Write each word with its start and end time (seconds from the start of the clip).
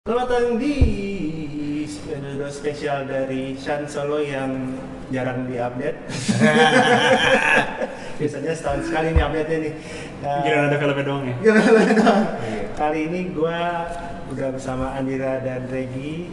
Selamat 0.00 0.32
datang 0.32 0.56
di 0.56 0.76
episode 1.84 2.48
spesial 2.48 3.04
dari 3.04 3.52
Shan 3.52 3.84
Solo 3.84 4.16
yang 4.24 4.72
jarang 5.12 5.44
diupdate. 5.44 6.08
Biasanya 8.16 8.52
setahun 8.56 8.88
sekali 8.88 9.12
nih 9.12 9.20
update 9.28 9.50
nih. 9.60 9.74
Uh, 10.24 10.40
Kira 10.40 10.72
ada 10.72 10.76
filmnya 10.80 11.04
doang 11.04 11.24
ya? 11.28 11.36
gimana 11.44 11.92
dong? 11.92 12.22
Kali 12.80 13.00
ini 13.12 13.20
gua 13.36 13.92
udah 14.32 14.48
bersama 14.56 14.96
Andira 14.96 15.36
dan 15.44 15.68
Regi, 15.68 16.32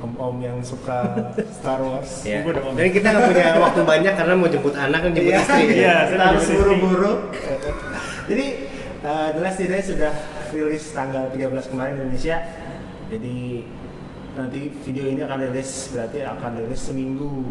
om-om 0.00 0.40
yang 0.40 0.64
suka 0.64 1.28
Star 1.60 1.84
Wars. 1.84 2.24
Ya. 2.24 2.40
Udah 2.40 2.72
ngomong. 2.72 2.80
Dan 2.80 2.88
kita 2.88 3.12
nggak 3.12 3.24
punya 3.28 3.46
waktu 3.68 3.80
banyak 3.84 4.14
karena 4.16 4.32
mau 4.32 4.48
jemput 4.48 4.72
anak 4.72 5.00
dan 5.04 5.12
jemput 5.12 5.28
Iya, 5.36 5.40
istri. 5.44 5.62
Iya, 5.76 5.96
saya 6.08 6.16
kita 6.16 6.24
harus 6.24 6.46
buru-buru. 6.56 7.12
Jadi 8.32 8.46
uh, 9.04 9.28
The 9.36 9.40
Last 9.44 9.60
Jedi 9.60 9.80
sudah 9.84 10.12
rilis 10.56 10.88
tanggal 10.96 11.28
13 11.36 11.68
kemarin 11.68 11.92
di 11.92 12.00
Indonesia. 12.08 12.38
Jadi 13.08 13.64
nanti 14.36 14.60
video 14.84 15.04
ini 15.08 15.20
akan 15.24 15.38
rilis 15.50 15.90
berarti 15.90 16.18
akan 16.22 16.50
rilis 16.62 16.80
seminggu 16.84 17.48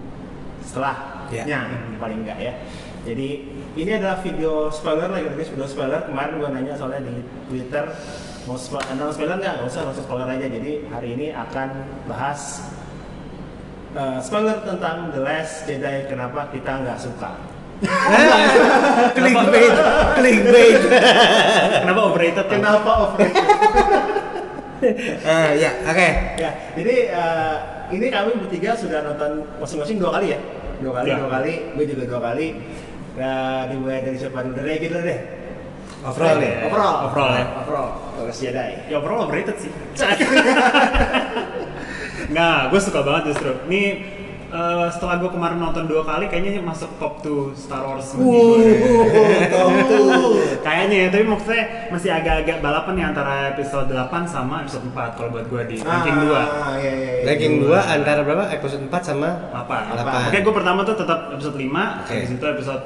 setelahnya 0.64 1.44
Ya. 1.44 1.60
paling 2.00 2.24
enggak 2.24 2.40
ya. 2.40 2.54
Jadi 3.04 3.30
ini 3.76 3.92
adalah 3.98 4.20
video 4.24 4.72
spoiler 4.72 5.10
lagi 5.12 5.28
rilis 5.34 5.50
video 5.52 5.68
spoiler 5.68 6.02
kemarin 6.08 6.40
gua 6.40 6.50
nanya 6.54 6.74
soalnya 6.78 7.04
di 7.04 7.20
Twitter 7.52 7.90
mau 8.48 8.56
spo 8.56 8.80
mau 8.96 9.12
spoiler 9.12 9.36
nggak? 9.36 9.68
Usah, 9.68 9.84
nggak 9.84 9.96
usah 10.00 10.06
spoiler 10.08 10.28
aja. 10.32 10.48
Jadi 10.48 10.72
hari 10.94 11.10
ini 11.20 11.28
akan 11.36 11.70
bahas 12.08 12.64
uh, 13.98 14.20
spoiler 14.24 14.62
tentang 14.64 15.12
The 15.12 15.20
Last 15.20 15.68
Jedi 15.68 16.08
kenapa 16.08 16.48
kita 16.54 16.72
nggak 16.86 17.00
suka. 17.02 17.32
clickbait, 19.18 19.74
clickbait. 20.18 20.82
Kenapa 21.84 22.00
overrated? 22.10 22.46
Kenapa 22.50 22.92
overrated? 23.06 23.46
Ah, 25.26 25.52
ya, 25.58 25.72
oke. 25.84 26.08
ya, 26.38 26.50
jadi 26.78 26.96
eh, 27.10 27.56
ini 27.92 28.08
kami 28.08 28.38
bertiga 28.38 28.78
sudah 28.78 29.02
nonton 29.02 29.42
masing-masing 29.58 29.98
dua 29.98 30.14
kali 30.20 30.38
ya, 30.38 30.40
dua 30.80 31.02
kali, 31.02 31.08
Ya. 31.10 31.18
dua 31.18 31.30
kali, 31.34 31.54
gue 31.74 31.86
juga 31.90 32.04
dua 32.06 32.22
kali. 32.32 32.48
Nah, 33.18 33.66
dimulai 33.66 34.06
dari 34.06 34.18
siapa 34.18 34.46
dulu? 34.46 34.54
Dari 34.62 34.68
Regi 34.78 34.88
dulu 34.94 35.02
deh. 35.02 35.20
Overall 36.06 36.38
ya. 36.38 36.54
Overall. 36.70 36.96
Overall 37.10 37.32
ya. 37.34 37.46
Overall. 37.66 37.90
Terus 38.22 38.38
Jedi. 38.38 38.70
Ya 38.86 38.96
overall 39.02 39.26
overrated 39.26 39.58
sih. 39.58 39.72
Nggak, 42.32 42.60
gue 42.70 42.80
suka 42.84 43.00
banget 43.02 43.34
justru. 43.34 43.52
Ini 43.66 43.82
eh, 44.48 44.88
setelah 44.92 45.20
gue 45.20 45.30
kemarin 45.32 45.60
nonton 45.60 45.86
dua 45.88 46.04
kali, 46.08 46.32
kayaknya 46.32 46.64
masuk 46.64 46.88
top 47.00 47.20
2 47.24 47.52
Star 47.56 47.84
Wars. 47.84 48.16
Kayaknya 50.68 50.98
ya, 50.98 51.08
tapi 51.12 51.24
maksudnya 51.28 51.64
masih 51.92 52.10
agak-agak 52.12 52.60
balapan 52.60 52.94
nih 53.00 53.06
antara 53.12 53.34
episode 53.56 53.88
8 53.92 54.28
sama 54.28 54.64
episode 54.64 54.84
4 54.92 55.16
kalau 55.16 55.30
buat 55.32 55.46
gue 55.48 55.62
di 55.72 55.78
ranking 55.80 56.18
2. 56.28 56.32
Ah, 56.32 56.76
iya, 56.80 56.92
iya, 56.92 57.12
iya. 57.24 57.26
Ranking 57.28 57.54
2 57.64 57.96
antara 58.00 58.20
berapa? 58.24 58.44
Episode 58.52 58.84
4 58.88 59.00
sama 59.04 59.30
8. 59.52 59.96
Delapan. 59.96 60.22
Oke, 60.28 60.38
gue 60.44 60.54
pertama 60.54 60.80
tuh 60.84 60.96
tetap 61.00 61.20
episode 61.32 61.58
5, 61.60 62.04
Oke. 62.04 62.14
habis 62.16 62.32
itu 62.36 62.46
episode 62.46 62.84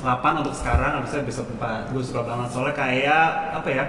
8 0.00 0.40
untuk 0.42 0.54
sekarang, 0.56 0.90
habis 1.02 1.10
itu 1.14 1.18
episode 1.22 1.48
4. 1.58 1.92
Gue 1.94 2.02
suka 2.02 2.20
banget 2.26 2.48
soalnya 2.50 2.74
kayak 2.74 3.24
apa 3.62 3.68
ya? 3.70 3.84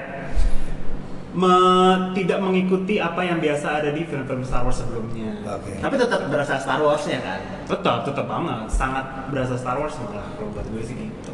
Me- 1.32 2.12
tidak 2.12 2.40
mengikuti 2.40 2.98
apa 2.98 3.22
yang 3.22 3.40
biasa 3.40 3.80
ada 3.80 3.90
di 3.90 4.04
film-film 4.04 4.44
Star 4.44 4.64
Wars 4.64 4.80
sebelumnya. 4.80 5.32
Oke. 5.48 5.80
Tapi 5.80 5.96
tetap 5.96 6.28
berasa 6.28 6.60
Star 6.60 6.80
Wars-nya 6.80 7.20
kan? 7.20 7.40
Tetap, 7.68 8.04
tetap 8.04 8.26
banget. 8.28 8.68
Sangat 8.68 9.06
berasa 9.32 9.56
Star 9.56 9.80
Wars 9.80 9.96
malah 9.98 10.28
kalau 10.36 10.52
buat 10.52 10.68
gue 10.68 10.84
sih 10.84 10.96
gitu. 10.98 11.32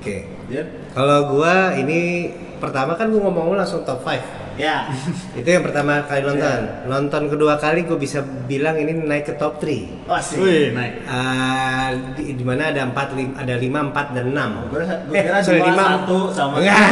Oke. 0.00 0.24
Dia? 0.48 0.64
Kalau 0.96 1.36
gua 1.36 1.76
ini 1.76 2.32
pertama 2.56 2.96
kan 2.96 3.12
gua 3.12 3.28
ngomong 3.28 3.52
langsung 3.52 3.84
top 3.84 4.00
5. 4.00 4.16
Ya. 4.56 4.88
Itu 5.38 5.44
yang 5.44 5.60
pertama 5.60 6.04
kali 6.04 6.24
nonton. 6.24 6.60
Nonton 6.88 7.22
kedua 7.28 7.60
kali 7.60 7.84
gua 7.84 7.96
bisa 7.96 8.20
bilang 8.24 8.80
ini 8.80 8.96
naik 8.96 9.28
ke 9.28 9.34
top 9.36 9.60
3. 9.60 10.08
Wah 10.08 10.16
sih. 10.16 10.40
Wih, 10.40 10.72
naik. 10.72 11.04
Ah, 11.04 11.92
di, 12.16 12.32
di 12.32 12.44
mana 12.44 12.72
ada 12.72 12.88
4 12.88 13.16
lim, 13.16 13.36
ada 13.36 13.54
5, 13.56 13.92
4 13.92 14.16
dan 14.16 14.26
6. 14.32 14.72
Gue 14.72 14.80
kira 15.20 15.38
sorry, 15.44 15.60
dua, 15.60 15.68
lima. 15.68 15.84
satu 15.84 16.18
sama 16.32 16.54
Enggak. 16.64 16.88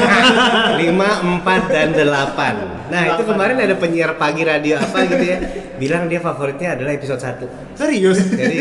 5, 0.85 1.45
4 1.45 1.75
dan 1.75 1.89
8. 1.97 2.93
Nah, 2.93 3.03
itu 3.05 3.21
Delapan. 3.25 3.29
kemarin 3.33 3.57
ada 3.65 3.75
penyiar 3.77 4.13
pagi 4.21 4.43
radio 4.45 4.77
apa 4.81 4.99
gitu 5.09 5.25
ya. 5.25 5.39
Bilang 5.81 6.13
dia 6.13 6.21
favoritnya 6.21 6.77
adalah 6.77 6.93
episode 6.93 7.21
1. 7.21 7.49
Serius? 7.73 8.21
Jadi 8.37 8.57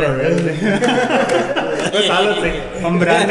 udah. 0.00 0.12
Gue 1.94 2.02
salut 2.10 2.36
sih, 2.42 2.54
pemberani. 2.82 3.30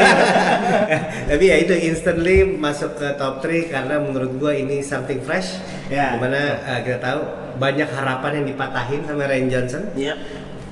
Tapi 1.28 1.44
ya 1.44 1.56
itu 1.60 1.74
instantly 1.76 2.56
masuk 2.56 2.96
ke 2.96 3.12
top 3.20 3.44
3 3.44 3.68
karena 3.68 4.00
menurut 4.00 4.40
gua 4.40 4.56
ini 4.56 4.80
something 4.80 5.20
fresh. 5.20 5.60
Ya. 5.92 6.16
Di 6.16 6.18
mana 6.24 6.64
eh, 6.64 6.80
kita 6.80 6.96
tahu 7.04 7.20
banyak 7.60 7.84
harapan 7.92 8.40
yang 8.40 8.46
dipatahin 8.56 9.04
sama 9.04 9.28
Ryan 9.28 9.48
Johnson. 9.52 9.84
Iya. 9.92 10.16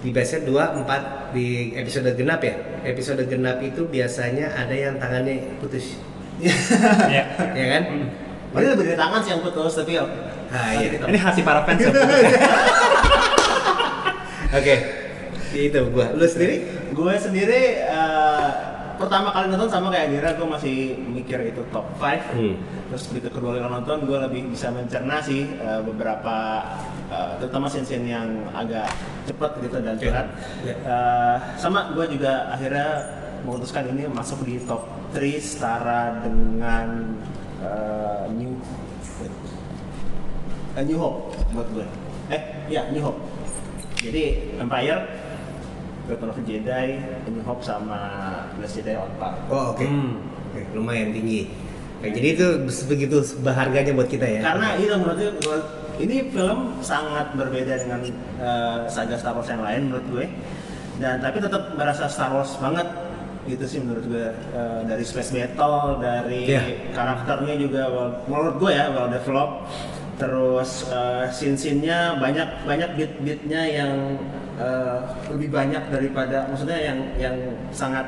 Di 0.00 0.08
biasanya 0.08 0.48
2, 0.48 0.88
4 0.88 1.36
di 1.36 1.76
episode 1.76 2.08
genap 2.16 2.40
ya. 2.40 2.54
Episode 2.80 3.28
genap 3.28 3.60
itu 3.60 3.84
biasanya 3.84 4.56
ada 4.56 4.72
yang 4.72 4.96
tangannya 4.96 5.60
putus. 5.60 6.00
ya. 7.12 7.24
Ya 7.52 7.66
kan? 7.76 7.82
Hmm. 7.92 8.08
Ini 8.56 8.66
lebih 8.72 8.84
dari 8.88 8.98
tangan 9.00 9.20
sih 9.20 9.30
yang 9.36 9.44
putus 9.44 9.76
tapi 9.76 10.00
ya. 10.00 10.04
Ah, 10.48 10.72
iya. 10.80 10.96
Ini 10.96 11.18
hati 11.20 11.44
para 11.44 11.60
fans 11.68 11.80
ya. 11.84 11.92
Oke. 14.56 15.01
Itu 15.52 15.80
gua. 15.90 16.06
Lu 16.12 16.24
sendiri? 16.24 16.56
gue 16.92 17.14
sendiri 17.16 17.62
eh, 17.80 18.48
pertama 18.94 19.32
kali 19.32 19.48
nonton 19.48 19.64
sama 19.66 19.88
kayak 19.88 20.12
Dira 20.12 20.30
gue 20.36 20.44
masih 20.44 20.76
mikir 21.08 21.40
itu 21.48 21.64
top 21.72 21.88
5 21.96 22.36
Hmm. 22.36 22.54
terus 22.86 23.08
begitu 23.08 23.32
kedua 23.32 23.56
kali 23.56 23.64
nonton 23.64 24.04
gue 24.04 24.18
lebih 24.20 24.52
bisa 24.52 24.68
mencerna 24.68 25.24
sih 25.24 25.48
eh, 25.56 25.80
beberapa 25.80 26.60
eh, 27.08 27.32
terutama 27.40 27.64
scene-scene 27.66 28.04
yang 28.06 28.28
agak 28.52 28.92
cepet 29.24 29.50
gitu 29.64 29.76
dan 29.80 29.96
berat 29.96 30.28
Ya. 30.60 30.74
Eh, 30.76 31.36
sama 31.56 31.96
gue 31.96 32.04
juga 32.12 32.52
akhirnya 32.52 32.88
memutuskan 33.42 33.88
ini 33.88 34.04
masuk 34.06 34.44
di 34.44 34.60
top 34.68 34.84
3 35.16 35.40
setara 35.40 36.20
dengan 36.20 37.16
eh, 37.64 38.24
New 38.36 38.52
eh, 40.76 40.84
New 40.84 40.98
Hope 41.00 41.32
buat 41.52 41.68
gue 41.72 41.86
eh 42.28 42.42
ya 42.68 42.84
New 42.92 43.00
Hope 43.00 43.20
jadi 43.96 44.56
Empire 44.60 45.21
Return 46.02 46.28
of 46.28 46.36
the 46.36 46.44
Jedi, 46.44 46.86
A 46.98 47.28
New 47.28 47.42
Hope 47.42 47.62
sama 47.62 47.98
Last 48.58 48.74
Jedi 48.74 48.94
on 48.94 49.10
par. 49.16 49.38
Oh, 49.46 49.72
oke. 49.72 49.82
Hmm. 49.82 50.18
Oke, 50.50 50.60
lumayan 50.72 51.14
tinggi. 51.14 51.46
Oke, 51.98 52.10
jadi 52.10 52.28
itu 52.34 52.46
begitu 52.86 53.16
berharganya 53.40 53.94
buat 53.94 54.10
kita 54.10 54.26
ya. 54.26 54.40
Karena 54.42 54.74
itu 54.74 54.90
menurut 54.92 55.18
gue, 55.38 55.58
ini 55.98 56.16
film 56.28 56.74
sangat 56.80 57.30
berbeda 57.32 57.78
dengan 57.78 58.00
eh, 58.38 58.78
saga 58.86 59.14
Star 59.14 59.32
Wars 59.32 59.46
yang 59.46 59.62
lain 59.62 59.88
menurut 59.88 60.06
gue. 60.10 60.26
Dan 60.98 61.18
tapi 61.18 61.38
tetap 61.38 61.72
merasa 61.72 62.04
Star 62.06 62.30
Wars 62.30 62.52
banget 62.58 62.84
gitu 63.42 63.64
sih 63.64 63.78
menurut 63.78 64.04
gue 64.04 64.26
Eh, 64.52 64.80
dari 64.84 65.02
space 65.02 65.30
battle 65.30 65.98
dari 65.98 66.46
Iya. 66.46 66.62
karakternya 66.92 67.54
juga 67.56 67.82
well- 67.88 68.18
menurut 68.26 68.54
gue 68.58 68.70
ya 68.70 68.90
well 68.90 69.06
developed 69.06 69.66
terus 70.20 70.86
eh, 70.92 71.24
scene-scene-nya 71.32 72.20
banyak 72.20 72.48
banyak 72.68 72.90
beat-beatnya 72.96 73.62
yang 73.68 73.92
eh, 74.60 74.98
lebih 75.32 75.48
banyak 75.48 75.82
daripada 75.88 76.48
maksudnya 76.52 76.78
yang 76.78 76.98
yang 77.16 77.36
sangat 77.72 78.06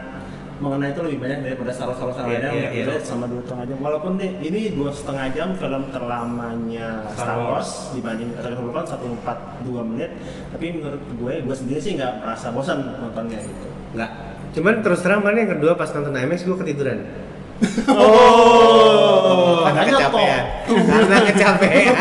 mengenai 0.63 0.95
itu 0.95 1.03
lebih 1.03 1.19
banyak 1.19 1.39
daripada 1.43 1.71
Star 1.75 1.91
Wars 1.91 1.99
Star 1.99 2.15
Wars 2.15 2.31
gue 2.55 2.97
sama 3.03 3.25
dua 3.27 3.43
setengah 3.43 3.65
jam. 3.67 3.79
Walaupun 3.83 4.13
nih, 4.23 4.31
ini 4.39 4.61
dua 4.71 4.91
setengah 4.95 5.27
jam 5.35 5.49
film 5.59 5.83
terlamanya 5.91 6.89
Star, 7.11 7.35
Star 7.35 7.39
Wars, 7.43 7.71
dibanding 7.91 8.31
Attack 8.39 8.55
of 8.63 8.71
the 8.71 8.83
satu 8.87 9.07
empat 9.11 9.39
dua 9.67 9.83
menit. 9.83 10.15
Tapi 10.55 10.67
menurut 10.79 11.03
gue 11.19 11.35
gue 11.43 11.57
sendiri 11.59 11.81
sih 11.83 11.99
nggak 11.99 12.23
merasa 12.23 12.55
bosan 12.55 12.79
nontonnya 13.03 13.43
gitu. 13.43 13.67
Enggak. 13.99 14.11
Cuman 14.55 14.75
terus 14.87 15.03
terang 15.03 15.27
mana 15.27 15.43
yang 15.43 15.59
kedua 15.59 15.75
pas 15.75 15.91
nonton 15.91 16.15
IMAX 16.15 16.47
gua 16.47 16.57
ketiduran. 16.63 17.03
Oh 17.91 19.63
Karena 19.65 19.83
kecapean. 19.91 20.45
Karena 20.69 21.17
kecapean. 21.29 21.95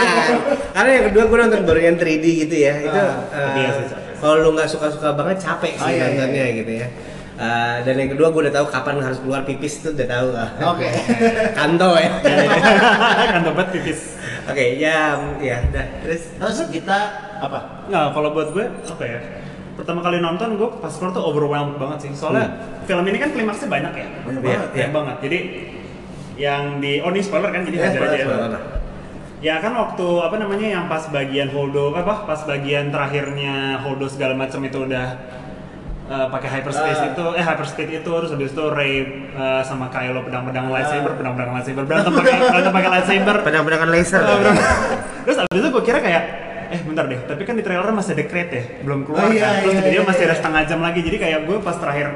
Karena 0.73 0.89
yang 0.91 1.05
kedua 1.11 1.23
gua 1.25 1.37
nonton 1.45 1.61
baru 1.65 1.79
yang 1.81 1.97
3D 1.97 2.25
gitu 2.47 2.55
ya. 2.55 2.73
Itu 2.79 2.99
sih, 2.99 3.85
capek. 3.89 4.13
kalau 4.19 4.35
lu 4.39 4.49
nggak 4.53 4.69
suka-suka 4.69 5.09
banget 5.13 5.37
capek 5.41 5.73
sih 5.75 5.83
Oh, 5.83 5.89
iya, 5.89 5.97
iya, 5.97 6.05
nontonnya 6.09 6.43
iya. 6.45 6.57
gitu 6.61 6.71
ya. 6.83 6.87
Eh, 7.33 7.75
dan 7.81 7.95
yang 7.97 8.13
kedua 8.13 8.29
gue 8.29 8.41
udah 8.45 8.53
tahu 8.53 8.69
kapan 8.69 9.01
harus 9.01 9.17
keluar 9.17 9.41
pipis 9.41 9.81
itu 9.81 9.89
udah 9.89 10.05
tahu 10.05 10.27
Oke. 10.69 10.85
kanto 11.57 11.97
ya 11.97 12.13
kan 12.21 13.41
dapat 13.41 13.73
tipis. 13.73 14.21
oke 14.45 14.65
ya 14.77 15.17
ya 15.41 15.57
udah 15.65 15.85
terus 16.05 16.29
terus 16.37 16.57
kita 16.69 16.97
apa 17.41 17.89
Nggak, 17.89 18.05
kalau 18.13 18.29
buat 18.37 18.53
gue 18.53 18.65
apa 18.69 19.03
ya? 19.03 19.19
Pertama 19.73 19.99
kali 19.99 20.17
nonton 20.17 20.53
gue 20.53 20.69
pas 20.77 20.93
keluar 20.93 21.11
tuh 21.11 21.23
overwhelmed 21.23 21.75
banget 21.75 22.05
sih. 22.05 22.11
Soalnya 22.13 22.45
film 22.83 23.03
ini 23.03 23.17
kan 23.17 23.29
klimaksnya 23.29 23.67
banyak 23.67 23.93
ya. 23.93 24.07
Banyak 24.21 24.41
Iya, 24.41 24.49
banget 24.53 24.69
Banyak 24.69 24.91
banget. 24.91 25.15
Jadi 25.21 25.39
yang 26.33 26.63
di 26.77 26.97
oh 26.99 27.09
ini 27.09 27.21
spoiler 27.21 27.49
kan 27.49 27.61
jadi 27.61 27.77
Iya, 27.77 27.83
hajar 27.83 27.99
spoiler, 27.99 28.13
aja. 28.13 28.25
spoiler. 28.25 28.51
ya. 28.51 28.61
Ya 29.43 29.55
kan 29.59 29.75
waktu 29.75 30.07
apa 30.23 30.35
namanya 30.39 30.67
yang 30.71 30.85
pas 30.87 31.03
bagian 31.07 31.51
holdo 31.51 31.91
apa 31.91 32.23
pas 32.23 32.39
bagian 32.47 32.89
terakhirnya 32.89 33.75
holdo 33.81 34.07
segala 34.07 34.33
macam 34.33 34.63
itu 34.63 34.87
udah 34.87 35.07
eh, 36.03 36.27
pakai 36.31 36.49
hyperspace 36.49 36.99
Ah. 36.99 37.09
itu 37.11 37.25
eh 37.33 37.43
hyperspeed 37.43 37.89
itu 37.91 38.07
terus 38.07 38.31
habis 38.31 38.51
itu 38.51 38.63
Ray 38.71 39.03
eh, 39.35 39.61
sama 39.67 39.91
Kylo 39.91 40.23
pedang-pedang 40.23 40.71
lightsaber, 40.71 41.19
pedang-pedang 41.19 41.51
lightsaber 41.53 41.83
berantem 41.83 42.11
pakai 42.13 42.33
berantem 42.39 42.71
pakai 42.71 42.89
lightsaber. 42.93 43.35
pedang-pedangan 43.43 43.89
laser 43.91 44.21
Terus 45.27 45.37
kira 45.83 45.99
kayak 45.99 46.23
eh 46.73 46.81
bentar 46.81 47.05
deh, 47.05 47.19
tapi 47.29 47.41
kan 47.45 47.53
di 47.53 47.63
trailer 47.63 47.93
masih 47.93 48.17
ada 48.17 48.25
crate 48.25 48.53
ya, 48.53 48.63
belum 48.81 48.99
keluar 49.05 49.29
Oh, 49.29 49.29
iya, 49.29 49.45
kan. 49.45 49.53
Terus 49.61 49.73
iya, 49.77 49.83
dia 49.85 49.93
iya, 49.93 50.03
masih 50.03 50.23
ada 50.25 50.33
iya. 50.33 50.39
setengah 50.41 50.61
jam 50.65 50.79
lagi. 50.81 50.99
Jadi 51.05 51.17
kayak 51.21 51.39
gue 51.45 51.57
pas 51.61 51.77
terakhir 51.77 52.07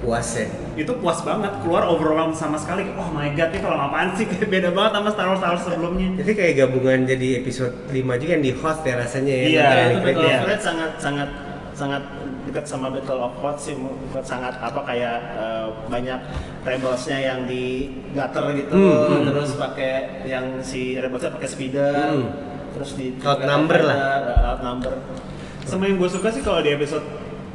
puas 0.00 0.28
ya? 0.36 0.46
Itu 0.76 0.92
puas 1.00 1.18
banget. 1.24 1.52
Keluar 1.64 1.82
overwhelmed 1.88 2.36
sama 2.36 2.56
sekali. 2.60 2.86
Oh 2.94 3.08
my 3.10 3.32
god 3.34 3.50
ini 3.52 3.58
film 3.58 3.80
apaan 3.80 4.08
sih? 4.14 4.24
Kayak 4.28 4.48
beda 4.54 4.68
banget 4.72 4.92
sama 4.96 5.08
Star 5.12 5.26
Wars 5.28 5.40
Star 5.40 5.52
Wars 5.56 5.64
sebelumnya. 5.64 6.08
Jadi 6.20 6.32
kayak 6.36 6.54
gabungan 6.62 6.98
jadi 7.08 7.28
episode 7.42 7.74
5 7.90 8.22
juga 8.22 8.30
yang 8.38 8.44
di 8.44 8.52
host 8.54 8.80
ya 8.86 8.94
rasanya 8.96 9.34
ya. 9.34 9.44
Iya, 9.46 9.66
itu 9.92 9.98
Battle 10.04 10.28
of 10.28 10.46
Red 10.46 10.60
sangat 10.62 10.90
sangat 11.02 11.30
sangat 11.76 12.02
dekat 12.46 12.64
sama 12.64 12.86
Battle 12.88 13.20
of 13.20 13.34
Hoth 13.42 13.60
sih. 13.60 13.74
Sangat 14.22 14.54
apa 14.62 14.80
kayak 14.86 15.18
eh, 15.36 15.66
banyak 15.90 16.20
rebelsnya 16.62 17.18
yang 17.20 17.40
di 17.44 17.90
gutter 18.14 18.44
gitu. 18.54 18.72
Hmm, 18.72 19.28
terus 19.28 19.58
pakai 19.58 20.24
yang 20.24 20.62
si 20.62 20.96
rebelsnya 20.96 21.34
pakai 21.34 21.48
speeder. 21.50 21.92
Hmm. 21.92 22.55
Terus 22.76 22.92
di 22.92 23.16
Outnumber 23.18 23.80
lah. 23.80 23.96
outnumber 24.52 24.92
sama 25.62 25.82
yang 25.84 25.96
gue 25.96 26.06
suka 26.06 26.28
sih 26.28 26.40
kalau 26.40 26.60
di 26.60 26.70
episode 26.70 27.02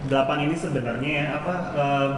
8 0.04 0.12
ini 0.42 0.56
sebenarnya 0.56 1.12
ya 1.14 1.26
apa 1.38 1.54
eh, 1.72 2.10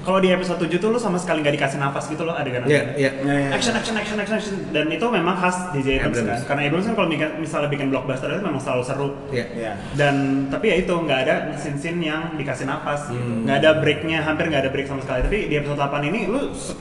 kalau 0.00 0.20
di 0.20 0.28
episode 0.28 0.60
7 0.60 0.78
tuh 0.78 0.90
lu 0.90 0.98
sama 0.98 1.16
sekali 1.16 1.40
nggak 1.40 1.56
dikasih 1.56 1.76
nafas 1.76 2.06
gitu 2.06 2.22
loh 2.22 2.32
adegan 2.32 2.60
Iya, 2.62 2.92
iya. 2.94 3.10
action 3.50 3.72
action 3.72 3.92
action 3.94 4.14
action 4.14 4.36
action 4.36 4.56
dan 4.70 4.86
itu 4.86 5.00
memang 5.02 5.32
khas 5.34 5.72
DJ 5.72 5.96
Abrams, 5.98 6.20
Abrams. 6.20 6.28
kan 6.38 6.40
karena 6.46 6.62
Abrams 6.68 6.84
kan 6.84 6.94
kalau 6.94 7.08
misalnya 7.38 7.68
bikin 7.68 7.88
blockbuster 7.88 8.28
itu 8.28 8.40
memang 8.40 8.60
selalu 8.60 8.82
seru 8.82 9.08
Iya. 9.28 9.46
ya 9.54 9.72
dan 9.96 10.14
tapi 10.48 10.68
ya 10.68 10.76
itu 10.78 10.92
nggak 10.94 11.18
ada 11.22 11.34
scene-scene 11.54 12.00
yang 12.00 12.22
dikasih 12.34 12.64
nafas 12.64 13.08
gitu. 13.08 13.16
Hmm. 13.18 13.44
nggak 13.44 13.56
ada 13.58 13.70
breaknya 13.76 14.18
hampir 14.20 14.44
nggak 14.46 14.62
ada 14.62 14.70
break 14.70 14.86
sama 14.86 15.00
sekali 15.00 15.20
tapi 15.22 15.38
di 15.48 15.54
episode 15.54 15.76
8 15.78 16.00
ini 16.04 16.20
lu 16.26 16.52
se- 16.52 16.76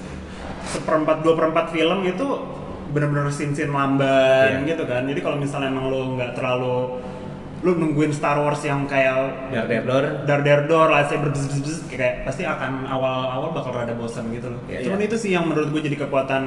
seperempat 0.66 1.22
dua 1.22 1.34
perempat 1.34 1.72
film 1.72 2.04
itu 2.04 2.28
benar-benar 2.94 3.28
scene-scene 3.28 3.70
lamban 3.70 4.62
Iya. 4.62 4.70
gitu 4.70 4.84
kan 4.86 5.04
jadi 5.04 5.20
kalau 5.20 5.36
misalnya 5.36 5.68
emang 5.68 5.90
lu 5.90 6.16
nggak 6.16 6.32
terlalu 6.34 7.02
lu 7.60 7.72
nungguin 7.74 8.12
Star 8.12 8.38
Wars 8.38 8.60
yang 8.62 8.86
kayak 8.86 9.50
Dar 9.50 9.66
der 9.66 9.82
dor. 9.82 10.04
dar 10.24 10.40
der 10.42 10.60
dor 10.64 10.88
lightsaber 10.90 11.32
bzz, 11.32 11.48
bzz, 11.48 11.60
bzz, 11.60 11.80
kayak 11.90 12.22
pasti 12.22 12.44
akan 12.44 12.84
awal-awal 12.86 13.50
bakal 13.52 13.72
rada 13.72 13.92
bosan 13.94 14.30
gitu 14.30 14.48
loh 14.48 14.60
Iya, 14.68 14.84
cuman 14.86 15.00
iya. 15.00 15.08
itu 15.08 15.16
sih 15.18 15.30
yang 15.32 15.48
menurut 15.48 15.72
gue 15.72 15.82
jadi 15.82 15.98
kekuatan 15.98 16.44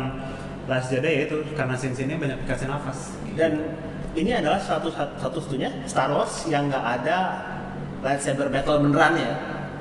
Last 0.67 0.91
Jedi 0.91 1.09
ya 1.09 1.21
itu 1.25 1.37
karena 1.53 1.73
scene-scene-nya 1.73 2.17
banyak 2.17 2.39
dikasih 2.43 2.67
nafas 2.67 3.15
dan 3.33 3.53
ini 4.13 4.31
adalah 4.31 4.59
satu 4.59 4.91
satu 4.91 5.39
satunya 5.39 5.71
Star 5.85 6.11
Wars 6.11 6.45
yang 6.45 6.69
nggak 6.69 6.85
ada 7.01 7.19
lightsaber 8.01 8.47
battle 8.47 8.83
beneran 8.83 9.15
ya 9.17 9.33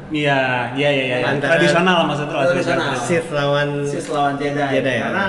Iya, 0.06 0.40
iya, 0.78 0.90
iya, 0.94 1.04
iya. 1.18 1.34
Tradisional 1.36 1.96
lah 1.98 2.06
maksudnya. 2.06 2.38
lah, 2.38 2.46
Tradisional. 2.48 2.94
Sith 2.96 3.26
lawan 3.34 3.70
Sith 3.84 4.06
lawan 4.08 4.38
Jedi, 4.38 4.62
Jedi, 4.62 4.86
ya. 4.94 5.10
karena 5.10 5.26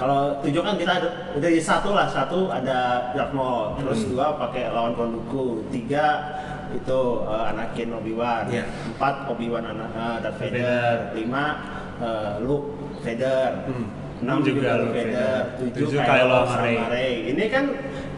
kalau 0.00 0.20
tujuh 0.40 0.62
kan 0.64 0.74
kita 0.74 0.92
ada 0.96 1.08
udah 1.36 1.50
di 1.50 1.60
satu 1.60 1.92
lah 1.92 2.08
satu 2.08 2.48
ada 2.48 2.78
Darth 3.12 3.36
Maul 3.36 3.76
terus 3.76 4.00
Hmm. 4.00 4.10
dua 4.10 4.26
pakai 4.34 4.72
lawan 4.72 4.96
Konduku 4.96 5.44
tiga 5.68 6.06
itu 6.72 7.00
uh, 7.20 7.50
Anakin 7.50 7.92
Obi 7.92 8.14
Wan 8.14 8.48
Iya. 8.48 8.64
empat 8.88 9.28
Obi 9.28 9.46
Wan 9.46 9.66
anak 9.66 9.90
uh, 9.92 10.16
Darth 10.18 10.38
Vader. 10.38 10.56
Vader 10.56 10.96
lima 11.14 11.44
uh, 11.98 12.32
Luke 12.40 12.68
Vader 13.00 13.68
Hmm. 13.68 13.86
enam 14.20 14.36
Juga 14.40 14.48
juga 14.50 14.70
Luke 14.78 14.94
Vader 14.94 15.12
Vader. 15.12 15.40
tujuh 15.58 15.84
Tujuh 15.84 16.00
Kylo 16.00 16.08
Kylo 16.08 16.38
sama 16.46 16.62
Rey. 16.62 16.76
Rey 16.88 17.12
ini 17.28 17.44
kan 17.46 17.64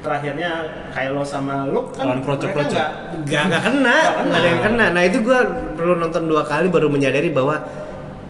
terakhirnya 0.03 0.51
Kylo 0.91 1.23
sama 1.23 1.57
Luke 1.67 1.91
kan 1.93 2.05
Lawan 2.05 2.21
krocok-krocok. 2.21 2.75
mereka 2.75 2.91
nggak 3.17 3.27
Gak, 3.27 3.45
gak 3.49 3.63
kena, 3.65 3.97
Nggak 4.21 4.37
ada 4.37 4.49
yang 4.49 4.63
kena. 4.63 4.87
Nah 4.91 5.03
itu 5.03 5.19
gue 5.19 5.39
perlu 5.73 5.95
nonton 5.97 6.23
dua 6.27 6.43
kali 6.43 6.67
baru 6.69 6.87
menyadari 6.87 7.31
bahwa 7.31 7.57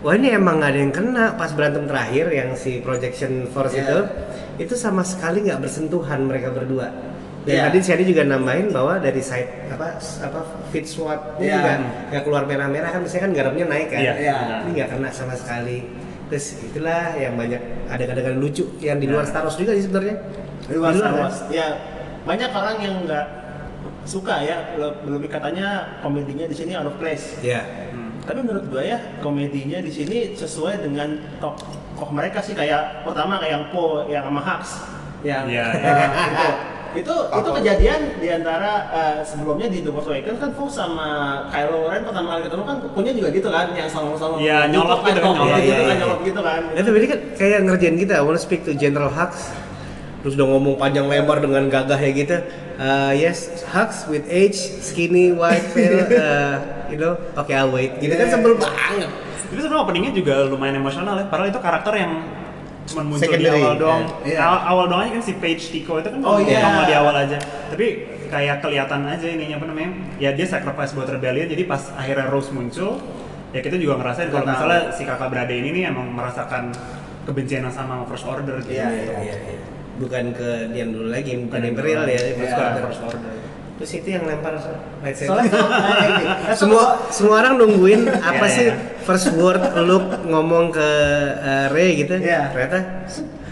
wah 0.03 0.13
ini 0.13 0.29
emang 0.31 0.59
nggak 0.59 0.71
ada 0.71 0.81
yang 0.81 0.93
kena 0.93 1.25
pas 1.33 1.51
berantem 1.51 1.87
terakhir 1.87 2.27
yang 2.29 2.49
si 2.55 2.79
projection 2.79 3.47
force 3.49 3.73
Iya. 3.73 3.83
itu 3.83 3.99
itu 4.61 4.75
sama 4.75 5.03
sekali 5.03 5.43
nggak 5.43 5.59
bersentuhan 5.59 6.23
mereka 6.23 6.51
berdua. 6.51 6.91
Dan 7.43 7.53
Iya. 7.53 7.63
tadi 7.67 7.79
Sherry 7.81 8.05
juga 8.05 8.23
nambahin 8.23 8.71
bahwa 8.71 8.99
dari 8.99 9.19
side 9.19 9.67
apa 9.69 9.99
apa 9.99 10.41
fit 10.69 10.85
sword 10.85 11.39
Iya. 11.39 11.55
juga 11.57 11.73
nggak 12.09 12.23
keluar 12.23 12.43
merah-merah 12.45 12.91
kan 12.91 13.01
biasanya 13.03 13.23
kan 13.25 13.33
garamnya 13.33 13.67
naik 13.67 13.89
kan. 13.89 14.01
Iya. 14.01 14.13
Iya. 14.17 14.35
Ini 14.63 14.71
nggak 14.73 14.89
kena 14.91 15.09
sama 15.11 15.35
sekali. 15.35 15.79
Terus 16.29 16.47
itulah 16.63 17.13
yang 17.15 17.35
banyak 17.35 17.61
adegan-adegan 17.89 18.39
lucu 18.39 18.65
yang 18.79 18.97
di 18.97 19.07
luar 19.07 19.23
Nah. 19.23 19.31
Star 19.31 19.43
Wars 19.43 19.57
juga 19.57 19.73
sih 19.73 19.85
sebenarnya. 19.85 20.17
di 20.63 20.75
luar 20.75 20.95
Di 20.95 20.99
Star 20.99 21.11
kan? 21.11 21.21
Wars. 21.21 21.39
Ya 21.49 21.67
banyak 22.23 22.51
orang 22.51 22.77
yang 22.79 22.95
nggak 23.03 23.27
suka 24.05 24.35
ya 24.41 24.57
le- 24.75 24.99
lebih 25.05 25.27
katanya 25.29 25.99
komedinya 25.99 26.47
di 26.47 26.55
sini 26.55 26.73
out 26.73 26.87
of 26.87 26.97
place. 26.97 27.39
Iya. 27.41 27.63
Tapi 28.23 28.39
menurut 28.39 28.65
gue 28.71 28.83
ya 28.85 28.99
komedinya 29.19 29.83
di 29.83 29.91
sini 29.91 30.33
sesuai 30.33 30.79
dengan 30.81 31.19
tokoh 31.39 32.09
mereka 32.09 32.39
sih. 32.39 32.55
Kayak 32.55 33.03
pertama 33.03 33.43
kayak 33.43 33.53
yang 33.53 33.65
Po 33.69 34.07
yang 34.07 34.23
sama 34.23 34.41
Hux. 34.41 34.63
Yang 35.23 35.45
Iya, 35.49 35.65
eh, 35.71 35.83
iya. 35.83 36.07
itu 36.13 36.47
itu 36.93 37.15
itu 37.33 37.49
kejadian 37.57 38.01
di 38.21 38.29
antara 38.29 38.73
eh, 38.91 39.17
sebelumnya 39.25 39.67
di 39.67 39.81
The 39.81 39.91
Force 39.91 40.07
Awakens 40.07 40.39
kan 40.39 40.51
Fox 40.53 40.71
sama 40.77 41.09
Kylo 41.49 41.89
Ren 41.89 42.03
pertama 42.05 42.27
kali 42.33 42.43
ketemu 42.45 42.63
kan 42.63 42.77
punya 42.91 43.11
juga 43.11 43.29
gitu 43.31 43.49
kan 43.49 43.67
yang 43.73 43.89
sama-sama 43.89 44.35
Iya, 44.39 44.67
nyolot 44.69 45.01
gitu 45.01 45.19
kan, 45.19 45.31
nyolot 45.31 45.37
nyolot. 45.41 45.59
gitu 45.59 45.67
Iya, 45.67 45.75
kan 45.75 45.87
iya, 45.89 45.95
nyolot 45.99 46.21
gitu 46.23 46.41
kan. 46.41 46.61
Nah, 46.69 46.83
tapi 46.83 46.97
ini 46.99 47.09
kan 47.09 47.21
kayak 47.35 47.59
ngerjain 47.65 47.97
kita, 47.97 48.13
I 48.15 48.23
wanna 48.23 48.39
speak 48.39 48.63
to 48.63 48.75
General 48.75 49.09
Hux. 49.09 49.33
Terus 50.23 50.39
udah 50.39 50.47
ngomong 50.47 50.75
panjang 50.77 51.11
lebar 51.11 51.43
dengan 51.43 51.67
gagah 51.67 51.99
ya 51.99 52.11
gitu 52.13 52.37
Uh, 52.83 53.15
Yes, 53.15 53.39
Hux 53.71 54.11
with 54.11 54.27
age, 54.27 54.59
skinny, 54.83 55.31
white, 55.31 55.63
pale, 55.71 56.03
uh, 56.19 56.55
you 56.91 56.99
know 56.99 57.15
Oke, 57.33 57.53
I'll 57.53 57.71
wait 57.71 57.95
Gitu 57.97 58.11
kan 58.11 58.27
Yeah. 58.27 58.35
sebel 58.35 58.59
banget 58.59 59.07
Tapi 59.47 59.61
sebenarnya 59.61 59.83
openingnya 59.85 60.13
juga 60.13 60.35
lumayan 60.45 60.77
emosional 60.77 61.15
ya. 61.15 61.29
Padahal 61.29 61.49
itu 61.49 61.61
karakter 61.61 61.93
yang 61.95 62.13
cuma 62.83 63.03
muncul 63.05 63.23
di 63.23 63.39
Secondary. 63.39 63.61
awal 63.61 63.75
doang. 63.77 64.03
Iya. 64.25 64.39
Awal, 64.41 64.59
awal 64.67 64.85
doang 64.89 65.01
aja 65.03 65.13
kan 65.13 65.23
si 65.23 65.33
Paige 65.37 65.65
Tico 65.69 65.95
itu 65.97 66.09
kan 66.09 66.19
Oh, 66.19 66.35
cuma 66.35 66.49
iya. 66.49 66.61
nongol 66.61 66.85
di 66.85 66.95
awal 66.97 67.15
aja. 67.17 67.39
Tapi 67.69 67.87
kayak 68.27 68.57
kelihatan 68.59 69.01
aja 69.07 69.27
ininya 69.29 69.57
apa 69.57 69.67
namanya? 69.69 69.91
Ya 70.17 70.33
dia 70.33 70.43
sacrifice 70.45 70.91
buat 70.91 71.07
rebellion. 71.07 71.47
Jadi 71.47 71.63
pas 71.65 71.93
akhirnya 71.93 72.27
Rose 72.27 72.51
muncul, 72.51 72.97
ya 73.53 73.61
kita 73.61 73.77
juga 73.77 73.95
ngerasain 73.95 74.29
kalau 74.29 74.43
misalnya 74.43 74.91
si 74.91 75.05
kakak 75.05 75.29
beradik 75.29 75.55
ini 75.55 75.69
nih 75.71 75.83
emang 75.87 76.11
merasakan 76.11 76.73
kebencian 77.23 77.63
yang 77.63 77.71
sama 77.71 78.03
First 78.05 78.25
Order 78.25 78.57
gitu. 78.59 78.73
Iya, 78.73 78.89
iya, 78.89 79.15
Iya, 79.21 79.37
iya. 79.47 79.57
Bukan 80.03 80.25
ke 80.35 80.51
diam 80.75 80.91
dulu 80.91 81.09
lagi, 81.09 81.39
bukan 81.39 81.47
Bukan 81.47 81.63
Imperial 81.63 82.03
ya, 82.05 82.19
Iya, 82.19 82.35
First 82.35 82.57
Order. 82.59 82.83
First 82.91 83.03
Order. 83.07 83.31
Terus 83.73 83.93
itu 83.99 84.09
yang 84.11 84.25
lempar 84.27 84.55
lightsaber 85.03 85.43
soalnya 85.43 86.07
ini, 86.15 86.25
semua 86.55 86.85
semua 87.11 87.35
orang 87.43 87.55
nungguin 87.59 88.07
apa 88.07 88.47
Iya, 88.47 88.55
sih 88.55 88.67
iya. 88.71 88.75
first 89.03 89.35
word 89.35 89.59
Luke 89.83 90.23
ngomong 90.23 90.71
ke 90.71 90.89
uh, 91.35 91.67
Rey 91.75 91.99
gitu 91.99 92.15
Iya. 92.15 92.55
ternyata 92.55 92.79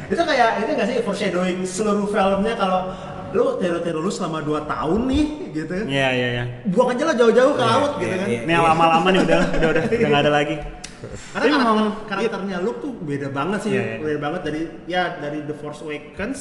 itu 0.07 0.23
kayak 0.23 0.51
itu 0.63 0.71
nggak 0.71 0.87
sih 0.87 0.97
foreshadowing 1.03 1.67
seluruh 1.67 2.07
filmnya 2.07 2.55
kalau 2.55 2.95
lu 3.31 3.59
teror-teror 3.59 3.99
lu 3.99 4.11
selama 4.11 4.39
2 4.43 4.71
tahun 4.71 5.01
nih 5.11 5.25
gitu 5.51 5.75
Iya, 5.91 6.09
iya, 6.15 6.29
iya. 6.31 6.45
buang 6.71 6.95
aja 6.95 7.11
lah 7.11 7.15
jauh-jauh 7.19 7.55
ke 7.55 7.65
laut 7.67 7.93
gitu 7.99 8.15
iya, 8.15 8.23
kan. 8.23 8.29
Ini 8.47 8.53
yang 8.55 8.65
lama-lama 8.71 9.09
nih 9.11 9.21
udah 9.27 9.39
udah 9.51 9.69
udah 9.71 9.83
udah 9.83 10.09
nggak 10.15 10.23
ada 10.23 10.31
lagi. 10.31 10.57
Karena 11.01 11.33
Tapi 11.33 11.47
memang- 11.51 11.97
karakternya 12.05 12.57
Luke 12.61 12.79
tuh 12.79 12.93
beda 12.97 13.29
banget 13.29 13.59
sih 13.61 13.71
Iya, 13.71 13.83
iya. 13.83 13.97
beda 13.99 14.19
banget 14.21 14.41
dari 14.43 14.61
ya 14.87 15.03
dari 15.17 15.39
The 15.43 15.55
Force 15.55 15.81
Awakens 15.81 16.41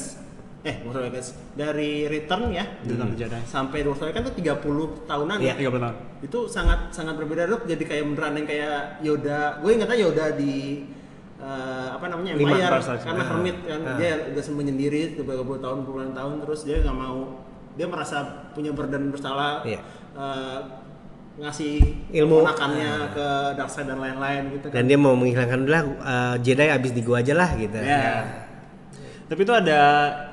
eh 0.60 0.75
Force 0.82 1.00
Awakens 1.00 1.28
dari 1.54 2.04
Return 2.06 2.51
ya 2.51 2.66
Return 2.82 3.16
Jedi. 3.16 3.39
sampai 3.44 3.78
The 3.80 3.89
Force 3.89 4.04
Awakens 4.04 4.25
tuh 4.25 4.36
30 4.36 4.60
tahunan 5.06 5.38
Iya. 5.38 5.54
ya 5.54 5.54
30 5.62 5.80
tahun. 5.80 5.96
itu 6.22 6.39
sangat 6.46 6.80
sangat 6.89 7.16
berbeda 7.16 7.44
Luke 7.46 7.63
jadi 7.63 7.80
kayak 7.80 8.04
beneran 8.06 8.34
yang 8.36 8.48
kayak 8.48 8.75
Yoda 9.00 9.39
gue 9.58 9.72
ingatnya 9.72 9.98
Yoda 9.98 10.25
di 10.34 10.84
eh, 11.38 11.88
apa 11.89 12.06
namanya 12.06 12.36
Empire 12.36 12.68
karena 13.00 13.24
Ah. 13.24 13.28
hermit 13.30 13.58
kan 13.63 13.80
Ah. 13.82 13.96
dia 13.96 14.12
udah 14.28 14.44
menyendiri 14.54 15.16
beberapa 15.16 15.42
puluh 15.42 15.58
tahun 15.58 15.80
puluhan 15.82 16.12
tahun 16.12 16.44
terus 16.44 16.68
dia 16.68 16.84
nggak 16.84 16.92
mau 16.94 17.39
dia 17.74 17.88
merasa 17.88 18.18
punya 18.51 18.75
burden 18.75 19.08
bersalah 19.08 19.63
Iya. 19.63 19.80
eh, 20.12 20.60
ngasih 21.39 21.75
Ilmu. 22.12 22.43
ponakannya 22.43 23.15
ke 23.15 23.27
Darkseid 23.55 23.88
dan 23.88 24.00
lain-lain 24.03 24.43
gitu 24.60 24.67
kan. 24.67 24.75
Dan 24.75 24.84
dia 24.91 24.98
mau 25.00 25.15
menghilangkan 25.15 25.60
udah 25.63 25.84
uh, 26.03 26.36
Jedi 26.43 26.67
abis 26.67 26.91
di 26.91 27.01
gua 27.01 27.24
aja 27.24 27.34
lah 27.34 27.50
gitu. 27.55 27.79
Ya 27.79 28.27
Tapi 29.29 29.39
itu 29.46 29.53
ada 29.53 29.81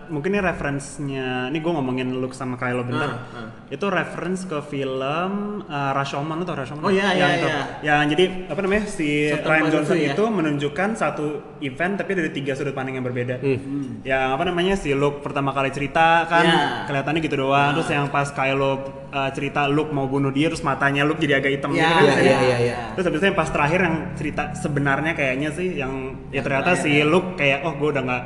mungkin 0.08 0.30
ini 0.30 0.40
referensinya. 0.40 1.48
Ini 1.48 1.58
gue 1.58 1.72
ngomongin 1.72 2.08
Luke 2.16 2.32
sama 2.32 2.54
Kylo 2.54 2.82
bentar. 2.82 3.08
Ah, 3.08 3.36
ah. 3.36 3.48
Itu 3.66 3.86
reference 3.86 4.44
ke 4.44 4.58
film 4.62 5.30
uh, 5.62 5.92
Rashomon 5.92 6.42
atau 6.42 6.54
Rashomon? 6.54 6.82
Oh, 6.82 6.92
iya, 6.92 7.10
yang 7.12 7.30
iya, 7.30 7.38
itu. 7.38 7.48
iya. 7.48 7.62
Yang 7.82 8.00
jadi 8.14 8.24
apa 8.46 8.60
namanya 8.60 8.82
si 8.86 9.08
Sultan 9.28 9.48
Ryan 9.48 9.64
Johnson 9.70 9.96
ya? 9.96 10.12
itu 10.12 10.24
menunjukkan 10.26 10.88
satu 10.94 11.26
event 11.60 11.94
tapi 11.96 12.12
dari 12.12 12.30
tiga 12.30 12.52
sudut 12.52 12.72
pandang 12.72 12.98
yang 12.98 13.06
berbeda. 13.06 13.38
Hmm. 13.38 14.00
Yang 14.02 14.22
apa 14.32 14.44
namanya 14.44 14.74
si 14.74 14.90
Luke 14.92 15.20
pertama 15.20 15.50
kali 15.50 15.70
cerita 15.70 16.24
kan 16.26 16.44
Iya. 16.46 16.64
kelihatannya 16.86 17.20
gitu 17.20 17.36
doang. 17.38 17.74
Terus 17.74 17.88
yang 17.90 18.06
pas 18.08 18.28
Kylo 18.30 18.72
uh, 19.10 19.30
cerita 19.30 19.66
Luke 19.66 19.90
mau 19.90 20.06
bunuh 20.06 20.30
dia 20.30 20.46
terus 20.46 20.62
matanya 20.62 21.02
Luke 21.02 21.18
jadi 21.18 21.38
agak 21.38 21.50
hitam 21.52 21.70
Iya, 21.70 21.80
gitu 21.80 21.92
kan. 21.92 22.02
iya, 22.02 22.14
Jadi- 22.14 22.26
iya, 22.26 22.38
iya, 22.38 22.56
iya. 22.60 22.74
Terus 22.94 23.04
habis 23.06 23.18
itu 23.18 23.26
yang 23.26 23.38
pas 23.38 23.50
terakhir 23.50 23.80
yang 23.82 23.96
cerita 24.14 24.42
sebenarnya 24.52 25.12
kayaknya 25.12 25.50
sih 25.50 25.68
yang 25.74 25.92
ya 26.28 26.38
Yang 26.38 26.44
ternyata 26.44 26.70
terakhir 26.72 26.84
si 26.84 26.90
ya. 26.94 27.04
Luke 27.04 27.28
kayak 27.34 27.58
oh 27.62 27.72
gue 27.74 27.88
udah 27.90 28.02
nggak 28.02 28.22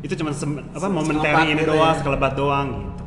itu 0.00 0.14
cuma 0.14 0.30
sem- 0.30 0.60
apa 0.66 0.86
momentary 0.86 1.50
ini 1.50 1.60
gitu 1.60 1.72
doang, 1.72 1.92
ya. 1.92 1.98
sekelebat 1.98 2.32
doang 2.34 2.68
gitu. 2.86 3.04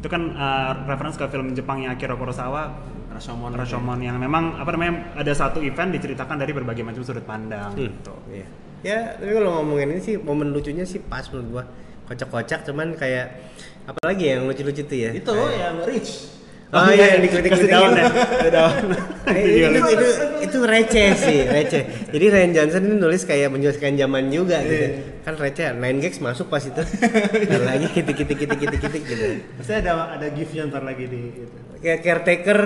Itu 0.00 0.08
kan 0.08 0.22
uh, 0.32 0.72
reference 0.84 1.16
ke 1.16 1.24
film 1.26 1.52
Jepangnya 1.52 1.92
Akira 1.92 2.14
Kurosawa 2.14 2.72
Rashomon 3.10 3.52
Rashomon 3.52 4.00
yang 4.00 4.16
memang 4.16 4.56
apa 4.56 4.70
namanya 4.70 5.12
ada 5.12 5.32
satu 5.32 5.60
event 5.60 5.90
diceritakan 5.90 6.36
dari 6.36 6.52
berbagai 6.52 6.80
macam 6.80 7.00
sudut 7.00 7.22
pandang 7.22 7.72
Hmm. 7.72 7.80
gitu. 7.80 8.14
Iya. 8.28 8.46
Ya, 8.80 8.98
tapi 9.12 9.28
kalau 9.30 9.60
ngomongin 9.60 9.92
ini 9.92 10.00
sih 10.00 10.16
momen 10.16 10.50
lucunya 10.50 10.82
sih 10.82 10.98
pas 10.98 11.28
menurut 11.28 11.48
gua. 11.52 11.64
kocak-kocak 12.08 12.66
cuman 12.66 12.98
kayak 12.98 13.38
apalagi 13.86 14.34
yang 14.34 14.42
lucu-lucu 14.42 14.82
tuh 14.82 14.98
ya 14.98 15.14
Itu 15.14 15.30
yang 15.30 15.78
rich. 15.86 16.39
Oh 16.70 16.88
iya 16.94 17.06
yang 17.18 17.22
dikritik 17.26 17.50
Kasih 17.50 17.68
daun 17.70 17.92
ya. 17.98 18.04
Daun. 18.50 18.84
Eh, 19.30 19.70
Itu 19.70 19.88
itu, 19.90 20.08
itu, 20.46 20.58
receh 20.62 21.08
sih, 21.18 21.38
receh. 21.46 21.82
Jadi 22.10 22.24
Ryan 22.30 22.50
Johnson 22.54 22.82
ini 22.86 22.96
nulis 22.98 23.22
kayak 23.26 23.50
menjelaskan 23.50 23.94
zaman 23.98 24.30
juga 24.30 24.62
gitu. 24.62 24.86
Kan 25.26 25.34
receh, 25.38 25.74
Nine 25.74 25.98
Gags 25.98 26.18
masuk 26.22 26.46
pas 26.46 26.62
itu. 26.62 26.82
Dan 27.50 27.62
lagi 27.66 27.86
kitik-kitik 27.90 28.36
kitik-kitik 28.38 28.80
kitik 28.82 29.02
gitu. 29.06 29.26
Pasti 29.58 29.72
ada 29.78 30.14
ada 30.14 30.26
gift-nya 30.30 30.70
ntar 30.70 30.82
lagi 30.86 31.04
di 31.06 31.20
itu. 31.46 31.56
Kayak 31.80 31.98
caretaker 32.06 32.60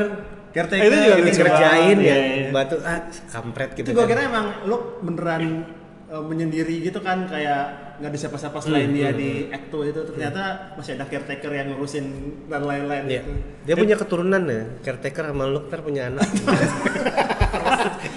Caretaker 0.54 0.86
Itu 0.86 0.96
juga 1.02 1.18
dikerjain 1.26 1.96
banget, 1.98 2.06
ya 2.06 2.14
iya, 2.14 2.34
iya. 2.46 2.48
batu 2.54 2.78
ah 2.86 3.10
kampret 3.10 3.74
gitu. 3.74 3.90
Itu 3.90 3.98
gua 3.98 4.06
kan. 4.06 4.10
kira 4.14 4.20
emang 4.30 4.46
lu 4.70 5.02
beneran 5.02 5.66
uh, 6.14 6.22
menyendiri 6.22 6.78
gitu 6.80 7.02
kan 7.02 7.26
kayak 7.26 7.62
nggak 7.98 8.10
ada 8.10 8.18
siapa-siapa 8.18 8.58
selain 8.58 8.90
dia 8.90 9.10
di 9.10 9.50
Acto 9.50 9.82
itu 9.82 9.98
ternyata 10.04 10.70
masih 10.74 10.94
ada 10.94 11.04
caretaker 11.04 11.50
yang 11.50 11.66
ngurusin 11.70 12.06
dan 12.46 12.62
lain-lain 12.62 13.02
Iya. 13.04 13.20
gitu. 13.20 13.30
Dia 13.64 13.74
punya 13.74 13.96
keturunan 13.96 14.42
ya, 14.44 14.62
caretaker 14.80 15.24
sama 15.28 15.44
ntar 15.50 15.80
punya 15.82 16.02
anak. 16.08 16.26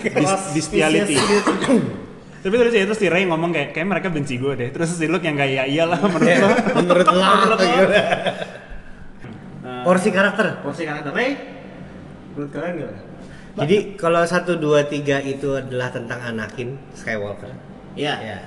Dis- 0.07 0.49
Bestiality. 0.53 1.15
Spesies 1.17 1.41
gitu. 1.41 1.51
Tapi 2.47 2.53
terus 2.53 2.71
ya 2.71 2.83
terus 2.85 2.99
si 3.01 3.09
Ray 3.09 3.25
ngomong 3.25 3.51
kayak 3.51 3.69
kayak 3.73 3.87
mereka 3.89 4.07
benci 4.07 4.37
gue 4.37 4.53
deh. 4.55 4.69
Terus 4.71 4.93
si 4.93 5.05
Luke 5.05 5.25
yang 5.25 5.35
kayak 5.35 5.51
ya 5.51 5.63
iyalah 5.67 5.99
menurut 5.99 6.37
lo. 6.37 6.49
Menurut 6.79 7.07
lah. 7.17 7.59
gitu. 7.59 7.93
Nah, 9.65 9.81
Porsi 9.83 10.09
karakter. 10.09 10.61
porsi 10.61 10.83
karakter 10.85 11.11
Ray 11.11 11.31
menurut 12.31 12.51
kalian 12.53 12.73
gimana? 12.77 13.01
Jadi 13.57 13.77
kalau 13.97 14.21
satu 14.23 14.53
dua 14.55 14.85
tiga 14.85 15.17
itu 15.17 15.57
adalah 15.57 15.89
tentang 15.89 16.21
Anakin 16.23 16.77
Skywalker. 16.93 17.49
Iya. 17.97 18.13
Ya. 18.21 18.37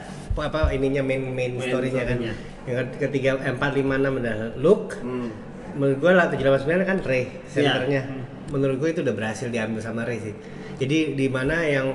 Apa, 0.40 0.72
ininya 0.72 1.02
main 1.04 1.20
main, 1.20 1.52
Main 1.52 1.68
story-nya 1.68 2.04
kan. 2.06 2.18
Yang 2.64 2.78
ketiga 2.96 3.36
empat 3.36 3.70
lima 3.74 3.98
enam 3.98 4.16
adalah 4.16 4.54
Luke. 4.56 4.96
Hmm. 5.02 5.28
Menurut 5.76 5.98
gua 5.98 6.12
lah 6.16 6.26
tujuh 6.30 6.42
delapan 6.42 6.60
sembilan 6.62 6.80
kan 6.86 6.98
Rey 7.04 7.24
centernya. 7.44 8.02
Menurut 8.48 8.76
gua 8.78 8.88
itu 8.88 9.00
udah 9.02 9.14
berhasil 9.14 9.46
diambil 9.46 9.82
sama 9.82 10.02
Rey 10.02 10.18
sih. 10.18 10.34
Jadi 10.80 11.12
di 11.12 11.26
mana 11.28 11.60
yang 11.60 11.92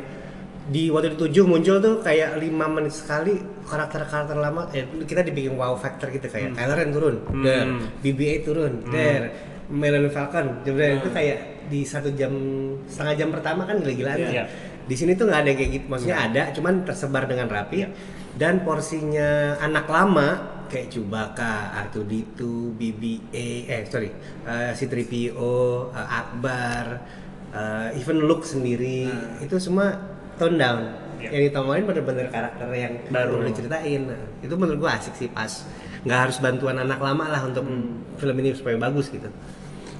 di 0.65 0.89
waktu 0.89 1.13
itu 1.13 1.29
tujuh 1.29 1.45
muncul 1.45 1.77
tuh 1.77 2.01
kayak 2.01 2.41
lima 2.41 2.65
menit 2.65 2.93
sekali 2.93 3.37
karakter-karakter 3.61 4.33
lama 4.33 4.65
eh, 4.73 4.81
kita 5.05 5.21
dibikin 5.21 5.53
wow 5.53 5.77
factor 5.77 6.09
gitu 6.09 6.25
kayak 6.25 6.57
Kylo 6.57 6.73
Ren 6.73 6.89
turun, 6.89 7.15
der, 7.45 7.65
BB-8 8.01 8.41
turun, 8.41 8.73
der, 8.89 9.29
Millennium 9.69 10.09
Falcon, 10.09 10.65
jebret 10.65 11.01
itu 11.01 11.09
kayak 11.09 11.37
di 11.69 11.81
satu 11.81 12.09
jam 12.13 12.33
setengah 12.85 13.13
jam 13.13 13.29
pertama 13.29 13.65
kan 13.65 13.77
gila-gilaan 13.77 14.17
Iya. 14.17 14.29
kan. 14.29 14.45
Di 14.85 14.95
sini 14.95 15.17
tuh 15.17 15.25
nggak 15.25 15.41
ada 15.41 15.51
kayak 15.57 15.71
gitu, 15.73 15.85
maksudnya 15.89 16.17
ada, 16.29 16.43
cuman 16.53 16.85
tersebar 16.85 17.25
dengan 17.25 17.49
rapi 17.49 17.89
dan 18.37 18.61
porsinya 18.61 19.57
anak 19.57 19.89
lama 19.89 20.27
kayak 20.69 20.91
Chewbacca, 20.91 21.73
R2D2, 21.89 22.41
BB-8, 22.75 23.33
eh 23.69 23.81
sorry, 23.87 24.09
eh, 24.45 24.71
C-3PO, 24.73 25.89
eh, 25.93 26.07
Akbar, 26.09 26.85
eh, 27.53 27.99
even 28.01 28.21
Luke 28.25 28.45
sendiri 28.45 29.09
itu 29.41 29.55
semua 29.61 29.95
tone 30.35 30.57
down. 30.59 30.81
Iya. 31.15 31.29
Yang 31.31 31.43
ditongolin 31.49 31.83
bener-bener 31.87 32.27
karakter 32.27 32.67
yang 32.75 32.93
Baru. 33.07 33.39
diceritain. 33.47 34.01
Nah, 34.11 34.21
itu 34.43 34.53
menurut 34.59 34.83
gua 34.83 34.99
asik 34.99 35.15
sih 35.15 35.29
pas. 35.31 35.63
Nggak 36.03 36.19
harus 36.27 36.37
bantuan 36.43 36.75
anak 36.75 36.99
lama 36.99 37.25
lah 37.31 37.41
untuk 37.47 37.63
film 38.19 38.35
ini 38.43 38.51
supaya 38.51 38.75
bagus 38.75 39.09
gitu. 39.09 39.31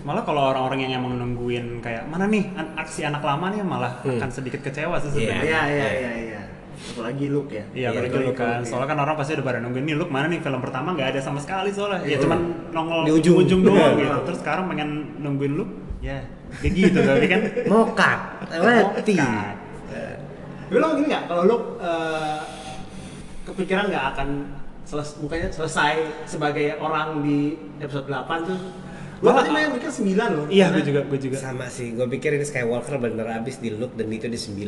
Malah 0.05 0.21
kalau 0.21 0.41
orang-orang 0.45 0.85
yang 0.85 1.01
emang 1.01 1.17
nungguin 1.17 1.81
kayak 1.81 2.05
mana 2.05 2.29
nih 2.29 2.45
an- 2.53 2.77
aksi 2.77 3.01
anak 3.03 3.19
lama 3.19 3.50
nih 3.50 3.59
malah 3.59 3.97
Hmm. 4.00 4.15
akan 4.15 4.29
sedikit 4.29 4.62
kecewa 4.62 5.01
sih 5.01 5.09
Iya. 5.09 5.13
sebenarnya. 5.15 5.41
Iya 5.43 5.62
iya 5.67 5.89
iya 5.91 6.12
iya. 6.24 6.41
Apalagi 6.75 7.25
Luke 7.25 7.50
ya. 7.50 7.65
Iya, 7.67 7.74
Iya, 7.74 7.88
apalagi 7.89 8.13
lu 8.13 8.25
Luke, 8.27 8.38
kan. 8.38 8.59
iya. 8.62 8.67
Soalnya 8.67 8.88
kan 8.88 9.00
orang 9.00 9.15
pasti 9.15 9.31
udah 9.33 9.43
pada 9.43 9.59
nungguin 9.59 9.83
nih 9.83 9.95
Luke 9.95 10.12
mana 10.12 10.25
nih 10.27 10.39
film 10.39 10.59
pertama 10.62 10.93
nggak 10.93 11.09
ada 11.09 11.19
sama 11.19 11.39
sekali 11.39 11.69
soalnya. 11.69 12.00
Ya 12.00 12.07
Iya. 12.07 12.17
cuman 12.21 12.39
nongol 12.69 13.01
Di 13.01 13.13
ujung. 13.15 13.35
ujung 13.41 13.62
doang 13.63 13.97
Iya. 13.97 14.05
gitu. 14.05 14.17
Terus 14.24 14.39
sekarang 14.39 14.63
pengen 14.67 14.89
nungguin 15.17 15.53
Luke, 15.55 15.74
ya 16.00 16.21
kayak 16.55 16.74
gitu 16.75 17.00
tapi 17.01 17.25
kan 17.25 17.41
Mokat, 17.74 18.19
leti. 18.53 19.13
Mokat. 19.17 19.55
Tapi 20.65 20.75
lo 20.75 20.88
gini 20.93 21.07
nggak, 21.07 21.24
kalau 21.25 21.43
lo 21.43 21.57
eh, 21.79 22.39
kepikiran 23.43 23.85
nggak 23.88 24.05
akan 24.12 24.29
seles, 24.81 25.17
bukannya 25.17 25.50
selesai 25.50 25.93
sebagai 26.25 26.77
orang 26.77 27.21
di 27.21 27.53
episode 27.79 28.05
8 28.05 28.45
tuh? 28.45 28.59
Lo 29.24 29.31
tadi 29.31 29.50
main 29.50 29.72
mikir 29.72 29.88
9 29.88 30.12
loh. 30.36 30.45
Iya, 30.48 30.65
gue 30.72 30.84
juga, 30.84 31.01
gue 31.07 31.19
juga. 31.22 31.38
Sama 31.39 31.67
sih, 31.67 31.95
gue 31.95 32.03
pikir 32.10 32.36
ini 32.36 32.43
Skywalker 32.43 33.00
bener 33.00 33.24
abis 33.31 33.60
di 33.60 33.72
look 33.72 33.95
dan 33.95 34.12
itu 34.12 34.27
di 34.27 34.36
9 34.36 34.67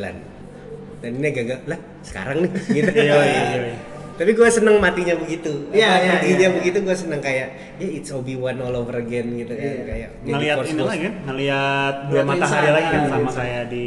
Dan 0.97 1.11
ini 1.19 1.27
agak 1.29 1.67
lah 1.67 1.79
sekarang 2.01 2.47
nih 2.47 2.51
gitu. 2.79 2.89
Iya, 2.89 3.15
iya, 3.21 3.43
iya. 3.67 3.75
Tapi 4.17 4.33
gue 4.33 4.49
seneng 4.49 4.81
matinya 4.81 5.13
begitu. 5.13 5.69
Iya, 5.69 5.91
iya, 6.01 6.15
iya. 6.25 6.49
begitu 6.49 6.81
gue 6.81 6.95
seneng 6.95 7.21
kayak 7.21 7.77
ya 7.77 7.85
it's 7.85 8.09
Obi 8.09 8.33
Wan 8.33 8.57
all 8.57 8.73
over 8.73 8.97
again 8.97 9.29
gitu 9.37 9.53
kan 9.53 9.61
Iya. 9.61 9.83
kayak 9.85 10.09
Ngeliat 10.25 10.57
ini 10.57 10.73
Ghost. 10.73 10.89
lagi 10.89 11.01
kan, 11.05 11.13
ngeliat 11.29 11.95
dua 12.09 12.21
matahari 12.25 12.69
lagi 12.73 12.87
kan 12.89 13.01
iya, 13.05 13.09
sama 13.13 13.29
kayak 13.29 13.63
di 13.69 13.85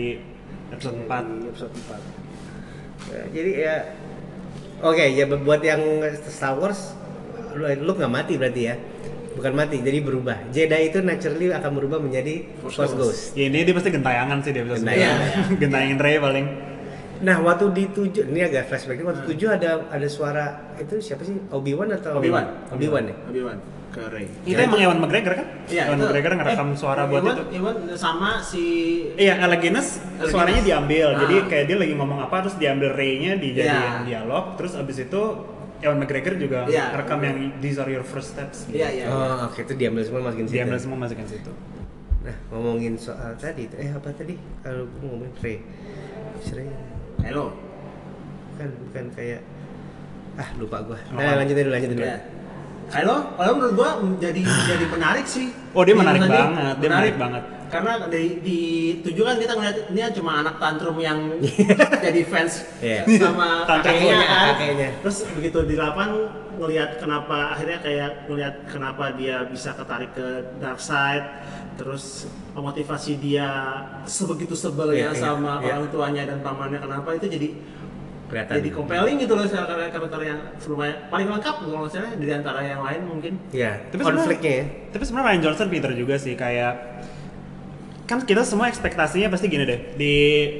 episode 0.70 0.98
4 1.02 1.10
Di 1.10 1.46
episode 1.50 1.74
4. 1.74 3.10
Ya, 3.10 3.22
jadi 3.34 3.50
ya 3.58 3.74
oke 4.80 5.02
ya 5.02 5.24
buat 5.26 5.60
yang 5.66 5.82
Star 6.30 6.54
Wars 6.54 6.94
lu 7.50 7.66
lu 7.66 7.90
nggak 7.90 8.12
mati 8.12 8.38
berarti 8.38 8.70
ya 8.70 8.78
bukan 9.32 9.52
mati 9.52 9.78
jadi 9.78 9.98
berubah 10.00 10.36
Jedi 10.48 10.80
itu 10.86 10.98
naturally 11.00 11.48
akan 11.48 11.70
berubah 11.72 11.98
menjadi 11.98 12.50
Force 12.58 12.76
Force 12.76 12.92
Ghost. 12.92 12.98
Ghost 12.98 13.22
Ya 13.34 13.46
ini 13.46 13.62
dia 13.62 13.72
pasti 13.72 13.88
gentayangan 13.88 14.38
sih 14.40 14.50
di 14.50 14.58
episode 14.58 14.82
Gentayangan. 14.82 15.28
9 15.48 15.60
Gentayangin 15.62 15.98
Rey 15.98 16.16
paling 16.18 16.46
nah 17.20 17.36
waktu 17.38 17.64
di 17.70 17.84
tujuh 17.86 18.24
ini 18.26 18.40
agak 18.40 18.64
flashback 18.66 18.96
ini 18.96 19.04
waktu 19.04 19.22
tujuh 19.26 19.48
ada 19.50 19.84
ada 19.86 20.08
suara 20.08 20.44
itu 20.74 20.96
siapa 20.98 21.20
sih 21.20 21.36
Obi 21.50 21.72
Wan 21.72 21.92
atau 21.92 22.16
Obi-Wan. 22.16 22.72
Obi 22.72 22.86
Wan 22.88 23.04
ya 23.04 23.16
Obi-Wan 23.26 23.58
ke 23.90 24.02
Rey. 24.06 24.26
Itu 24.42 24.54
Ya, 24.54 24.64
emang 24.64 24.78
Ewan 24.80 24.98
McGregor 24.98 25.34
kan? 25.34 25.46
Iya, 25.66 25.82
Ewan 25.84 25.98
itu- 25.98 26.06
McGregor 26.06 26.32
ngerekam 26.32 26.68
eh, 26.68 26.76
suara 26.78 27.02
buat 27.04 27.20
Iwan, 27.20 27.34
itu 27.34 27.44
Iwan 27.52 27.76
sama 27.92 28.38
si 28.38 28.64
Iya, 29.14 29.42
Alec 29.42 29.60
Guinness 29.60 29.98
suaranya 30.22 30.62
Guinness. 30.62 30.64
diambil. 30.64 31.06
Ah. 31.08 31.18
Jadi 31.20 31.34
kayak 31.44 31.64
dia 31.66 31.76
lagi 31.76 31.94
ngomong 31.94 32.18
apa 32.20 32.36
terus 32.40 32.56
diambil 32.56 32.94
Ray-nya 32.94 33.34
dijadiin 33.36 33.66
Iya. 33.68 34.06
dialog, 34.06 34.54
terus 34.54 34.72
abis 34.72 34.96
itu 35.02 35.22
Ewan 35.80 35.96
McGregor 35.96 36.34
juga 36.36 36.64
Iya. 36.64 36.92
rekam 36.94 37.18
yang 37.18 37.36
These 37.58 37.76
are 37.76 37.88
your 37.88 38.02
first 38.02 38.32
steps. 38.32 38.64
gitu. 38.64 38.76
Iya 38.76 38.88
iya. 38.90 39.04
oh 39.06 39.46
oke 39.46 39.58
itu 39.60 39.72
diambil 39.74 40.02
semua 40.02 40.20
masukin 40.22 40.44
situ 40.44 40.54
Diambil 40.54 40.78
semua 40.78 40.98
masukin 40.98 41.26
situ. 41.26 41.52
nah 42.20 42.36
ngomongin 42.50 42.94
soal 42.94 43.32
tadi 43.34 43.64
eh 43.74 43.88
apa 43.88 44.12
tadi 44.12 44.36
kalau 44.60 44.84
gue 44.86 45.00
ngomongin 45.02 45.32
Rey 45.40 45.56
Rey 46.46 46.68
Hello. 47.22 47.56
bukan 48.50 48.68
bukan 48.82 49.04
kayak 49.10 49.40
ah 50.36 50.48
lupa 50.54 50.76
gua 50.82 50.98
Lupa. 51.06 51.16
nah 51.18 51.32
lanjutin 51.34 51.62
dulu 51.62 51.72
lanjutin 51.72 51.96
dulu 51.96 52.06
Ya. 52.06 52.18
Halo, 52.90 53.16
kalau 53.34 53.52
menurut 53.54 53.74
gua 53.74 53.90
jadi 54.18 54.42
jadi 54.42 54.84
menarik 54.84 55.22
sih. 55.22 55.54
Oh, 55.70 55.86
dia 55.86 55.94
Di 55.94 56.00
menarik 56.02 56.20
tadi, 56.20 56.34
banget, 56.34 56.74
dia 56.76 56.88
menarik 56.90 57.14
banget. 57.14 57.42
Karena 57.70 57.92
di, 58.10 58.22
di 58.42 58.60
tujuh 59.00 59.22
kan 59.22 59.38
kita 59.38 59.54
ngeliat 59.54 59.76
ini 59.88 60.00
cuma 60.12 60.42
anak 60.42 60.58
tantrum 60.58 60.98
yang 60.98 61.38
jadi 62.04 62.22
fans 62.26 62.66
Iya. 62.82 63.06
sama 63.16 63.62
kakeknya 63.64 64.18
kan. 64.18 64.46
kakeknya. 64.54 64.88
Terus 65.00 65.18
begitu 65.32 65.58
di 65.64 65.74
delapan 65.78 66.08
ngelihat 66.58 67.00
kenapa 67.00 67.56
akhirnya 67.56 67.78
kayak 67.80 68.10
ngelihat 68.28 68.54
kenapa 68.68 69.16
dia 69.16 69.48
bisa 69.48 69.72
ketarik 69.72 70.12
ke 70.12 70.26
dark 70.60 70.76
side 70.76 71.24
terus 71.80 72.28
motivasi 72.52 73.16
dia 73.16 73.48
sebegitu 74.04 74.52
sebelnya 74.52 75.08
Iya, 75.08 75.10
iya, 75.16 75.16
sama 75.16 75.64
iya. 75.64 75.72
orang 75.72 75.88
tuanya 75.88 76.22
dan 76.28 76.44
pamannya 76.44 76.76
kenapa 76.76 77.16
itu 77.16 77.32
jadi 77.32 77.48
kelihatan 78.28 78.54
jadi 78.60 78.70
compelling 78.76 79.16
gitu 79.18 79.32
loh 79.32 79.42
karakter 79.48 79.88
karakter 79.88 80.20
yang 80.22 80.38
sebelumnya 80.60 81.08
paling 81.08 81.26
lengkap 81.32 81.54
kalau 81.64 81.88
misalnya 81.88 82.12
di 82.14 82.26
antara 82.28 82.60
yang 82.60 82.82
lain 82.84 83.00
mungkin 83.08 83.32
ya 83.50 83.80
Tapi 83.88 84.02
konfliknya 84.04 84.52
ya 84.52 84.64
Tapi 84.92 85.02
sebenarnya 85.02 85.28
Ryan 85.32 85.40
Johnson 85.42 85.68
pinter 85.72 85.90
juga 85.96 86.14
sih 86.20 86.34
kayak 86.36 86.74
kan 88.10 88.26
kita 88.26 88.42
semua 88.42 88.66
ekspektasinya 88.66 89.30
pasti 89.30 89.46
gini 89.46 89.62
deh. 89.62 89.94
Di 89.94 90.14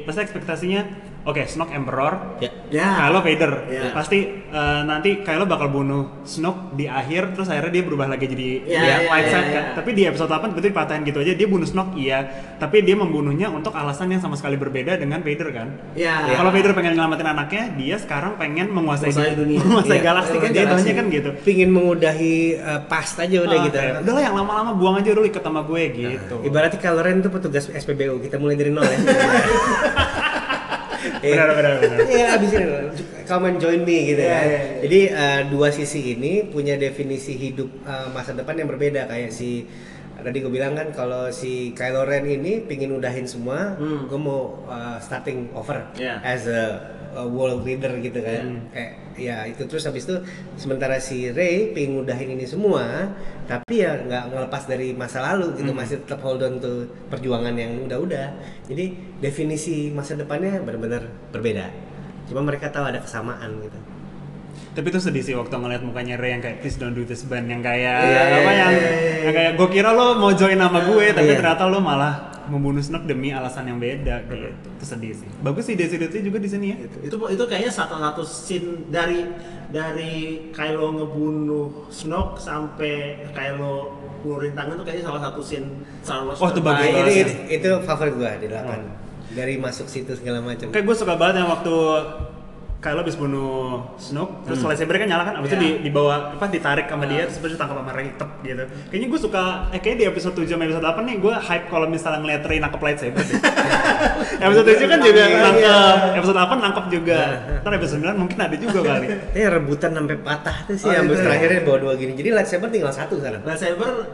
pasti 0.06 0.22
ekspektasinya 0.22 1.09
Oke, 1.20 1.44
Snoke 1.44 1.76
Emperor, 1.76 2.40
ya 2.40 2.48
ya 2.72 2.96
Kylo 2.96 3.20
Vader. 3.20 3.52
Iya. 3.68 3.82
Pasti 3.92 4.18
eh, 4.40 4.80
nanti 4.82 5.20
Kylo 5.20 5.44
bakal 5.44 5.68
bunuh 5.68 6.24
Snoke 6.24 6.72
di 6.72 6.88
akhir 6.88 7.36
terus 7.36 7.46
akhirnya 7.46 7.76
dia 7.76 7.84
berubah 7.84 8.08
lagi 8.08 8.24
jadi 8.24 8.48
dia 8.64 8.80
iya, 8.80 8.96
light 9.04 9.28
iya, 9.28 9.32
side 9.32 9.44
iya. 9.44 9.52
kan. 9.52 9.64
Tapi 9.76 9.90
di 9.92 10.02
episode 10.08 10.32
8 10.32 10.56
betul 10.56 10.72
dipatahin 10.72 11.04
gitu 11.04 11.20
aja 11.20 11.32
dia 11.34 11.44
bunuh 11.44 11.68
Snoke 11.68 11.92
iya, 11.94 12.24
tapi 12.56 12.80
dia 12.80 12.96
membunuhnya 12.96 13.52
untuk 13.52 13.76
alasan 13.76 14.08
yang 14.08 14.18
sama 14.18 14.32
sekali 14.34 14.56
berbeda 14.56 14.96
dengan 14.96 15.20
Vader 15.20 15.48
kan. 15.52 15.68
ya 15.92 16.24
Kalau 16.32 16.48
Vader 16.48 16.72
pengen 16.72 16.96
nyelamatin 16.96 17.28
anaknya, 17.28 17.62
dia 17.76 17.96
sekarang 17.96 18.40
pengen 18.40 18.72
menguasai 18.72 19.12
Menguasai 19.12 19.36
dunia. 19.36 19.58
menguasai 19.66 19.92
Iya. 19.92 20.02
galaksi 20.02 20.36
kan. 20.36 20.50
Dia 20.50 20.64
tahunya 20.66 20.94
kan 20.94 21.06
gitu. 21.12 21.30
pingin 21.44 21.68
mengudahi 21.68 22.34
uh, 22.56 22.80
past 22.88 23.20
aja 23.20 23.36
udah 23.40 23.58
Ah, 23.60 23.64
gitu 23.68 23.76
Udah 23.76 24.12
lah 24.14 24.22
yang 24.22 24.34
lama-lama 24.34 24.72
buang 24.72 24.96
aja 24.96 25.12
dulu 25.12 25.28
ikut 25.28 25.42
sama 25.42 25.60
gue 25.62 25.82
gitu. 25.92 26.36
ibaratnya 26.42 26.80
Kylo 26.80 27.04
Ren 27.04 27.20
itu 27.20 27.28
petugas 27.28 27.68
SPBU 27.68 28.24
kita 28.24 28.40
mulai 28.40 28.56
dari 28.56 28.72
nol 28.72 28.82
ya 28.82 28.96
Benar, 31.22 31.48
benar, 31.52 31.72
benar. 31.78 31.96
Iya, 32.02 32.26
abis 32.34 32.50
ini 32.50 32.64
come 33.24 33.44
and 33.46 33.58
join 33.58 33.80
me 33.80 34.08
gitu 34.08 34.20
Iya, 34.20 34.32
kan. 34.32 34.42
iya, 34.42 34.58
iya. 34.58 34.78
Jadi 34.80 35.00
uh, 35.10 35.40
dua 35.48 35.68
sisi 35.68 36.14
ini 36.14 36.32
punya 36.44 36.74
definisi 36.74 37.32
hidup 37.34 37.68
uh, 37.82 38.08
masa 38.10 38.32
depan 38.32 38.54
yang 38.54 38.66
berbeda 38.66 39.04
kayak 39.04 39.28
si 39.28 39.68
tadi 40.16 40.36
gue 40.38 40.48
bilang 40.48 40.72
kan 40.72 40.92
kalau 40.92 41.28
si 41.30 41.72
Kylo 41.72 42.04
Ren 42.04 42.24
ini 42.24 42.60
pingin 42.60 42.92
udahin 42.92 43.24
semua, 43.24 43.72
Hmm. 43.74 44.04
gue 44.04 44.18
mau 44.18 44.64
uh, 44.64 44.96
starting 44.96 45.48
over 45.50 45.80
Iya. 45.94 46.20
as 46.20 46.44
a 46.44 46.76
uh, 47.12 47.24
world 47.24 47.62
leader 47.62 47.90
gitu 47.98 48.18
kan 48.18 48.44
Hmm. 48.46 48.62
kayak 48.70 48.92
ya 49.14 49.44
itu 49.44 49.62
terus 49.64 49.84
habis 49.84 50.04
itu 50.04 50.16
sementara 50.56 50.96
si 50.96 51.28
Ray 51.28 51.70
pengen 51.70 51.98
ngudahin 51.98 52.32
ini 52.32 52.44
semua 52.44 53.10
tapi 53.44 53.82
ya 53.82 54.00
nggak 54.00 54.32
ngelepas 54.32 54.62
dari 54.64 54.92
masa 54.92 55.20
lalu 55.22 55.58
gitu 55.58 55.70
Hmm. 55.70 55.78
masih 55.78 55.96
tetap 56.00 56.20
hold 56.20 56.40
on 56.40 56.56
to 56.56 56.72
perjuangan 57.06 57.52
yang 57.52 57.84
udah-udah 57.84 58.32
jadi 58.64 58.84
definisi 59.20 59.90
masa 59.90 60.14
depannya 60.14 60.58
benar-benar 60.58 61.04
berbeda 61.30 61.68
cuma 62.26 62.40
mereka 62.40 62.70
tahu 62.70 62.86
ada 62.86 62.98
kesamaan 62.98 63.60
gitu 63.60 63.78
Tapi 64.70 64.86
itu 64.86 64.98
sedih 64.98 65.22
sih 65.22 65.34
waktu 65.34 65.50
ngeliat 65.52 65.80
mukanya 65.80 66.14
Ray 66.14 66.30
yang 66.30 66.40
kayak 66.40 66.58
please 66.58 66.74
don't 66.74 66.92
do 66.92 67.02
this 67.02 67.22
band 67.22 67.46
yang 67.46 67.58
kayak 67.58 67.96
Iya, 67.96 68.06
iya, 68.06 68.22
apa 68.22 68.40
iya, 68.44 68.52
yang, 68.56 68.70
iya, 68.70 68.90
iya. 68.90 69.14
yang 69.20 69.34
kayak 69.34 69.52
gue 69.54 69.68
kira 69.70 69.90
lo 69.90 70.14
mau 70.14 70.30
join 70.30 70.54
nama 70.54 70.78
gue 70.80 71.06
tapi 71.10 71.26
Iya. 71.28 71.38
ternyata 71.38 71.64
lo 71.64 71.78
malah 71.78 72.14
membunuh 72.46 72.78
Snook 72.78 73.04
demi 73.04 73.30
alasan 73.30 73.62
yang 73.64 73.78
beda 73.78 74.26
gitu. 74.26 74.50
Itu 74.50 74.84
sedih 74.84 75.12
sih. 75.12 75.28
Bagus 75.40 75.64
sih 75.64 75.74
Desi 75.74 75.94
Desi 75.96 76.18
juga 76.20 76.36
di 76.36 76.46
sini 76.46 76.66
ya. 76.68 76.76
itu 76.80 76.96
itu, 77.04 77.14
itu 77.14 77.44
kayaknya 77.44 77.70
satu 77.70 77.94
satu 77.96 78.22
scene 78.22 78.86
dari 78.86 79.22
dari 79.68 80.14
Kylo 80.50 80.90
ngebunuh 80.92 81.86
Snoke 81.88 82.38
sampai 82.38 82.94
Kylo 83.30 83.94
ngeluarin 84.20 84.52
tangan 84.52 84.74
tuh 84.74 84.84
kayaknya 84.84 85.04
salah 85.06 85.22
satu 85.22 85.40
scene 85.40 85.66
Star 86.00 86.22
Wars 86.22 86.36
Oh, 86.36 86.48
itu 86.48 86.58
Nah, 86.58 86.66
bagus 86.68 86.84
ini, 86.84 86.94
banget. 86.96 87.14
ini- 87.16 87.38
itu 87.52 87.70
favorit 87.80 88.14
gua 88.14 88.30
di 88.34 88.46
8 88.46 88.66
Oh. 88.68 88.82
dari 89.30 89.54
masuk 89.56 89.86
situ 89.86 90.10
segala 90.12 90.38
macam 90.40 90.66
Kayak 90.68 90.84
gue 90.84 90.96
suka 90.96 91.14
banget 91.14 91.34
yang 91.38 91.48
waktu 91.48 91.74
Kylo 92.80 93.04
habis 93.04 93.12
bunuh 93.12 93.76
Snoke, 93.94 94.40
terus 94.42 94.64
lightsaber 94.64 94.96
kan 94.96 95.04
nyala 95.04 95.20
kan, 95.22 95.36
abis 95.36 95.52
itu 95.52 95.56
Iya. 95.58 95.60
di, 95.60 95.70
dibawa 95.84 96.32
apa 96.32 96.48
ditarik 96.48 96.88
sama 96.88 97.04
dia, 97.04 97.28
terus 97.28 97.36
abis 97.36 97.52
itu 97.52 97.54
ditangkap 97.54 97.76
sama 97.76 97.92
Ray 97.92 98.08
tep 98.16 98.30
gitu. 98.40 98.64
Kayaknya 98.88 99.06
gue 99.06 99.20
suka, 99.20 99.42
eh 99.68 99.78
kayaknya 99.78 99.98
di 100.00 100.06
episode 100.08 100.34
7 100.34 100.48
sama 100.48 100.64
episode 100.64 100.84
8 100.88 101.04
nih 101.04 101.16
gue 101.20 101.34
hype 101.36 101.66
kalau 101.68 101.86
misalnya 101.86 102.18
ngeliat 102.18 102.42
Ray 102.42 102.56
nangkep 102.58 102.80
lightsaber 102.80 103.20
deh. 103.20 103.36
episode 104.48 104.66
7 104.66 104.80
kan 104.86 104.98
juga 104.98 105.22
Iya. 105.22 105.38
nangkep, 105.44 105.96
episode 106.16 106.38
8 106.40 106.56
nangkep 106.58 106.84
juga. 106.90 107.18
Ntar 107.60 107.72
episode 107.76 108.00
9 108.00 108.16
mungkin 108.16 108.38
ada 108.40 108.56
juga 108.56 108.78
kali. 108.80 109.06
Eh 109.30 109.44
rebutan 109.54 109.90
sampai 109.92 110.16
patah 110.16 110.56
tuh 110.64 110.74
sih, 110.74 110.88
Oh, 110.88 110.92
ya. 110.96 111.04
terakhirnya 111.04 111.60
bawa 111.60 111.76
dua 111.78 111.92
gini. 111.94 112.16
Jadi 112.16 112.28
lightsaber 112.32 112.72
tinggal 112.72 112.88
satu 112.90 113.20
sekarang. 113.20 113.44
lightsaber 113.44 114.08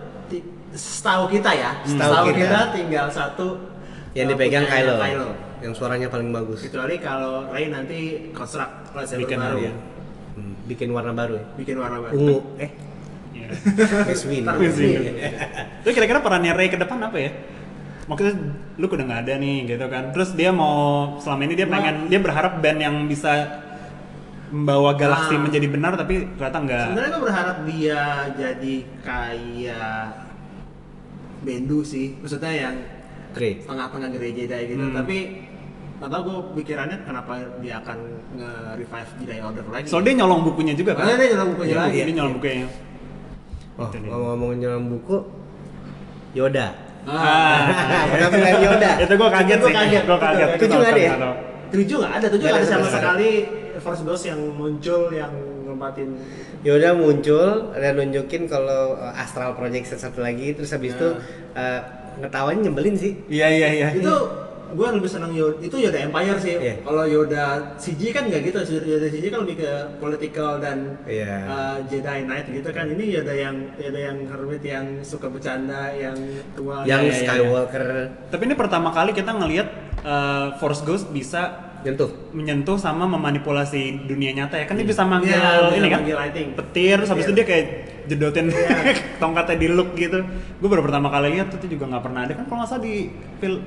setahu 0.75 1.31
kita 1.31 1.51
ya 1.55 1.71
Setahu 1.87 2.29
kita. 2.29 2.37
kita. 2.37 2.61
tinggal 2.75 3.07
satu 3.09 3.63
Yang 4.13 4.27
uh, 4.27 4.31
dipegang 4.35 4.65
punyanya 4.67 4.93
Kylo, 4.99 5.27
yang 5.59 5.73
suaranya 5.73 6.09
paling 6.09 6.31
bagus. 6.31 6.63
kecuali 6.63 6.97
kalau 6.99 7.49
Ray 7.49 7.69
nanti 7.69 7.99
konstruk 8.31 8.69
lightsaber 8.93 9.25
Bikin 9.25 9.39
baru 9.39 9.59
ya. 9.61 9.73
Hmm, 10.37 10.53
bikin 10.67 10.89
warna 10.91 11.13
baru 11.13 11.33
ya. 11.37 11.45
bikin 11.57 11.77
warna 11.77 11.99
baru 11.99 12.13
Ungu, 12.13 12.39
eh, 12.59 12.71
Iya. 13.33 13.49
Miss 14.05 14.23
Win. 14.25 14.45
Terus 15.81 15.93
kira-kira 15.93 16.21
perannya 16.21 16.53
Ray 16.53 16.69
ke 16.69 16.77
depan 16.77 16.99
apa 17.01 17.17
ya? 17.17 17.31
Maksudnya 18.07 18.35
lu 18.77 18.87
udah 18.87 19.05
nggak 19.05 19.23
ada 19.25 19.35
nih 19.37 19.57
gitu 19.67 19.87
kan. 19.87 20.05
Terus 20.11 20.31
dia 20.33 20.51
mau 20.51 20.77
selama 21.19 21.43
ini 21.43 21.55
dia 21.55 21.67
pengen 21.67 22.07
dia 22.07 22.17
berharap 22.17 22.61
band 22.61 22.79
yang 22.79 22.97
bisa 23.05 23.61
membawa 24.47 24.95
galaksi 24.95 25.35
Ah. 25.35 25.43
menjadi 25.43 25.67
benar 25.67 25.93
tapi 25.97 26.23
ternyata 26.33 26.59
nggak. 26.61 26.85
Sebenarnya 26.87 27.11
gue 27.11 27.23
berharap 27.25 27.57
dia 27.67 28.01
jadi 28.33 28.75
kayak 29.03 29.99
Bendu 31.37 31.83
sih, 31.83 32.17
maksudnya 32.17 32.51
yang 32.51 32.75
Great. 33.37 33.59
tengah-tengah 33.69 34.09
gereja 34.11 34.43
Jedi 34.43 34.63
gitu. 34.73 34.81
Hmm. 34.83 34.97
Tapi 34.97 35.17
atau 35.97 36.19
gue 36.21 36.37
pikirannya 36.61 36.99
kenapa 37.05 37.33
dia 37.61 37.81
akan 37.81 37.99
nge-revive 38.37 39.11
Jedi 39.21 39.39
Order 39.41 39.65
lagi. 39.69 39.87
Soalnya 39.89 40.07
dia 40.09 40.15
nyolong 40.21 40.41
bukunya 40.45 40.73
juga 40.73 40.93
kan? 40.93 41.05
Makanya 41.05 41.19
dia 41.21 41.29
nyolong 41.37 41.51
bukunya 41.57 41.73
Iya, 41.73 41.81
lagi. 41.81 41.97
Dia 41.97 42.15
nyolong 42.17 42.35
bukunya. 42.37 42.69
Oh, 43.77 43.85
Itu 43.85 43.97
dia. 43.97 44.09
ngomong-ngomongin 44.09 44.59
dalam 44.61 44.85
buku, 44.89 45.17
Yoda. 46.33 46.67
Ah, 47.07 47.71
Penampilan 48.11 48.57
Yoda. 48.59 48.91
itu 48.99 49.13
gua 49.15 49.31
kaget 49.31 49.59
Gua 49.61 49.69
sih. 49.69 49.77
kaget. 49.79 50.03
Gua 50.05 50.19
kaget. 50.19 50.49
Itu 50.57 50.65
juga 50.67 50.87
ada 50.87 51.01
ya? 51.01 51.11
Nggak 51.13 51.21
tahu. 51.23 51.35
Tujuh 51.67 51.97
nggak 51.99 52.13
ada, 52.15 52.27
tujuh 52.31 52.47
Nggak 52.47 52.57
nggak 52.57 52.69
ada 52.71 52.75
sama 52.79 52.89
sekali 52.89 53.31
Force 53.77 54.03
Ghost 54.03 54.25
yang 54.25 54.41
muncul 54.55 55.03
yang 55.11 55.33
nempatin 55.67 56.09
Yoda 56.63 56.95
muncul 56.95 57.49
dan 57.75 57.93
nunjukin 57.95 58.47
kalau 58.47 58.97
uh, 58.97 59.13
astral 59.15 59.53
projection 59.55 59.99
satu 59.99 60.19
lagi, 60.19 60.55
terus 60.55 60.71
habis 60.71 60.95
itu 60.95 61.09
uh, 61.53 61.81
ngetawain 62.21 62.59
nyebelin 62.65 62.97
sih. 62.97 63.13
Iya 63.29 63.47
iya 63.49 63.69
iya. 63.73 63.89
itu 63.95 64.15
gue 64.67 64.89
lebih 64.99 65.07
seneng 65.07 65.31
Yoda 65.31 65.63
itu 65.63 65.77
Yoda 65.79 65.99
Empire 66.03 66.39
sih 66.43 66.59
Iya. 66.59 66.75
kalau 66.83 67.07
Yoda 67.07 67.45
CG 67.79 68.11
kan 68.11 68.27
nggak 68.27 68.51
gitu 68.51 68.59
Yoda 68.83 69.07
CG 69.07 69.25
kan 69.31 69.47
lebih 69.47 69.63
ke 69.63 69.71
political 70.03 70.59
dan 70.59 70.99
Iya. 71.07 71.47
uh, 71.47 71.79
Jedi 71.87 72.27
Knight 72.27 72.51
gitu 72.51 72.69
kan 72.75 72.91
ini 72.91 73.15
Yoda 73.15 73.31
yang 73.31 73.57
Yoda 73.79 74.01
yang 74.11 74.19
hermit 74.27 74.63
yang 74.67 74.87
suka 75.07 75.31
bercanda 75.31 75.95
yang 75.95 76.19
tua 76.59 76.83
yang 76.83 77.07
iya, 77.07 77.15
iya, 77.15 77.15
iya. 77.15 77.23
Skywalker 77.31 77.87
Tapi 78.27 78.43
ini 78.43 78.55
pertama 78.59 78.91
kali 78.91 79.15
kita 79.15 79.31
ngelihat 79.31 79.69
uh, 80.03 80.59
Force 80.59 80.83
Ghost 80.83 81.15
bisa 81.15 81.66
nyentuh. 81.87 82.11
menyentuh 82.31 82.77
sama 82.77 83.07
memanipulasi 83.07 83.81
dunia 84.05 84.35
nyata 84.35 84.57
ya 84.57 84.65
kan 84.65 84.75
dia 84.75 84.85
bisa 84.85 85.03
manggil 85.03 85.31
Iya, 85.31 85.39
bisa 85.63 85.77
ini 85.77 85.87
kan 85.87 85.99
manggil 86.01 86.17
lighting. 86.19 86.49
petir 86.55 86.97
terus 86.97 87.09
habis 87.09 87.23
Iya. 87.23 87.29
itu 87.29 87.35
dia 87.35 87.47
kayak 87.47 87.65
jedotin 88.07 88.47
Iya. 88.49 88.71
tongkatnya 89.23 89.57
di 89.57 89.69
look 89.69 89.91
gitu 89.95 90.19
gue 90.57 90.69
baru 90.69 90.83
pertama 90.83 91.09
kali 91.09 91.27
lihat 91.33 91.49
itu 91.53 91.67
juga 91.71 91.85
nggak 91.89 92.03
pernah 92.03 92.21
ada 92.23 92.33
kan 92.33 92.45
kalau 92.45 92.59
nggak 92.59 92.69
salah 92.69 92.83
di 92.83 92.95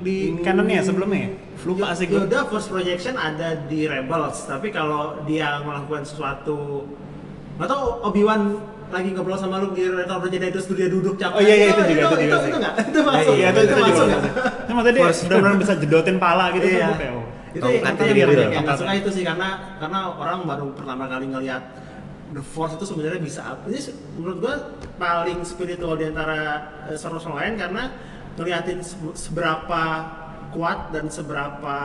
di 0.00 0.16
Hmm. 0.28 0.42
canonnya 0.42 0.76
ya 0.76 0.84
sebelumnya 0.84 1.18
ya 1.18 1.30
lupa 1.62 1.80
Yo- 1.82 1.94
sih 1.94 2.06
gue 2.06 2.18
Yoda 2.18 2.40
Force 2.44 2.68
Projection 2.68 3.14
ada 3.14 3.48
di 3.62 3.80
Rebels 3.84 4.44
tapi 4.44 4.68
kalau 4.68 5.00
dia 5.24 5.60
melakukan 5.60 6.04
sesuatu 6.04 6.84
nggak 7.56 7.68
tahu 7.68 7.82
Obi 8.02 8.22
Wan 8.22 8.42
lagi 8.90 9.12
ngobrol 9.12 9.36
sama 9.36 9.58
lu 9.58 9.70
di 9.70 9.86
Return 9.86 10.12
of 10.12 10.24
the 10.24 10.30
Jedi 10.30 10.50
terus 10.50 10.66
dia 10.68 10.88
duduk 10.88 11.14
capek 11.14 11.30
Oh 11.32 11.40
iya 11.40 11.54
iya 11.56 11.66
itu 11.68 11.82
juga 11.84 11.86
itu 11.86 11.94
itu, 11.94 12.10
juga 12.10 12.18
itu, 12.18 12.36
sih. 12.36 12.48
itu 12.48 12.58
nggak 12.58 12.74
itu 12.82 12.98
masuk 13.00 13.32
Iya 13.32 13.48
itu 13.48 13.60
itu 13.60 13.74
masuk 13.76 13.86
juga. 14.02 14.10
nggak? 14.10 14.22
Itu 14.60 14.72
maksudnya 14.72 14.92
dia 14.92 15.04
benar-benar 15.22 15.56
bisa 15.56 15.72
jedotin 15.76 16.16
pala 16.16 16.44
gitu 16.50 16.66
Iya. 16.66 16.74
kan 16.74 16.88
gue 16.88 16.98
kayak 16.98 17.12
oh. 17.12 17.19
Itu 17.50 17.60
yang, 17.60 17.82
Tongkatnya 17.82 18.04
jadi 18.06 18.20
yang, 18.20 18.30
real. 18.30 18.50
yang 18.50 18.64
nggak 18.64 18.78
suka 18.78 18.92
itu 18.94 19.10
sih 19.10 19.24
karena 19.24 19.48
karena 19.76 19.98
orang 20.12 20.38
baru 20.44 20.64
pertama 20.70 21.04
kali 21.04 21.26
ngelihat 21.26 21.62
The 22.30 22.42
Force 22.44 22.74
itu 22.74 22.86
sebenarnya 22.86 23.18
bisa 23.18 23.42
apa? 23.44 23.66
Ini 23.66 23.80
menurut 24.14 24.38
gua 24.38 24.54
paling 24.96 25.42
spiritual 25.42 25.94
di 25.94 26.06
antara 26.06 26.38
eh, 26.86 26.94
Star 26.94 27.10
Wars 27.10 27.26
lain 27.26 27.54
karena 27.54 27.90
ngeliatin 28.34 28.78
se- 28.80 28.94
seberapa 29.18 29.82
kuat 30.50 30.90
dan 30.90 31.06
seberapa 31.06 31.76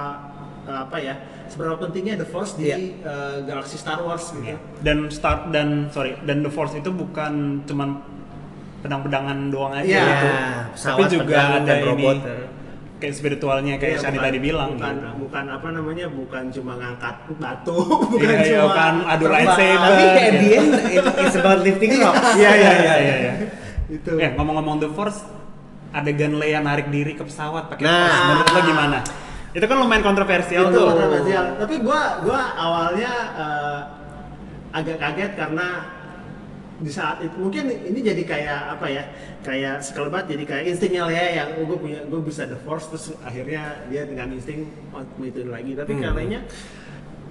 eh, 0.63 0.80
apa 0.80 0.97
ya 0.97 1.17
seberapa 1.45 1.78
pentingnya 1.80 2.17
The 2.17 2.25
Force 2.25 2.54
di 2.56 2.69
Iya. 2.69 2.78
eh, 3.01 3.38
galaksi 3.43 3.73
Star 3.75 3.99
Wars 3.99 4.30
gitu. 4.32 4.54
dan 4.82 5.10
start 5.10 5.49
dan 5.49 5.89
sorry 5.89 6.13
dan 6.21 6.41
the 6.41 6.49
force 6.49 6.73
itu 6.73 6.89
bukan 6.89 7.65
cuman 7.65 8.06
pedang-pedangan 8.80 9.49
doang 9.49 9.73
aja 9.73 9.82
Iya. 9.84 10.06
gitu 10.06 10.28
pesawat, 10.71 10.93
tapi 10.95 11.04
juga 11.10 11.25
pedang, 11.25 11.49
ada 11.51 11.65
dan 11.65 11.78
ini 11.78 11.88
robot. 11.88 12.17
Kayak 12.95 13.13
spiritualnya 13.13 13.75
kayak 13.75 13.95
Iya, 13.95 14.01
Shani 14.01 14.15
bukan- 14.15 14.25
tadi 14.25 14.39
bilang 14.39 14.69
bukan, 14.73 14.95
gitu. 14.95 15.10
bukan 15.21 15.45
apa 15.49 15.67
namanya 15.69 16.05
bukan 16.08 16.43
cuma 16.49 16.73
ngangkat 16.75 17.15
batu 17.36 17.77
bukan 18.12 18.23
Iya, 18.25 18.39
iya, 18.39 18.47
cuma 18.55 18.63
bukan 18.65 18.93
adu 19.05 19.25
lightsaber. 19.27 19.84
Tapi 19.86 20.05
kayak 20.08 20.31
gitu. 20.31 20.39
the 20.39 20.49
end, 20.53 20.71
it- 20.89 21.17
it's 21.19 21.36
about 21.36 21.60
lifting 21.60 21.91
rocks. 21.97 22.23
Iya 22.39 22.51
iya 22.53 22.71
iya 22.73 22.95
iya. 22.97 23.15
iya. 23.19 23.34
itu 23.88 24.12
Eh 24.15 24.29
ngomong-ngomong 24.34 24.75
The 24.79 24.89
Force, 24.89 25.19
adegan 25.91 26.36
Leia 26.36 26.60
narik 26.60 26.89
diri 26.89 27.13
ke 27.13 27.21
pesawat 27.21 27.69
pakai 27.69 27.84
Nah. 27.84 27.93
Force. 28.01 28.19
Menurut 28.25 28.47
lo 28.49 28.62
gimana? 28.65 28.99
Itu 29.51 29.65
kan 29.65 29.77
lumayan 29.77 30.01
kontroversial 30.01 30.63
itu 30.65 30.73
tuh. 30.73 30.88
kontroversial 30.89 31.45
tapi 31.55 31.75
gua 31.79 32.01
gua 32.19 32.41
awalnya 32.53 33.12
eh, 33.34 33.79
agak 34.73 34.97
kaget 34.97 35.31
karena 35.34 35.67
di 36.76 36.92
saat 36.92 37.24
itu 37.24 37.32
mungkin 37.40 37.72
ini 37.72 38.04
jadi 38.04 38.24
kayak 38.28 38.60
apa 38.76 38.88
ya 38.92 39.04
kayak 39.48 39.80
sekelebat 39.80 40.28
jadi 40.28 40.44
kayak 40.44 40.64
instingnya 40.76 41.08
Lea 41.08 41.28
yang 41.40 41.50
oh, 41.56 41.64
gue 41.72 41.78
punya 41.80 42.00
gue 42.04 42.20
bisa 42.20 42.44
the 42.44 42.60
force 42.68 42.92
terus 42.92 43.16
akhirnya 43.24 43.80
dia 43.88 44.04
dengan 44.04 44.28
insting 44.36 44.68
oh, 44.92 45.00
itu 45.24 45.48
lagi 45.48 45.72
tapi 45.72 45.96
Hmm. 45.96 46.02
karenanya 46.04 46.40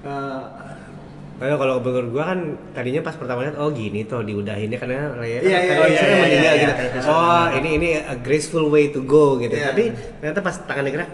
eh, 0.05 0.43
Kalau 1.35 1.59
kalau 1.59 1.75
menurut 1.83 2.15
gua 2.15 2.31
kan 2.31 2.41
tadinya 2.79 3.03
pas 3.03 3.19
pertama 3.19 3.43
lihat 3.43 3.59
oh 3.59 3.67
gini 3.75 4.07
tuh 4.07 4.23
diudahinnya 4.23 4.79
karena 4.79 5.19
Raya 5.19 5.43
kan 5.43 6.07
meninggal 6.23 6.55
gitu. 6.63 6.73
iya. 6.95 7.11
Oh 7.11 7.45
ini 7.59 7.69
ini 7.75 7.89
a 7.99 8.15
graceful 8.15 8.71
way 8.71 8.95
to 8.95 9.03
go 9.03 9.35
gitu. 9.43 9.51
Iya. 9.51 9.75
Tapi 9.75 9.91
ternyata 10.23 10.41
pas 10.41 10.55
tangannya 10.63 10.95
gerak, 10.95 11.11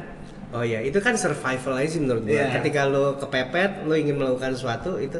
oh 0.50 0.64
ya 0.66 0.82
itu 0.82 0.98
kan 0.98 1.14
survival 1.14 1.78
aja 1.78 1.88
sih 1.96 2.00
menurut 2.02 2.26
gua. 2.26 2.34
Iya. 2.34 2.46
Ketika 2.58 2.86
lo 2.90 3.16
kepepet, 3.18 3.86
lo 3.86 3.94
ingin 3.94 4.18
melakukan 4.18 4.54
sesuatu 4.54 4.98
itu. 4.98 5.18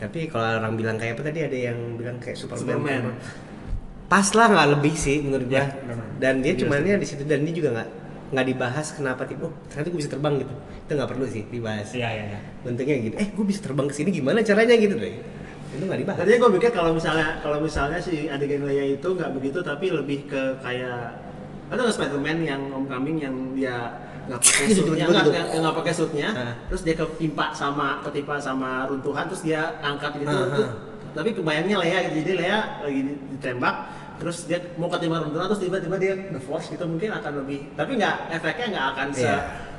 Tapi 0.00 0.32
kalau 0.32 0.60
orang 0.60 0.74
bilang 0.80 0.96
kayak 0.96 1.20
apa 1.20 1.28
tadi 1.28 1.44
ada 1.44 1.58
yang 1.72 2.00
bilang 2.00 2.16
kayak 2.16 2.36
Superman. 2.36 2.64
Superman. 2.64 3.02
Pas 4.10 4.26
lah 4.34 4.46
nggak 4.50 4.68
lebih 4.80 4.94
sih 4.96 5.20
menurut 5.20 5.46
gua. 5.46 5.62
Iya, 5.62 5.66
benar. 5.84 6.06
Dan 6.16 6.34
dia 6.40 6.52
Iya 6.56 6.60
cumannya 6.64 6.94
di 6.96 7.06
situ 7.06 7.22
dan 7.28 7.44
dia 7.44 7.54
juga 7.54 7.70
nggak 7.76 7.88
nggak 8.30 8.46
dibahas 8.46 8.94
kenapa 8.94 9.26
tipe 9.26 9.42
oh 9.42 9.50
ternyata 9.66 9.90
gue 9.90 10.00
bisa 10.06 10.10
terbang 10.14 10.38
gitu 10.38 10.54
itu 10.86 10.92
nggak 10.94 11.10
perlu 11.10 11.26
sih 11.26 11.42
dibahas 11.50 11.90
Iya 11.90 12.08
iya 12.14 12.24
iya. 12.30 12.40
bentuknya 12.62 12.96
gitu 13.02 13.16
eh 13.18 13.28
gue 13.34 13.42
bisa 13.46 13.58
terbang 13.58 13.90
ke 13.90 13.94
sini 13.98 14.14
gimana 14.14 14.38
caranya 14.46 14.74
gitu 14.78 14.94
deh 14.94 15.18
itu 15.70 15.82
nggak 15.82 15.98
dibahas 15.98 16.18
tadinya 16.22 16.38
gue 16.46 16.50
mikir 16.54 16.70
kalau 16.70 16.90
misalnya 16.94 17.42
kalau 17.42 17.58
misalnya 17.58 17.98
si 17.98 18.30
adegan 18.30 18.62
Leia 18.66 18.86
itu 18.86 19.08
nggak 19.10 19.30
begitu 19.34 19.58
tapi 19.66 19.90
lebih 19.90 20.30
ke 20.30 20.42
kayak 20.62 21.18
ada 21.70 21.78
nggak 21.82 21.94
Spiderman 21.94 22.38
yang 22.46 22.62
homecoming 22.70 23.18
yang 23.18 23.34
dia 23.54 23.98
nggak 24.30 24.40
pakai 24.40 24.64
Gitu, 24.64 24.80
suitnya 24.86 25.06
gitu, 25.10 25.30
nggak 25.58 25.74
pakai 25.74 25.92
suitnya 25.92 26.28
Ah. 26.32 26.54
terus 26.66 26.82
dia 26.82 26.94
ketimpa 26.94 27.50
sama 27.52 27.98
ketimpa 28.00 28.38
sama 28.38 28.70
runtuhan 28.86 29.26
terus 29.26 29.42
dia 29.42 29.60
angkat 29.80 30.14
gitu 30.16 30.30
Ah, 30.30 30.46
terus- 30.48 30.64
ah. 30.64 30.74
tapi 31.12 31.28
kebayangnya 31.32 31.76
Leia 31.76 31.98
gitu 32.06 32.14
jadi 32.20 32.32
Leia 32.36 32.58
lagi 32.80 33.00
ditembak 33.34 33.74
terus 34.16 34.44
dia 34.44 34.58
mau 34.76 34.86
ketimpa 34.86 35.18
runtuhan 35.18 35.46
terus 35.46 35.60
tiba-tiba 35.60 35.96
dia 35.96 36.12
the 36.28 36.38
force 36.38 36.68
gitu 36.68 36.84
mungkin 36.84 37.10
akan 37.10 37.32
lebih 37.40 37.74
tapi 37.74 37.96
nggak 37.96 38.16
efeknya 38.32 38.66
nggak 38.70 38.86
akan 38.88 39.06
se 39.10 39.22
Iya. 39.22 39.36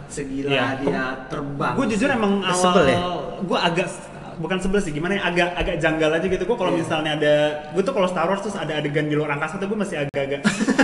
segila 0.07 0.49
Iya. 0.49 0.65
dia 0.77 1.01
terbang 1.25 1.73
Gue 1.73 1.87
jujur 1.87 2.09
emang 2.09 2.43
awal 2.43 2.83
ya? 2.83 2.97
gue 3.39 3.55
agak 3.57 3.87
bukan 4.37 4.57
sebel 4.57 4.81
sih 4.81 4.89
gimana 4.89 5.15
ya 5.15 5.23
agak 5.23 5.49
agak 5.53 5.75
janggal 5.77 6.09
aja 6.11 6.25
gitu 6.25 6.43
gue 6.43 6.57
kalau 6.57 6.73
misalnya 6.73 7.13
ada 7.13 7.33
gue 7.71 7.79
tuh 7.79 7.93
kalau 7.93 8.09
Star 8.09 8.25
Wars 8.25 8.41
terus 8.41 8.57
ada 8.57 8.73
adegan 8.73 9.05
di 9.05 9.13
luar 9.13 9.31
angkasa 9.31 9.55
tuh 9.55 9.69
gue 9.69 9.77
masih 9.77 10.01
agak-agak 10.01 10.41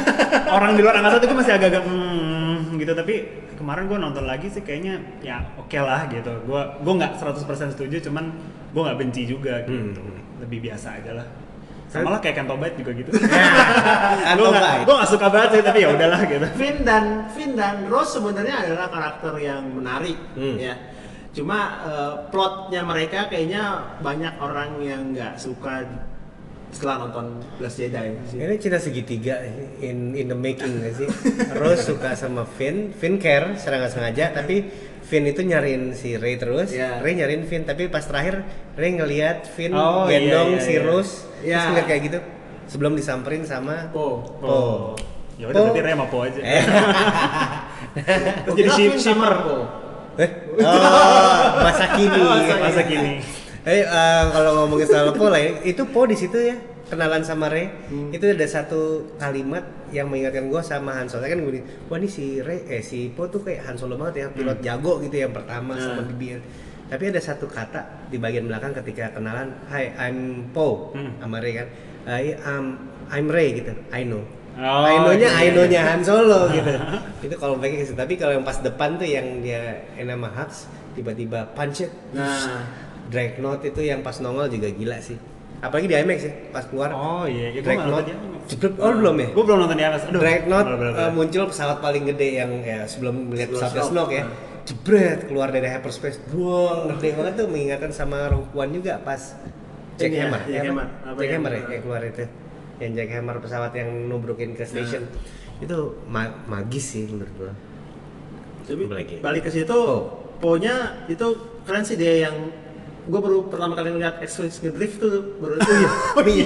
orang 0.55 0.71
di 0.71 0.81
luar 0.81 0.95
angkasa 0.95 1.17
tuh 1.17 1.27
gue 1.27 1.37
masih 1.37 1.53
agak-agak 1.55 1.83
hmm, 1.83 2.77
gitu 2.77 2.93
tapi 2.93 3.15
kemarin 3.57 3.83
gue 3.85 3.97
nonton 3.97 4.23
lagi 4.23 4.47
sih 4.47 4.61
kayaknya 4.61 5.01
ya 5.19 5.41
oke 5.57 5.75
lah 5.75 6.05
gitu. 6.07 6.31
Gue 6.45 6.61
gue 6.77 6.93
nggak 6.95 7.17
100% 7.17 7.73
setuju 7.73 7.97
cuman 8.05 8.29
gue 8.71 8.81
nggak 8.81 8.97
benci 8.97 9.25
juga 9.25 9.65
gitu. 9.65 9.99
Lebih 10.39 10.69
biasa 10.69 11.01
aja 11.01 11.17
lah. 11.17 11.27
Sama 11.87 12.11
lah 12.11 12.19
kayak 12.19 12.35
Canto 12.37 12.55
Bight 12.55 12.75
juga 12.75 12.91
gitu. 12.93 13.15
Gue 14.37 14.47
nggak 14.51 14.83
gue 14.83 14.91
nggak 14.91 15.07
suka 15.07 15.27
banget 15.31 15.49
sih 15.55 15.63
tapi 15.63 15.79
ya 15.81 15.89
udahlah 15.89 16.19
gitu. 16.27 16.47
Finn 16.59 16.77
dan 16.83 17.05
Finn 17.31 17.55
dan 17.55 17.87
Rose 17.87 18.19
sebenarnya 18.19 18.59
adalah 18.59 18.91
karakter 18.91 19.33
yang 19.39 19.63
menarik 19.71 20.19
Hmm. 20.35 20.59
ya. 20.59 20.75
Cuma 21.31 21.59
eh, 21.87 22.13
plotnya 22.27 22.83
mereka 22.83 23.31
kayaknya 23.31 23.63
banyak 24.03 24.35
orang 24.35 24.83
yang 24.83 25.15
nggak 25.15 25.39
suka 25.39 25.87
setelah 26.77 27.01
nonton 27.01 27.41
Last 27.57 27.75
Jedi 27.75 28.13
sih. 28.23 28.37
Ini 28.37 28.55
cinta 28.55 28.77
segitiga 28.77 29.41
in 29.79 30.13
in 30.13 30.29
the 30.29 30.37
making 30.37 30.77
gak 30.77 30.93
sih? 30.95 31.09
Rose 31.51 31.81
suka 31.83 32.13
sama 32.13 32.45
Finn, 32.45 32.93
Finn 32.93 33.17
care 33.17 33.57
secara 33.57 33.81
nggak 33.81 33.91
sengaja, 33.91 34.25
tapi 34.31 34.61
Finn 35.01 35.25
itu 35.25 35.41
nyariin 35.41 35.91
si 35.91 36.13
Ray 36.15 36.37
terus, 36.37 36.69
Iya. 36.69 37.01
Ray 37.01 37.17
nyariin 37.17 37.43
Finn, 37.43 37.63
tapi 37.63 37.87
pas 37.87 38.03
terakhir 38.03 38.45
Ray 38.73 38.93
ngelihat 38.93 39.47
Finn 39.47 39.71
Oh, 39.71 40.05
iya, 40.05 40.21
gendong 40.21 40.49
iya, 40.53 40.61
si 40.61 40.71
iya. 40.71 40.83
Rose, 40.83 41.13
terus 41.33 41.41
Iya. 41.41 41.59
ngeliat 41.65 41.85
kayak 41.87 42.01
gitu, 42.03 42.19
sebelum 42.67 42.93
disamperin 42.93 43.41
sama 43.41 43.89
Po. 43.89 44.21
Po. 44.37 44.57
ya 45.35 45.47
udah 45.47 45.57
Po. 45.57 45.65
berarti 45.65 45.81
Rey 45.81 45.93
sama 45.93 46.05
Po 46.07 46.17
aja 46.21 46.39
Eh. 46.39 46.63
terus 48.53 48.55
jadi 48.77 48.99
shimmer 48.99 49.33
Po. 49.39 49.55
Eh? 50.17 50.29
Oh, 50.57 51.41
masa 51.61 51.85
kini. 51.93 52.21
masa 52.57 52.81
kini 52.83 53.13
Eh, 53.67 53.83
eh, 53.83 54.23
kalau 54.31 54.63
ngomongin 54.63 54.87
soal 54.87 55.11
Po 55.11 55.27
lah, 55.27 55.37
ya, 55.37 55.51
itu 55.61 55.83
Po 55.85 56.07
di 56.07 56.15
situ 56.15 56.39
ya 56.39 56.55
kenalan 56.87 57.19
sama 57.19 57.51
Ray. 57.51 57.67
Hmm. 57.91 58.15
Itu 58.15 58.31
ada 58.31 58.47
satu 58.47 59.11
kalimat 59.19 59.59
yang 59.91 60.07
mengingatkan 60.07 60.47
gue 60.47 60.61
sama 60.63 60.95
Han 60.95 61.11
Solo 61.11 61.27
kan 61.27 61.35
gue 61.35 61.59
wah 61.91 61.99
ini 61.99 62.07
si 62.07 62.39
Ray, 62.39 62.63
eh 62.65 62.79
si 62.79 63.11
Po 63.11 63.27
tuh 63.27 63.43
kayak 63.43 63.67
Han 63.67 63.75
Solo 63.75 63.99
banget 63.99 64.23
ya, 64.23 64.27
pilot 64.31 64.63
jago 64.63 65.03
gitu 65.03 65.19
yang 65.19 65.35
pertama 65.35 65.75
Hmm. 65.75 65.83
sama 65.83 66.01
bibir. 66.07 66.39
Tapi 66.87 67.11
ada 67.11 67.19
satu 67.19 67.43
kata 67.43 68.07
di 68.07 68.15
bagian 68.15 68.47
belakang 68.47 68.71
ketika 68.71 69.11
kenalan, 69.11 69.51
Hi, 69.67 69.91
I'm 69.99 70.47
Po 70.55 70.95
Hmm. 70.95 71.19
sama 71.19 71.43
Ray 71.43 71.59
kan. 71.59 71.67
I 72.07 72.39
am 72.39 72.79
I'm 73.11 73.27
Ray 73.27 73.59
gitu, 73.59 73.75
I 73.91 74.07
know. 74.07 74.23
Oh, 74.57 74.81
I 74.81 74.95
know-nya, 74.97 75.27
iya, 75.27 75.37
I 75.37 75.43
iya. 75.43 75.51
know-nya 75.53 75.81
Han 75.85 76.01
Solo 76.01 76.47
gitu. 76.55 76.71
itu 77.19 77.35
kalau 77.35 77.59
baiknya 77.59 77.83
gitu. 77.83 77.99
Tapi 77.99 78.15
kalau 78.15 78.31
yang 78.31 78.47
pas 78.47 78.57
depan 78.57 78.95
tuh 78.95 79.05
yang 79.05 79.43
dia 79.43 79.83
yang 79.99 80.07
nama 80.07 80.31
Hux 80.31 80.71
tiba-tiba 80.95 81.51
punch 81.51 81.83
it. 81.83 81.91
Nah, 83.07 83.11
Dreadnought 83.11 83.63
itu 83.63 83.81
yang 83.81 84.03
pas 84.03 84.19
nongol 84.19 84.51
juga 84.51 84.67
gila 84.67 84.99
sih. 84.99 85.15
Apalagi 85.57 85.87
di 85.89 85.95
IMAX 85.95 86.19
ya, 86.21 86.33
pas 86.51 86.67
keluar. 86.67 86.91
oh 86.91 87.23
iya 87.25 87.55
ya, 87.55 87.63
Dreadnought. 87.63 88.03
nonton 88.03 88.05
di 88.05 88.11
IMAX. 88.13 88.43
Jebret, 88.47 88.73
oh 88.77 88.91
belum 88.93 89.15
ya? 89.15 89.27
gue 89.31 89.43
belum 89.43 89.57
nonton 89.63 89.77
di 89.79 89.83
IMAX 89.83 90.01
aduh 90.07 90.19
boleh, 90.19 90.35
eh, 90.35 90.43
boleh. 90.45 91.09
muncul 91.15 91.43
pesawat 91.47 91.77
paling 91.79 92.03
gede 92.13 92.27
yang 92.37 92.51
ya 92.61 92.79
sebelum 92.83 93.31
melihat 93.31 93.49
pesawatnya 93.55 93.83
Snoke. 93.87 93.91
Snoke 93.95 94.15
ya. 94.15 94.23
Jebret 94.67 95.19
keluar 95.31 95.47
dari 95.55 95.67
hyperspace. 95.71 96.19
Buang, 96.27 96.91
gede 96.99 97.15
banget 97.15 97.33
tuh 97.39 97.47
mengingatkan 97.47 97.91
sama 97.95 98.27
Rogue 98.27 98.51
One 98.51 98.75
juga 98.75 98.99
pas 98.99 99.19
Jack 99.95 100.11
ya, 100.13 100.27
Hammer. 100.27 100.41
Jack 100.45 100.61
ya, 100.61 100.69
Hammer. 100.69 100.87
Jack 101.15 101.29
Hammer 101.31 101.51
ya, 101.55 101.61
yang 101.71 101.81
keluar 101.87 102.01
itu. 102.03 102.25
Yang 102.77 102.91
Jack 102.99 103.09
Hammer 103.15 103.35
pesawat 103.41 103.71
yang 103.73 103.89
nubrukin 104.11 104.53
ke 104.53 104.61
station. 104.67 105.07
Itu 105.57 106.03
ma- 106.05 106.35
magis 106.45 106.85
sih 106.93 107.09
menurut 107.09 107.33
gua. 107.33 107.53
tapi 108.67 108.83
balik 109.23 109.47
ke 109.47 109.49
situ, 109.49 109.71
Po. 109.71 110.11
Po-nya 110.37 111.07
itu 111.07 111.23
keren 111.65 111.81
sih 111.81 111.95
dia 111.95 112.29
yang 112.29 112.35
gue 113.07 113.19
baru 113.19 113.47
pertama 113.47 113.73
kali 113.73 113.89
ngeliat 113.89 114.19
X-Wing 114.19 114.51
ngedrift 114.51 114.99
tuh 114.99 115.11
baru 115.39 115.55
oh 115.63 115.71
iya 115.71 115.89
oh 116.13 116.23
iya 116.23 116.45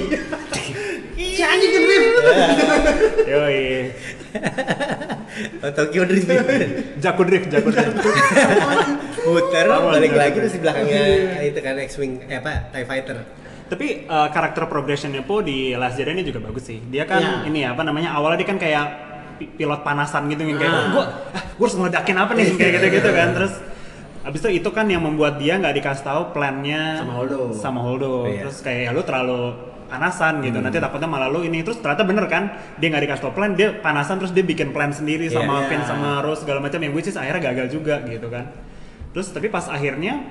si 1.36 1.42
anjing 1.42 1.72
ngedrift 1.72 2.08
Yoi. 3.24 3.64
Oh, 5.62 5.72
Tokyo 5.72 6.04
Drift. 6.04 6.28
Jago 7.00 7.24
drift, 7.24 7.48
jago 7.48 7.70
drift. 7.70 7.96
Tahu, 9.16 9.38
balik 9.88 10.12
lagi 10.12 10.36
terus 10.36 10.54
di 10.54 10.60
belakangnya 10.60 11.04
itu 11.42 11.60
kan 11.60 11.76
X-Wing 11.78 12.28
eh 12.28 12.38
apa 12.38 12.72
TIE 12.72 12.84
Fighter. 12.84 13.18
Tapi 13.68 13.88
eh, 14.04 14.28
karakter 14.30 14.68
progressionnya 14.68 15.24
Po 15.24 15.40
di 15.40 15.72
Last 15.74 15.96
Jedi 15.96 16.12
ini 16.12 16.24
juga 16.24 16.44
bagus 16.44 16.68
sih. 16.68 16.80
Dia 16.84 17.08
kan 17.08 17.22
Iya. 17.22 17.48
ini 17.48 17.60
ya, 17.62 17.70
apa 17.72 17.82
namanya 17.82 18.12
awalnya 18.12 18.40
dia 18.40 18.50
kan 18.50 18.58
kayak 18.58 18.86
pi- 19.38 19.52
pilot 19.54 19.82
panasan 19.82 20.28
gitu 20.28 20.44
yang 20.44 20.60
kayak 20.60 20.74
Ah. 20.74 20.84
gue 20.90 21.04
gue 21.56 21.64
harus 21.64 21.76
ngeledakin 21.76 22.18
apa 22.18 22.32
nih 22.36 22.46
kayak 22.60 22.72
gitu 22.76 22.88
gitu 23.00 23.10
kan 23.10 23.28
terus 23.32 23.54
Abis 24.22 24.40
itu 24.42 24.62
itu 24.62 24.70
kan 24.70 24.86
yang 24.86 25.02
membuat 25.02 25.38
dia 25.38 25.58
nggak 25.58 25.82
dikasih 25.82 26.04
tahu 26.06 26.22
plannya 26.30 27.02
Sama 27.02 27.14
Holdo. 27.18 27.40
sama 27.52 27.80
Holdo. 27.82 28.30
Iya. 28.30 28.46
Terus 28.46 28.58
kayak 28.62 28.82
ya 28.86 28.90
lu 28.92 29.02
terlalu 29.02 29.42
panasan 29.90 30.40
gitu. 30.40 30.58
Nanti 30.58 30.78
takutnya 30.78 31.10
malah 31.10 31.28
lu 31.28 31.42
ini 31.42 31.60
terus 31.62 31.82
ternyata 31.82 32.06
bener 32.06 32.26
kan 32.26 32.44
dia 32.78 32.88
nggak 32.88 33.04
dikasih 33.04 33.24
tahu 33.26 33.34
plan 33.34 33.52
dia 33.54 33.74
panasan 33.76 34.22
terus 34.22 34.32
dia 34.32 34.42
bikin 34.42 34.72
plan 34.72 34.94
sendiri 34.94 35.26
Iya. 35.26 35.42
sama 35.42 35.54
Iya. 35.60 35.68
Finn 35.68 35.84
sama 35.84 36.10
Rose 36.22 36.42
segala 36.42 36.62
macam 36.62 36.80
yang 36.80 36.94
which 36.94 37.06
is 37.06 37.18
akhirnya 37.18 37.52
gagal 37.52 37.68
juga 37.72 38.00
gitu 38.06 38.30
kan. 38.30 38.46
Terus 39.12 39.28
tapi 39.30 39.50
pas 39.50 39.66
akhirnya 39.66 40.22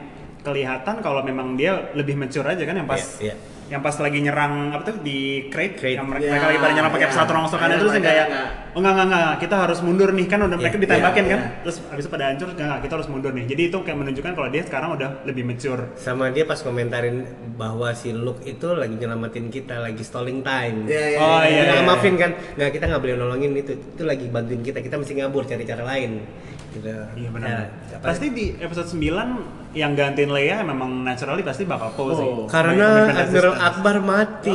kelihatan 0.40 1.02
kalau 1.02 1.20
memang 1.20 1.52
dia 1.54 1.92
lebih 1.92 2.16
mature 2.16 2.46
aja 2.46 2.62
kan 2.62 2.72
yang 2.74 2.88
pas 2.88 3.02
Iya, 3.18 3.32
iya. 3.32 3.34
Yang 3.70 3.80
pas 3.80 3.94
lagi 3.94 4.18
nyerang 4.18 4.74
apa 4.74 4.82
tuh 4.82 4.98
di 4.98 5.46
crate, 5.46 5.78
Crate. 5.78 5.94
yang 5.94 6.04
mereka, 6.04 6.26
Iya, 6.26 6.30
mereka 6.32 6.46
lagi 6.46 6.58
pada 6.58 6.72
nyerang 6.74 6.90
pakai 6.90 7.00
iya. 7.00 7.12
pesawat 7.14 7.30
rongsokan 7.30 7.62
Iya, 7.62 7.70
itu 7.70 7.78
terus 7.78 7.92
yang 7.92 8.02
mereka 8.02 8.10
kayak 8.10 8.26
nggak- 8.26 8.50
oh 8.70 8.78
enggak 8.78 8.92
enggak 8.92 9.06
enggak 9.06 9.30
kita 9.38 9.56
harus 9.56 9.78
mundur 9.80 10.08
nih 10.10 10.26
kan 10.26 10.38
udah 10.40 10.58
mereka 10.58 10.74
Iya, 10.74 10.82
ditembakin 10.82 11.22
iya, 11.22 11.30
kan 11.30 11.40
iya. 11.40 11.60
terus 11.62 11.76
habis 11.86 12.02
itu 12.02 12.10
pada 12.10 12.24
hancur 12.26 12.48
enggak 12.50 12.66
enggak 12.66 12.80
kita 12.82 12.92
harus 12.92 13.08
mundur 13.08 13.30
nih 13.30 13.44
jadi 13.46 13.62
itu 13.64 13.78
kayak 13.80 13.98
menunjukkan 14.00 14.32
kalau 14.32 14.48
dia 14.48 14.62
sekarang 14.62 14.90
udah 14.92 15.10
lebih 15.22 15.42
mature 15.44 15.82
Sama 15.96 16.24
dia 16.28 16.44
pas 16.44 16.58
komentarin 16.58 17.16
bahwa 17.54 17.88
si 17.92 18.10
Luke 18.10 18.42
itu 18.42 18.66
lagi 18.72 18.94
nyelamatin 18.96 19.46
kita, 19.48 19.78
lagi 19.78 20.00
stalling 20.00 20.40
time. 20.40 20.84
Iya, 20.84 21.04
iya, 21.08 21.18
Oh, 21.20 21.40
iya, 21.40 21.62
Nah, 21.62 21.76
iya. 21.76 21.82
maafin 21.84 22.14
kan, 22.16 22.30
nggak 22.52 22.70
kita 22.72 22.84
nggak 22.86 23.00
boleh 23.00 23.16
nolongin 23.16 23.52
itu, 23.54 23.72
itu 23.76 24.02
lagi 24.02 24.26
bantuin 24.26 24.60
kita, 24.60 24.80
kita 24.80 24.96
mesti 24.96 25.12
ngabur 25.14 25.44
cari 25.44 25.62
cara 25.62 25.84
lain. 25.84 26.24
Gitu. 26.70 26.86
iya 26.86 27.02
Ya, 27.18 27.28
benar 27.28 27.50
apa- 27.90 28.04
pasti 28.04 28.26
di 28.30 28.54
episode 28.56 28.88
9 28.88 29.42
yang 29.72 29.92
gantiin 29.92 30.28
Leia 30.28 30.62
memang 30.62 31.02
naturally 31.02 31.42
pasti 31.42 31.62
bakal 31.62 31.90
Po 31.92 32.10
sih 32.10 32.22
Oh. 32.22 32.46
Karena 32.46 33.06
Independent 33.06 33.20
Admiral. 33.20 33.54
Akbar 33.56 33.96
mati. 34.00 34.54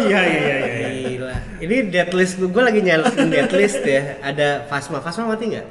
iya 0.00 0.20
iya 0.20 0.40
iya 0.40 0.56
iya 0.60 0.88
Gila. 1.04 1.34
Ini 1.60 1.76
deadlist 1.88 2.34
gue 2.40 2.62
lagi 2.62 2.80
nyalain 2.80 3.26
deadlist 3.28 3.82
ya. 3.82 4.18
Ada 4.20 4.64
Fasma. 4.64 4.98
Fasma 4.98 5.28
mati 5.28 5.44
nggak? 5.48 5.66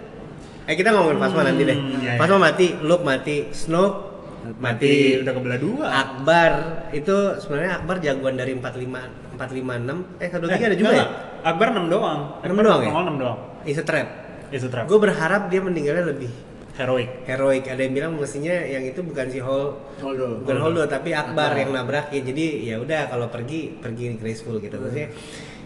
Eh 0.63 0.73
kita 0.73 0.91
ngomongin 0.91 1.19
Fasma 1.19 1.41
nanti 1.43 1.61
deh. 1.61 1.75
iya, 1.75 1.99
iya. 2.05 2.11
Fasma 2.15 2.37
mati, 2.41 2.67
Luke 2.79 3.03
mati, 3.03 3.51
Snoke 3.51 4.11
mati. 4.55 5.19
udah 5.19 5.33
kebelah 5.33 5.55
dua 5.57 5.85
Akbar 5.87 6.51
itu 6.91 7.15
sebenarnya 7.39 7.79
Akbar 7.79 7.99
jagoan 7.99 8.35
dari 8.35 8.51
45 8.53 9.39
456 9.39 10.19
eh 10.19 10.27
satu 10.27 10.45
lagi 10.45 10.63
ada 10.63 10.75
juga 10.75 10.89
ya? 10.89 10.95
enggak, 10.97 11.09
Akbar 11.41 11.67
6 11.71 11.87
doang 11.87 12.19
Enam 12.39 12.51
Akbar 12.53 12.63
doang 12.65 12.81
ya? 12.81 12.89
nongol 12.89 13.03
6 13.09 13.19
doang 13.19 13.37
Is 13.63 13.77
a 13.77 13.83
trap. 13.83 14.07
Itu 14.53 14.69
trap 14.69 14.85
Gue 14.85 15.01
berharap 15.01 15.49
dia 15.49 15.59
meninggalnya 15.65 16.13
lebih 16.13 16.29
heroic 16.77 17.25
heroik. 17.25 17.65
Ada 17.69 17.81
yang 17.85 17.93
bilang 17.93 18.11
mestinya 18.17 18.53
yang 18.53 18.85
itu 18.85 19.01
bukan 19.01 19.25
si 19.29 19.39
Hol 19.41 19.77
Holdo. 20.01 20.41
bukan 20.45 20.57
Holdo 20.61 20.83
tapi 20.89 21.13
Akbar 21.13 21.53
Akbar. 21.53 21.61
yang 21.61 21.69
nabrakin. 21.73 22.21
Jadi 22.25 22.45
ya 22.69 22.77
udah 22.81 23.09
kalau 23.09 23.29
pergi 23.29 23.77
pergi 23.77 24.17
graceful 24.17 24.57
gitu. 24.57 24.77
Maksudnya 24.77 25.09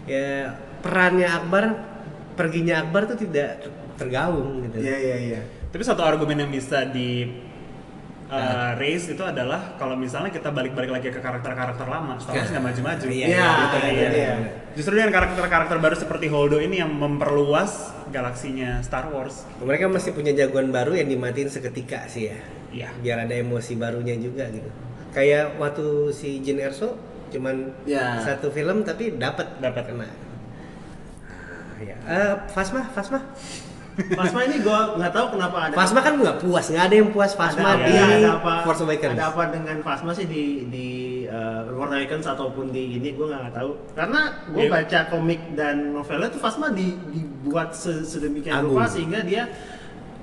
ya 0.04 0.52
perannya 0.84 1.28
Akbar 1.28 1.64
perginya 2.36 2.84
Akbar 2.84 3.08
tuh 3.08 3.16
tidak 3.20 3.68
tergaung 3.96 4.68
gitu. 4.68 4.84
Iya 4.84 4.96
iya 4.96 5.16
iya. 5.16 5.40
Tapi 5.68 5.82
satu 5.84 6.00
argumen 6.00 6.48
yang 6.48 6.52
bisa 6.52 6.88
di 6.88 7.28
uh, 8.28 8.72
raise 8.76 9.08
itu 9.08 9.20
adalah 9.20 9.74
kalau 9.76 9.96
misalnya 9.96 10.28
kita 10.28 10.48
balik-balik 10.48 10.88
lagi 10.88 11.08
ke 11.08 11.18
karakter-karakter 11.18 11.84
lama, 11.84 12.16
Star 12.16 12.36
Wars 12.36 12.48
nggak 12.48 12.64
maju-maju. 12.64 13.06
Iya, 13.08 13.26
Iya, 13.26 13.46
gitu, 13.58 13.76
iya. 14.14 14.30
Justru 14.76 14.92
dengan 14.94 15.10
karakter-karakter 15.10 15.76
baru 15.76 15.96
seperti 15.96 16.26
Holdo 16.28 16.60
ini 16.60 16.78
yang 16.78 16.92
memperluas 16.92 17.90
galaksinya 18.08 18.78
Star 18.80 19.08
Wars. 19.10 19.42
Mereka 19.58 19.88
mesti 19.88 20.12
punya 20.12 20.30
jagoan 20.32 20.70
baru 20.70 20.94
yang 20.94 21.08
dimatiin 21.08 21.48
seketika 21.48 22.06
sih 22.06 22.30
ya. 22.30 22.38
Iya. 22.68 22.88
Biar 23.00 23.18
ada 23.24 23.34
emosi 23.34 23.74
barunya 23.74 24.14
juga 24.16 24.46
gitu. 24.48 24.68
Kayak 25.10 25.56
waktu 25.56 26.12
si 26.12 26.38
Jin 26.44 26.60
Erso 26.60 26.94
cuman 27.28 27.72
Ya. 27.84 28.20
satu 28.24 28.48
film 28.48 28.84
tapi 28.84 29.12
dapat 29.16 29.60
Dapat. 29.60 29.84
kena. 29.88 30.04
Ah, 30.04 31.80
ya. 31.80 31.96
Eh, 32.08 32.34
Fasma, 32.52 32.84
Fasma. 32.92 33.20
Fasma 33.98 34.40
ini 34.44 34.56
gue 34.58 34.78
nggak 34.94 35.10
tahu 35.10 35.26
kenapa 35.34 35.56
ada. 35.66 35.74
Fasma 35.74 36.00
kan 36.00 36.14
nggak 36.16 36.38
puas, 36.38 36.66
nggak 36.68 36.84
ada 36.86 36.94
yang 36.94 37.10
puas 37.10 37.32
Fasma 37.34 37.68
ada, 37.74 37.82
di 37.82 37.92
iya, 37.92 38.06
ada 38.06 38.30
apa? 38.38 38.52
Force 38.62 38.82
Awakens. 38.82 39.18
Ada 39.18 39.26
apa 39.26 39.42
dengan 39.50 39.76
Fasma 39.82 40.10
sih 40.12 40.26
di 40.26 40.44
di 40.66 40.86
uh, 41.26 41.66
Force 41.68 41.92
Awakens 41.92 42.26
ataupun 42.28 42.64
di 42.70 42.94
ini 42.94 43.08
gue 43.10 43.26
nggak 43.26 43.50
tahu. 43.52 43.70
Karena 43.92 44.20
gue 44.46 44.62
Iya. 44.62 44.70
baca 44.70 44.98
komik 45.08 45.40
dan 45.52 45.76
novelnya 45.90 46.28
tuh 46.28 46.38
Fasma 46.38 46.70
di, 46.70 46.94
dibuat 47.10 47.74
se- 47.74 48.02
sedemikian 48.02 48.62
Agung. 48.62 48.78
rupa 48.78 48.86
sehingga 48.86 49.20
dia 49.20 49.50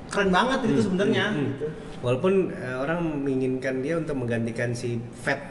keren 0.07 0.31
banget 0.31 0.59
itu 0.65 0.79
sebenarnya. 0.81 1.25
hmm. 1.29 1.43
gitu. 1.51 1.67
Walaupun 1.99 2.33
eh, 2.53 2.77
orang 2.77 2.99
menginginkan 3.21 3.81
dia 3.81 3.97
untuk 3.97 4.15
menggantikan 4.15 4.71
si 4.71 5.01
Fett, 5.17 5.41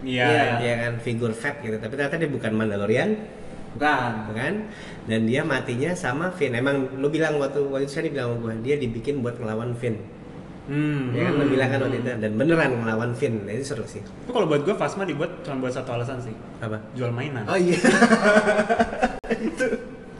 Iya. 0.00 0.24
Iya. 0.24 0.44
ya 0.62 0.74
kan 0.80 0.92
figur 0.98 1.32
Fett 1.32 1.60
gitu. 1.60 1.76
Tapi 1.76 1.92
ternyata 1.92 2.16
dia 2.16 2.30
bukan 2.30 2.52
Mandalorian, 2.52 3.20
Bukan. 3.76 4.12
kan? 4.32 4.54
Dan 5.04 5.20
dia 5.24 5.40
matinya 5.40 5.92
sama 5.92 6.32
Finn. 6.32 6.52
Emang 6.52 6.88
lu 6.96 7.06
bilang 7.06 7.36
waktu 7.36 7.60
waktu 7.62 7.84
itu 7.84 7.92
saya 7.92 8.08
bilang 8.08 8.32
sama 8.32 8.42
gua, 8.42 8.54
dia 8.58 8.74
dibikin 8.74 9.20
buat 9.20 9.36
ngelawan 9.36 9.76
Finn. 9.76 10.00
Hmm. 10.66 11.14
Ya 11.14 11.30
kan 11.30 11.38
lo 11.38 11.46
bilang 11.46 11.68
kan 11.70 11.78
waktu 11.78 11.96
itu 12.00 12.10
dan 12.10 12.32
beneran 12.34 12.70
ngelawan 12.76 13.14
Finn. 13.14 13.46
Nah, 13.46 13.54
itu 13.54 13.62
seru 13.64 13.86
sih. 13.86 14.02
Tapi 14.02 14.32
kalau 14.32 14.46
buat 14.46 14.66
gue 14.66 14.74
Phasma 14.74 15.06
dibuat 15.06 15.30
cuma 15.40 15.62
buat 15.62 15.70
satu 15.70 15.94
alasan 15.94 16.18
sih. 16.18 16.34
Apa? 16.58 16.82
Jual 16.92 17.14
mainan. 17.14 17.46
Oh 17.46 17.54
iya. 17.54 17.78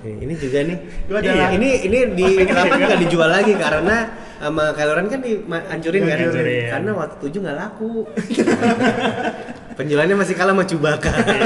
Nih, 0.06 0.22
ini 0.22 0.34
juga 0.38 0.62
nih. 0.62 0.78
Gua 1.10 1.18
ada- 1.18 1.34
Iya, 1.34 1.46
ini 1.58 1.68
ini 1.82 1.98
di 2.14 2.22
Pengen 2.38 2.46
kenapa 2.46 2.78
nggak 2.78 3.00
dijual 3.02 3.26
lagi 3.26 3.52
karena 3.58 3.96
sama 4.38 4.70
Kylo 4.70 4.92
Ren 4.94 5.10
kan 5.10 5.18
dihancurin 5.18 6.00
kan? 6.06 6.14
Dihancurin. 6.14 6.68
Karena 6.70 6.90
waktu 6.94 7.14
tujuh 7.26 7.40
nggak 7.42 7.58
laku. 7.58 7.90
Penjualannya 9.76 10.16
masih 10.16 10.34
kalah 10.34 10.56
sama 10.56 10.64
Chewbacca. 10.64 11.12
Iya 11.12 11.36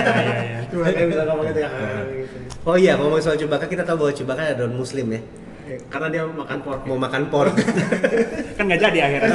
iya 0.71 0.91
iya. 0.95 1.05
Bisa 1.05 1.23
ngomong 1.27 1.45
gitu 1.51 1.61
ya. 1.61 1.71
Oh 2.63 2.77
iya, 2.79 2.93
ngomong 2.95 3.19
soal 3.19 3.35
Chewbacca 3.35 3.67
kita 3.67 3.83
tahu 3.83 4.07
bahwa 4.07 4.13
Chewbacca 4.15 4.55
adalah 4.55 4.71
muslim 4.71 5.11
ya. 5.11 5.21
Karena 5.87 6.11
dia 6.11 6.23
makan 6.27 6.59
pork. 6.63 6.81
Mau 6.83 6.99
makan 6.99 7.31
pork 7.31 7.55
Kan 8.59 8.67
nggak 8.67 8.81
jadi 8.83 8.99
akhirnya. 9.01 9.31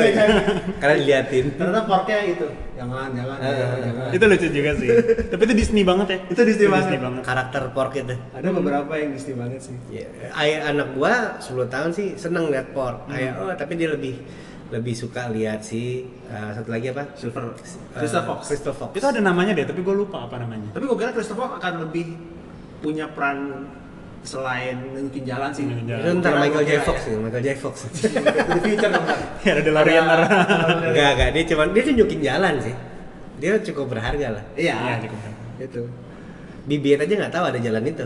karena 0.79 0.93
diliatin. 0.99 1.45
Ternyata 1.55 1.88
porknya 1.88 2.17
itu. 2.27 2.47
Jangan, 2.75 3.08
jangan, 3.15 3.38
Ah. 3.39 3.55
jangan, 3.55 3.77
jangan. 3.79 4.08
itu 4.12 4.25
lucu 4.27 4.47
juga 4.51 4.71
sih. 4.75 4.89
Tapi 5.31 5.41
itu 5.47 5.53
Disney 5.55 5.84
banget 5.88 6.08
ya. 6.12 6.17
Itu 6.27 6.41
Disney 6.43 6.67
banget. 6.67 6.99
Karakter 7.23 7.71
pork 7.71 7.95
itu. 7.95 8.15
Ada 8.36 8.47
beberapa 8.51 8.93
yang 8.99 9.15
Disney 9.15 9.36
banget 9.36 9.60
sih. 9.63 9.75
Ya, 9.88 10.08
ayah 10.36 10.75
anak 10.75 10.91
gua 10.91 11.39
10 11.39 11.71
tahun 11.71 11.89
sih 11.95 12.19
seneng 12.19 12.51
lihat 12.51 12.75
pork. 12.75 13.08
Kayak 13.08 13.39
oh 13.39 13.51
tapi 13.55 13.79
dia 13.79 13.95
lebih 13.95 14.19
lebih 14.73 14.97
suka 14.97 15.30
lihat 15.30 15.62
si 15.62 16.10
uh, 16.30 16.49
satu 16.49 16.73
lagi 16.73 16.89
apa? 16.89 17.13
Silver. 17.13 17.54
Uh, 17.54 18.01
Crystal 18.01 18.23
Fox. 18.25 18.39
Crystal 18.49 18.73
Fox. 18.73 18.91
Itu 18.97 19.06
ada 19.06 19.21
namanya 19.21 19.54
deh, 19.54 19.65
tapi 19.65 19.86
gue 19.86 19.95
lupa 19.95 20.25
apa 20.25 20.41
namanya. 20.41 20.73
Tapi 20.73 20.89
gue 20.89 20.97
kira 20.97 21.13
Crystal 21.13 21.38
Fox 21.38 21.62
akan 21.62 21.73
lebih 21.86 22.17
punya 22.82 23.06
peran 23.13 23.69
selain 24.25 24.82
nunjukin 24.89 25.23
jalan 25.23 25.49
sih. 25.54 25.63
Nunjukin 25.69 25.88
jalan. 25.93 26.04
Ntar 26.17 26.34
Michael 26.41 26.65
J. 26.65 26.71
Fox 26.82 26.97
nih, 27.06 27.17
Michael 27.21 27.43
J. 27.45 27.49
Fox. 27.62 27.75
The 27.86 28.60
future 28.65 28.89
kan. 28.89 29.01
Bang. 29.06 29.21
Ya 29.45 29.51
ada 29.54 29.62
DeLorean 29.62 30.04
ntar. 30.10 30.19
enggak, 30.89 31.10
enggak, 31.13 31.30
dia 31.38 31.43
cuma 31.54 31.63
dia 31.69 31.84
tunjukin 31.86 32.19
jalan 32.25 32.54
sih. 32.58 32.75
Dia 33.38 33.62
cukup 33.62 33.93
berharga 33.93 34.41
lah. 34.41 34.43
Iya. 34.58 34.73
Iya, 34.73 34.93
cukup. 35.06 35.19
Itu. 35.62 35.82
BB-8 36.65 37.06
aja 37.06 37.13
nggak 37.21 37.34
tahu 37.38 37.45
ada 37.45 37.60
jalan 37.62 37.84
itu. 37.86 38.06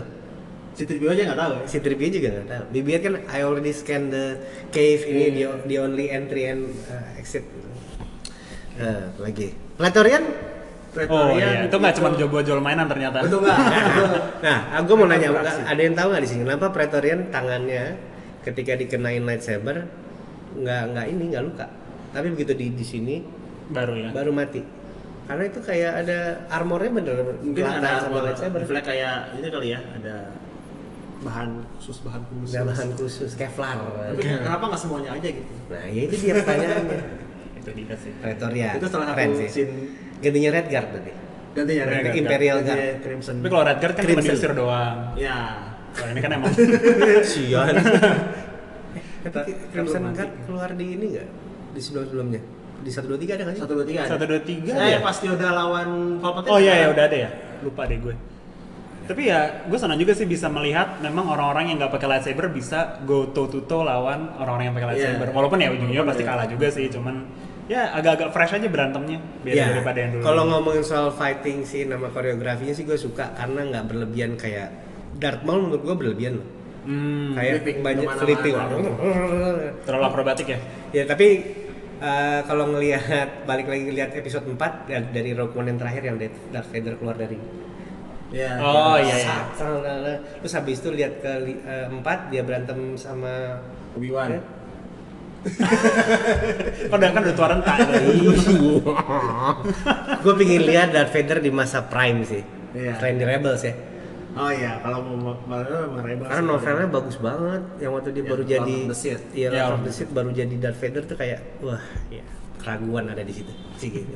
Si 0.80 0.88
Tribio 0.88 1.12
aja 1.12 1.28
nggak 1.28 1.39
tahu 1.44 1.52
ya. 1.60 1.63
Si 1.68 1.78
Trivia 1.84 2.08
juga 2.08 2.28
nggak 2.39 2.48
tahu. 2.48 2.63
BB-8 2.72 3.00
kan 3.04 3.13
I 3.28 3.39
already 3.44 3.76
scan 3.76 4.08
the 4.08 4.39
cave 4.72 5.04
ini 5.04 5.36
the, 5.36 5.44
the 5.68 5.76
only 5.76 6.08
entry 6.08 6.48
and 6.48 6.72
uh, 6.88 7.20
exit. 7.20 7.44
Nah, 8.80 9.12
lagi. 9.20 9.52
Praetorian? 9.76 10.24
Oh 10.24 10.96
Praetorian 10.96 11.36
iya, 11.36 11.68
itu 11.68 11.76
nggak 11.76 11.96
cuma 12.00 12.15
jual 12.15 12.32
buat 12.32 12.48
jual 12.48 12.63
mainan 12.63 12.88
ternyata. 12.88 13.28
Betul 13.28 13.44
nggak? 13.44 13.60
Nah, 14.48 14.60
aku 14.80 14.92
mau 14.96 15.04
nanya, 15.04 15.36
ada 15.44 15.82
yang 15.84 15.94
tahu 16.00 16.15
nggak 16.15 16.24
di 16.24 16.30
sini 16.32 16.42
kenapa 16.48 16.72
Praetorian 16.72 17.28
tangannya 17.28 18.00
ketika 18.48 18.80
dikenain 18.80 19.28
lightsaber 19.28 19.84
nggak 20.56 20.82
nggak 20.96 21.06
ini 21.12 21.24
nggak 21.36 21.44
luka, 21.44 21.68
tapi 22.15 22.32
begitu 22.32 22.56
di 22.56 22.72
di 22.72 22.86
sini 22.88 23.15
Baru 23.68 24.00
ya. 24.00 24.15
baru 24.15 24.32
mati. 24.32 24.63
Karena 25.28 25.44
itu 25.46 25.60
kayak 25.62 25.92
ada 26.08 26.20
armornya 26.50 26.89
bener 26.89 27.15
Mungkin 27.44 27.63
ada 27.68 28.02
sama 28.02 28.24
armor 28.24 28.24
lightsaber. 28.32 28.60
kayak 28.82 29.15
ini 29.38 29.48
kali 29.52 29.68
ya, 29.76 29.80
ada 29.94 30.15
bahan 31.19 31.49
khusus 31.77 31.97
bahan 32.01 32.21
khusus. 32.25 32.55
Bahan 32.55 32.89
khusus 32.95 33.32
Kevlar. 33.36 33.77
Tapi 34.15 34.21
kenapa 34.23 34.63
nggak 34.71 34.82
semuanya 34.82 35.10
aja 35.15 35.27
gitu? 35.27 35.51
Nah, 35.67 35.86
ya 35.86 36.01
itu 36.08 36.15
dia 36.17 36.34
pertanyaannya. 36.39 36.99
Itu 37.60 37.69
dia 37.75 37.95
sih. 37.99 38.12
Praetorian. 38.23 38.73
Itu 38.79 38.88
salah 38.88 39.05
satu 39.12 39.34
sih. 39.36 39.47
scene 39.51 39.73
Gantinya 40.19 40.49
Redguard 40.51 40.89
berarti. 40.91 41.12
gantinya 41.49 41.84
Red 41.89 42.01
Guard. 42.05 42.15
Imperial 42.15 42.58
Gantinya 42.62 42.75
Guard. 42.77 43.03
Crimson. 43.03 43.36
Tapi 43.41 43.49
kalau 43.49 43.63
Redguard 43.65 43.93
kan 43.93 44.03
cuma 44.03 44.12
Crimson. 44.13 44.32
diusir 44.32 44.51
doang. 44.53 44.97
ya 45.15 45.38
Kalau 45.89 46.10
ini 46.13 46.19
kan 46.21 46.32
emang 46.38 46.51
Sian. 47.32 47.75
Eh, 49.19 49.32
Tapi 49.36 49.51
Crimson. 49.73 50.01
Guard 50.13 50.34
keluar 50.45 50.69
di 50.71 50.86
ini 50.93 51.05
nggak? 51.12 51.27
Di 51.73 51.82
sebelum-sebelumnya? 51.82 52.41
Di 52.79 52.88
123 52.88 53.36
ada 53.36 53.43
nggak 53.43 53.55
sih? 53.55 53.62
satu 53.62 53.73
dua 53.75 53.84
tiga. 53.84 54.01
satu 54.08 54.23
dua 54.23 54.39
tiga 54.39 54.71
ya. 54.79 55.03
pas 55.03 55.17
dia 55.19 55.32
udah 55.36 55.49
lawan 55.51 55.88
Palpatine. 56.23 56.51
Oh 56.51 56.60
iya 56.60 56.73
ya 56.79 56.88
udah 56.95 57.03
ada 57.05 57.17
ya. 57.17 57.29
Lupa 57.60 57.84
deh 57.84 57.99
gue. 57.99 58.15
Tapi 59.10 59.22
ya 59.26 59.39
gue 59.65 59.74
senang 59.74 59.98
juga 59.98 60.13
sih 60.13 60.24
bisa 60.24 60.45
melihat 60.48 61.02
memang 61.02 61.26
orang-orang 61.26 61.74
yang 61.74 61.82
nggak 61.82 61.89
pakai 61.89 62.08
lightsaber 62.08 62.54
bisa 62.54 63.02
go 63.04 63.34
toe 63.34 63.50
to 63.50 63.65
toe 63.65 63.82
lawan 63.82 64.30
orang-orang 64.38 64.69
yang 64.69 64.76
pakai 64.78 64.88
lightsaber. 64.93 65.28
Iya. 65.28 65.34
Walaupun 65.34 65.58
ya 65.58 65.69
ujungnya 65.74 65.89
Walaupun 65.98 66.10
pasti 66.13 66.24
ya. 66.24 66.30
kalah 66.30 66.45
juga 66.45 66.67
sih, 66.69 66.86
cuman 66.88 67.15
ya 67.65 67.82
agak-agak 67.91 68.30
fresh 68.30 68.54
aja 68.56 68.65
berantemnya 68.65 69.17
beda 69.41 69.54
Ya, 69.56 69.65
daripada 69.69 69.98
yang 69.98 70.12
dulu. 70.13 70.24
kalau 70.24 70.43
ngomongin 70.48 70.82
soal 70.82 71.10
fighting 71.10 71.62
sih 71.62 71.86
nama 71.86 72.10
koreografinya 72.10 72.74
sih 72.74 72.82
gue 72.82 72.98
suka 72.98 73.30
karena 73.34 73.62
nggak 73.63 73.86
berlebihan 73.86 74.34
kayak 74.36 74.74
Darth 75.17 75.41
Maul 75.41 75.65
menurut 75.65 75.84
gue 75.84 75.95
berlebihan 75.95 76.34
loh. 76.41 76.48
hmm, 76.86 77.34
kayak 77.34 77.54
flipping 77.62 77.78
banyak 77.82 78.10
flipping. 78.15 78.56
terlalu 79.86 80.04
akrobatik 80.04 80.48
ya. 80.48 80.60
ya 80.91 81.04
tapi 81.06 81.28
eh, 82.00 82.39
kalau 82.45 82.74
ngelihat 82.74 83.45
balik 83.45 83.65
lagi 83.65 83.86
lihat 83.89 84.13
episode 84.13 84.50
4 84.50 84.58
dari, 84.86 85.06
dari 85.13 85.32
Rogue 85.34 85.54
One 85.54 85.69
yang 85.69 85.78
terakhir 85.78 86.02
yang 86.04 86.17
Darth 86.50 86.69
Vader 86.69 86.98
keluar 86.98 87.17
dari 87.17 87.38
Iya. 88.30 88.52
Oh 88.62 88.96
iya 89.02 89.15
iya. 89.26 89.38
Terus 90.42 90.54
habis 90.54 90.78
itu 90.82 90.89
lihat 90.94 91.13
ke 91.22 91.32
eh, 91.50 91.86
empat 91.89 92.30
dia 92.30 92.46
berantem 92.46 92.94
sama 92.94 93.58
Obi-Wan. 93.98 94.38
Eh? 94.38 94.44
Kok 96.92 96.98
udah 97.00 97.10
kan 97.15 97.22
udah 97.24 97.36
tua 97.36 97.48
rentak. 97.48 97.78
gue 100.24 100.34
pingin 100.36 100.62
lihat 100.68 100.92
Darth 100.92 101.15
Vader 101.15 101.39
di 101.39 101.50
masa 101.50 101.88
prime 101.88 102.28
sih. 102.28 102.44
Iya. 102.76 103.00
Prime 103.00 103.18
di 103.18 103.26
Rebels 103.26 103.63
ya. 103.63 103.74
Oh 104.38 104.52
iya, 104.54 104.78
kalau 104.86 105.02
mau 105.02 105.34
mau 105.34 105.36
mau 105.50 106.04
rebel. 106.06 106.30
Karena 106.30 106.44
novelnya 106.46 106.88
bagus 106.88 107.18
banget. 107.18 107.62
Yang 107.82 107.92
waktu 107.98 108.10
dia 108.13 108.24
Ya, 108.24 108.30
baru 108.30 108.44
jadi. 108.46 108.76
Iya, 109.34 109.48
Ya, 109.50 109.62
Lord 109.68 109.74
of 109.74 109.82
the 109.89 109.94
Sith 109.96 110.12
baru 110.13 110.30
jadi 110.30 110.56
Darth 110.62 110.78
Vader 110.78 111.04
tuh 111.10 111.18
kayak 111.18 111.39
wah, 111.65 111.82
ya 112.13 112.24
keraguan 112.62 113.10
ada 113.10 113.26
di 113.26 113.34
situ. 113.34 113.50
Sih 113.82 113.89
gitu. 113.89 114.13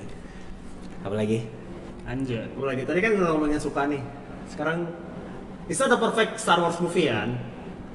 Apalagi? 1.02 1.50
Anjir. 2.04 2.44
Gue 2.52 2.66
lagi 2.66 2.84
tadi 2.84 3.00
kan 3.00 3.12
ngomongin 3.16 3.58
suka 3.58 3.88
nih. 3.88 4.02
Sekarang 4.46 4.92
itu 5.66 5.80
ada 5.80 5.96
perfect 5.96 6.36
Star 6.36 6.60
Wars 6.60 6.76
movie 6.78 7.08
kan? 7.08 7.40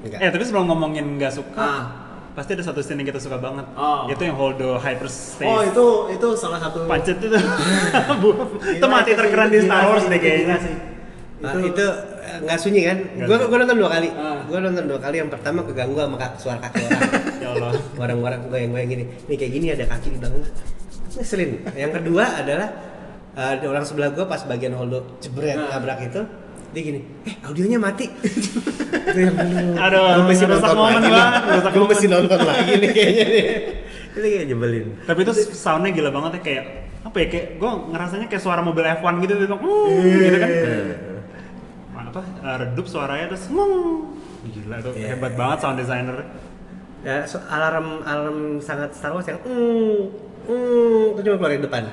Enggak. 0.01 0.19
Eh 0.19 0.29
tapi 0.29 0.43
sebelum 0.43 0.65
ngomongin 0.65 1.05
nggak 1.15 1.29
suka, 1.29 1.59
Ah. 1.59 1.81
pasti 2.31 2.55
ada 2.55 2.63
satu 2.63 2.81
scene 2.81 2.99
yang 2.99 3.09
kita 3.09 3.21
suka 3.21 3.37
banget. 3.37 3.69
Oh. 3.73 4.09
Itu 4.09 4.21
yang 4.23 4.33
Holdo 4.33 4.75
hyperspace. 4.75 5.45
Oh 5.45 5.61
itu 5.61 5.85
itu 6.11 6.27
salah 6.33 6.57
satu. 6.57 6.89
Pancet 6.89 7.19
itu. 7.19 7.37
Bu, 8.21 8.29
itu 8.65 8.85
mati 8.85 9.11
terkeren 9.13 9.49
di 9.49 9.59
gila 9.59 9.67
Star 9.67 9.83
Wars 9.87 10.05
deh 10.05 10.17
kayaknya. 10.17 10.57
sih. 10.57 10.75
Nah, 11.39 11.55
Itu- 11.55 11.71
itu 11.71 11.85
eh, 12.19 12.37
nggak 12.43 12.59
sunyi 12.59 12.81
kan? 12.83 12.97
Gue 13.23 13.31
sunyi. 13.31 13.47
gue 13.47 13.57
nonton 13.61 13.77
dua 13.77 13.89
kali. 13.93 14.09
Ah. 14.11 14.39
Gue 14.43 14.59
nonton 14.59 14.83
dua 14.87 14.99
kali. 14.99 15.15
Yang 15.21 15.29
pertama 15.31 15.59
keganggu 15.63 15.95
sama 15.95 16.17
kaki, 16.17 16.35
suara 16.35 16.59
kaki 16.59 16.81
orang. 16.81 17.01
Ya 17.43 17.47
Allah. 17.55 17.71
Orang-orang 17.95 18.39
goyang-goyang 18.51 18.89
gini. 18.89 19.03
Nih 19.29 19.35
kayak 19.37 19.51
gini 19.53 19.65
ada 19.71 19.85
kaki 19.85 20.07
di 20.11 20.17
belakang. 20.17 20.43
Ngeselin. 21.15 21.49
Yang 21.71 21.91
kedua 21.95 22.23
adalah 22.35 22.67
eh, 23.33 23.49
ada 23.57 23.65
orang 23.65 23.83
sebelah 23.83 24.09
gue 24.09 24.25
pas 24.25 24.41
bagian 24.43 24.73
Holdo 24.73 25.19
jebret 25.19 25.55
Nah. 25.55 25.75
nabrak 25.75 25.99
itu 26.05 26.21
dia 26.69 26.81
gini, 26.85 27.01
eh 27.25 27.33
audionya 27.41 27.81
mati. 27.81 28.05
itu 28.13 28.61
yang 29.17 29.33
Aduh, 29.73 30.21
gue 30.21 30.25
mesti 30.29 30.45
nonton 30.45 30.69
momen 30.71 31.01
lagi. 31.01 31.73
Gue 31.73 31.87
mesti 31.89 32.05
nonton 32.05 32.39
lagi 32.39 32.73
nih 32.77 32.89
kayaknya 32.93 33.25
nih. 33.25 33.45
Itu 34.13 34.19
kayak 34.21 34.45
nyebelin. 34.45 34.87
Tapi 35.01 35.19
itu 35.25 35.31
soundnya 35.49 35.89
gila 35.89 36.13
banget 36.13 36.31
ya 36.37 36.41
kayak 36.45 36.63
apa 36.99 37.15
ya 37.17 37.27
kayak 37.27 37.47
gue 37.57 37.71
ngerasanya 37.89 38.27
kayak 38.29 38.43
suara 38.43 38.61
mobil 38.61 38.85
F1 38.85 39.13
gitu 39.17 39.33
gitu, 39.39 39.55
mm, 39.57 39.65
Iya. 39.89 40.17
gitu 40.21 40.37
kan. 40.37 40.49
Apa 42.09 42.21
eh, 42.21 42.55
redup 42.61 42.85
suaranya 42.85 43.25
terus 43.29 43.49
ngong. 43.49 43.73
Gila 44.45 44.77
tuh 44.81 44.93
Iya. 44.93 45.07
hebat 45.13 45.33
banget 45.33 45.57
sound 45.61 45.77
designer. 45.77 46.17
Ya, 46.99 47.23
so, 47.25 47.41
alarm 47.49 48.03
alarm 48.03 48.39
sangat 48.59 48.93
Star 48.93 49.09
Wars 49.09 49.25
yang 49.25 49.41
mm, 49.41 49.99
mm, 50.45 51.03
itu 51.15 51.21
cuma 51.25 51.35
keluar 51.39 51.53
di 51.55 51.63
depan. 51.65 51.83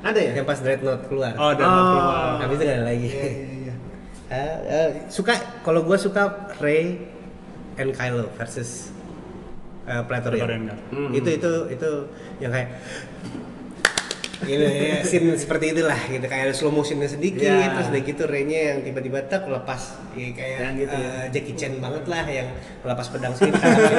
Ada 0.00 0.20
ya? 0.20 0.32
Yang 0.34 0.46
pas 0.46 0.58
Dreadnought 0.58 1.02
keluar. 1.06 1.32
Oh, 1.34 1.52
dan 1.52 1.64
Oh. 1.64 1.74
keluar. 1.88 2.16
Habis 2.40 2.56
itu 2.56 2.64
ada 2.66 2.84
lagi. 2.84 3.08
Iya, 3.08 3.24
iya, 3.24 3.48
iya. 3.60 3.74
Eh, 4.28 4.56
eh, 4.68 4.88
suka 5.08 5.32
kalau 5.62 5.80
gue 5.82 5.96
suka 5.96 6.28
Rey 6.58 7.00
and 7.74 7.90
Kylo 7.90 8.28
versus 8.34 8.92
eh, 9.84 10.02
Praetorian. 10.04 10.68
Guard. 10.68 10.80
Hmm. 10.90 11.10
Itu 11.10 11.28
itu 11.32 11.50
itu 11.70 11.90
yang 12.36 12.52
kayak 12.52 12.68
ini 14.38 14.62
ya, 14.62 15.02
scene 15.02 15.34
seperti 15.34 15.72
itulah 15.72 15.98
gitu 16.06 16.22
kayak 16.22 16.44
ada 16.44 16.54
slow 16.54 16.70
motionnya 16.70 17.08
sedikit 17.08 17.42
Ya. 17.42 17.74
terus 17.74 17.90
udah 17.90 18.02
gitu 18.04 18.22
Rey-nya 18.24 18.60
yang 18.70 18.78
tiba-tiba 18.82 19.18
tak 19.26 19.50
lepas 19.50 19.98
ya, 20.12 20.30
kayak 20.30 20.58
Yang 20.62 20.74
gitu 20.78 20.94
ya. 20.94 21.08
eh, 21.10 21.24
Jackie 21.32 21.56
Chan 21.56 21.72
banget 21.78 22.04
lah 22.06 22.22
yang 22.22 22.48
lepas 22.80 23.06
pedang 23.08 23.34
sini 23.34 23.50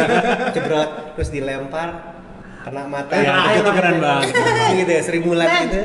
cebrot 0.55 0.89
terus 1.13 1.29
dilempar 1.29 2.18
kena 2.59 2.83
mata 2.85 3.13
Ya, 3.13 3.33
itu 3.49 3.61
tuh 3.61 3.73
keren 3.73 3.97
banget. 3.97 4.29
gitu 4.79 4.91
ya 4.91 5.01
Sri 5.01 5.19
Mulat 5.19 5.47
gitu 5.65 5.81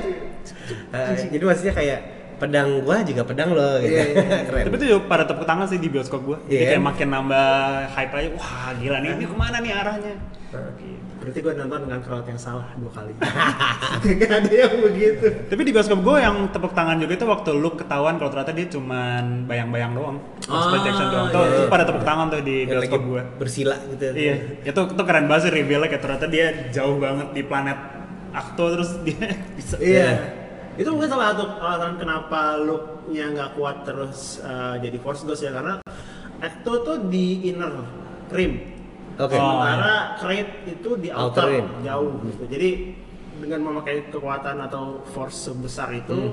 Eh, 0.90 1.08
jadi 1.30 1.44
maksudnya 1.44 1.72
kayak 1.72 2.00
pedang 2.34 2.82
gua 2.82 3.00
juga 3.00 3.22
pedang 3.22 3.50
lo 3.50 3.78
gitu 3.78 3.90
Iya, 3.90 4.04
iya. 4.10 4.38
keren 4.44 4.62
Tapi 4.66 4.74
itu 4.76 4.86
juga 4.86 5.00
pada 5.06 5.24
tepuk 5.24 5.44
tangan 5.44 5.66
sih 5.66 5.78
di 5.78 5.88
bioskop 5.88 6.20
gua. 6.20 6.38
Jadi 6.44 6.56
Iya. 6.56 6.68
kayak 6.70 6.84
makin 6.84 7.08
nambah 7.10 7.48
hype 7.90 8.12
aja. 8.12 8.28
Wah 8.34 8.68
gila 8.74 8.96
nih, 8.98 9.10
ini 9.12 9.24
ke 9.24 9.34
mana 9.34 9.56
nih 9.58 9.72
arahnya? 9.72 10.14
Gitu. 10.14 10.58
Berarti 11.24 11.40
gue 11.40 11.52
nonton 11.54 11.80
dengan 11.82 12.00
crowd 12.00 12.24
yang 12.24 12.36
salah 12.36 12.68
dua 12.74 12.92
kali 12.92 13.12
gak 14.14 14.32
ada 14.38 14.50
yang 14.52 14.74
begitu 14.78 15.26
Tapi 15.44 15.60
di 15.60 15.72
bioskop 15.72 16.00
gue 16.00 16.16
yang 16.18 16.36
tepuk 16.48 16.72
tangan 16.72 16.96
juga 16.96 17.12
itu 17.14 17.24
waktu 17.24 17.50
Luke 17.52 17.80
ketahuan 17.80 18.14
kalau 18.16 18.28
ternyata 18.28 18.52
dia 18.52 18.66
cuman 18.68 19.24
bayang-bayang 19.44 19.92
doang. 19.92 20.16
Pas 20.38 20.68
Ah, 20.68 20.78
Jackson 20.78 21.06
doang. 21.08 21.26
iya, 21.26 21.34
Tuh, 21.34 21.42
iya. 21.42 21.56
tuh 21.56 21.64
pada 21.66 21.84
tepuk 21.84 22.04
tangan 22.04 22.26
tuh 22.28 22.40
di 22.40 22.56
lagi 22.62 22.70
bioskop 22.70 23.02
gue. 23.02 23.22
bersila 23.36 23.76
gitu. 23.88 24.04
Iya, 24.12 24.34
itu 24.62 24.80
itu 24.84 25.02
keren 25.02 25.24
banget 25.24 25.42
sih 25.42 25.52
reveal-nya 25.52 25.88
kayak 25.88 26.02
ternyata 26.02 26.26
dia 26.26 26.46
jauh 26.68 26.96
banget 26.96 27.28
di 27.32 27.42
planet 27.42 27.78
Akto 28.30 28.64
terus 28.70 28.90
dia 29.00 29.24
bisa 29.56 29.76
Iya. 29.78 30.10
Itu 30.74 30.90
mungkin 30.90 31.06
salah 31.06 31.32
satu 31.32 31.44
alasan 31.56 31.96
kenapa 31.96 32.58
look-nya 32.58 33.30
nggak 33.30 33.50
kuat 33.54 33.86
terus 33.86 34.42
uh, 34.42 34.74
jadi 34.76 34.98
Force 34.98 35.22
Ghost 35.22 35.40
ya 35.40 35.54
karena 35.54 35.78
Ecto 36.36 36.82
tuh 36.82 36.98
di 37.06 37.46
inner 37.46 37.70
rim. 38.28 38.73
Oke. 39.14 39.34
Oh, 39.34 39.62
Sementara 39.62 39.96
Kraid 40.18 40.48
itu 40.66 40.90
di 40.96 41.08
Outer 41.08 41.46
jauh 41.80 42.12
gitu. 42.24 42.42
Jadi 42.48 42.70
dengan 43.34 43.60
memakai 43.64 44.08
kekuatan 44.08 44.56
atau 44.60 45.02
force 45.06 45.48
sebesar 45.48 45.90
itu 45.92 46.32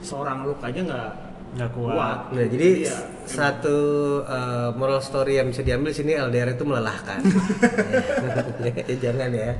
seorang 0.00 0.44
Luke 0.44 0.60
aja 0.60 0.80
nggak 0.80 1.10
nggak 1.50 1.70
kuat. 1.72 1.94
kuat. 1.94 2.18
Nah, 2.30 2.46
jadi 2.46 2.68
Iya. 2.82 2.96
satu 3.24 3.76
uh, 4.22 4.70
moral 4.72 5.00
story 5.00 5.36
yang 5.36 5.48
bisa 5.48 5.60
diambil 5.60 5.90
sini 5.90 6.14
LDR 6.14 6.54
itu 6.54 6.62
melelahkan. 6.62 7.20
Ya, 8.60 8.72
Jangan 9.00 9.30
ya. 9.32 9.52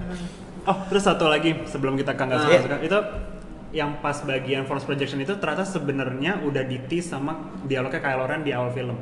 Oh, 0.62 0.76
terus 0.86 1.02
satu 1.02 1.26
lagi 1.26 1.56
sebelum 1.64 1.96
kita 1.96 2.12
ke 2.12 2.22
nggak 2.22 2.36
Ah. 2.36 2.44
suka 2.44 2.58
suka 2.62 2.76
itu 2.80 2.98
yang 3.70 3.98
pas 3.98 4.18
bagian 4.20 4.66
force 4.66 4.82
projection 4.82 5.18
itu 5.18 5.32
ternyata 5.34 5.62
sebenarnya 5.62 6.42
udah 6.42 6.62
di 6.62 6.78
tease 6.84 7.08
sama 7.08 7.38
dialognya 7.64 7.98
Kylo 7.98 8.26
Ren 8.26 8.42
di 8.42 8.50
awal 8.50 8.70
film. 8.70 8.98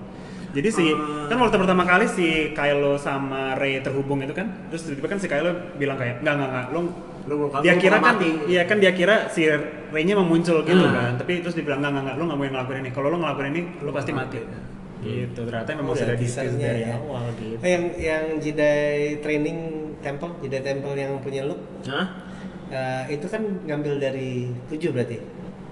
Jadi 0.49 0.69
si 0.71 0.85
Ah. 0.89 1.29
kan 1.29 1.37
waktu 1.39 1.57
pertama 1.57 1.85
kali 1.85 2.07
si 2.07 2.27
Kylo 2.51 2.97
sama 2.97 3.53
Rey 3.55 3.79
terhubung 3.79 4.17
itu 4.19 4.33
kan, 4.33 4.49
terus 4.69 4.87
tiba-tiba 4.87 5.09
kan 5.09 5.19
si 5.19 5.27
Kylo 5.27 5.51
bilang 5.77 5.95
kayak 5.95 6.21
enggak 6.21 6.35
enggak 6.35 6.51
enggak, 6.51 6.67
lo 6.69 6.81
Lu 7.29 7.35
belum- 7.45 7.61
dia 7.61 7.73
lu 7.73 7.81
kira 7.83 7.97
kan 7.99 8.17
mati. 8.17 8.31
iya 8.47 8.63
kan 8.65 8.77
dia 8.79 8.89
kira 8.91 9.29
si 9.29 9.45
Rey-nya 9.89 10.17
mau 10.17 10.25
muncul 10.25 10.63
gitu 10.63 10.81
Hmm. 10.81 10.95
kan, 10.95 11.13
tapi 11.17 11.41
terus 11.41 11.53
dibilang 11.53 11.79
enggak 11.79 11.93
enggak 11.93 12.05
enggak, 12.07 12.17
lo 12.17 12.25
nggak 12.25 12.39
boleh 12.39 12.51
ngelakuin 12.51 12.79
ini. 12.81 12.91
Kalau 12.91 13.09
lo 13.09 13.17
ngelakuin 13.19 13.49
ini, 13.51 13.63
lo 13.79 13.91
pasti 13.91 14.13
mati. 14.13 14.41
Gitu, 14.99 15.41
ternyata 15.41 15.71
memang 15.73 15.93
Oh, 15.93 15.95
sudah 15.95 16.11
ada 16.11 16.17
di 16.17 16.27
desainnya 16.27 16.69
dari 16.71 16.83
ya. 16.83 16.97
awal 16.97 17.25
gitu. 17.37 17.55
Eh, 17.61 17.71
yang 17.71 17.85
yang 17.95 18.25
Jedi 18.41 18.77
training 19.21 19.59
temple, 20.01 20.33
Jedi 20.41 20.59
temple 20.59 20.95
yang 20.95 21.13
punya 21.19 21.45
look 21.45 21.61
Hah? 21.85 22.07
uh, 22.69 23.05
itu 23.07 23.23
kan 23.25 23.39
ngambil 23.63 24.01
dari 24.01 24.49
7 24.67 24.91
berarti. 24.91 25.21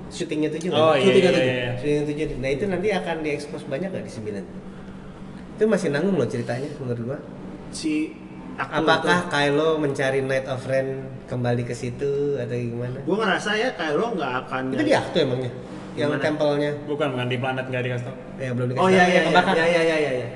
Syutingnya 0.07 0.49
7 0.49 0.71
Oh, 0.71 0.95
iya, 0.95 1.03
Syutingnya 1.03 1.31
iya, 1.31 1.41
7. 1.41 1.43
iya. 1.43 1.71
Syutingnya 1.77 2.27
7. 2.31 2.39
Nah, 2.39 2.51
itu 2.51 2.65
nanti 2.67 2.89
akan 2.91 3.17
diekspos 3.21 3.63
banyak 3.65 3.89
gak 3.89 4.03
di 4.03 4.13
9? 4.13 4.45
Itu 5.53 5.65
masih 5.67 5.89
nanggung 5.89 6.15
loh 6.15 6.27
ceritanya 6.27 6.69
menurut 6.79 7.01
gua. 7.03 7.19
Si 7.71 8.13
Ecto 8.57 8.73
Apakah 8.79 9.19
itu- 9.21 9.31
Kylo 9.31 9.69
mencari 9.77 10.21
Night 10.21 10.47
of 10.47 10.65
Ren 10.65 10.89
kembali 11.27 11.63
ke 11.63 11.73
situ 11.73 12.37
atau 12.37 12.55
gimana? 12.55 12.99
Gua 13.03 13.17
ngerasa 13.21 13.51
ya 13.53 13.69
kayak 13.73 13.95
lo 13.95 14.15
nggak 14.15 14.33
akan 14.43 14.63
Itu 14.71 14.83
di 14.83 14.93
Ahto 14.93 15.17
emangnya? 15.19 15.53
Yang 15.93 16.11
tempelnya 16.21 16.71
Bukan 16.85 17.09
bukan 17.11 17.27
di 17.27 17.37
planet 17.37 17.67
nggak 17.67 17.83
dikasih 17.83 18.05
tau. 18.05 18.17
ya 18.37 18.51
belum 18.53 18.67
dikasih 18.71 18.81
Oh 18.81 18.89
iya 18.89 19.05
iya 19.07 19.21
iya 19.25 19.41
iya 19.43 19.65
iya 19.67 19.97
iya. 19.97 20.11
iya. 20.15 20.29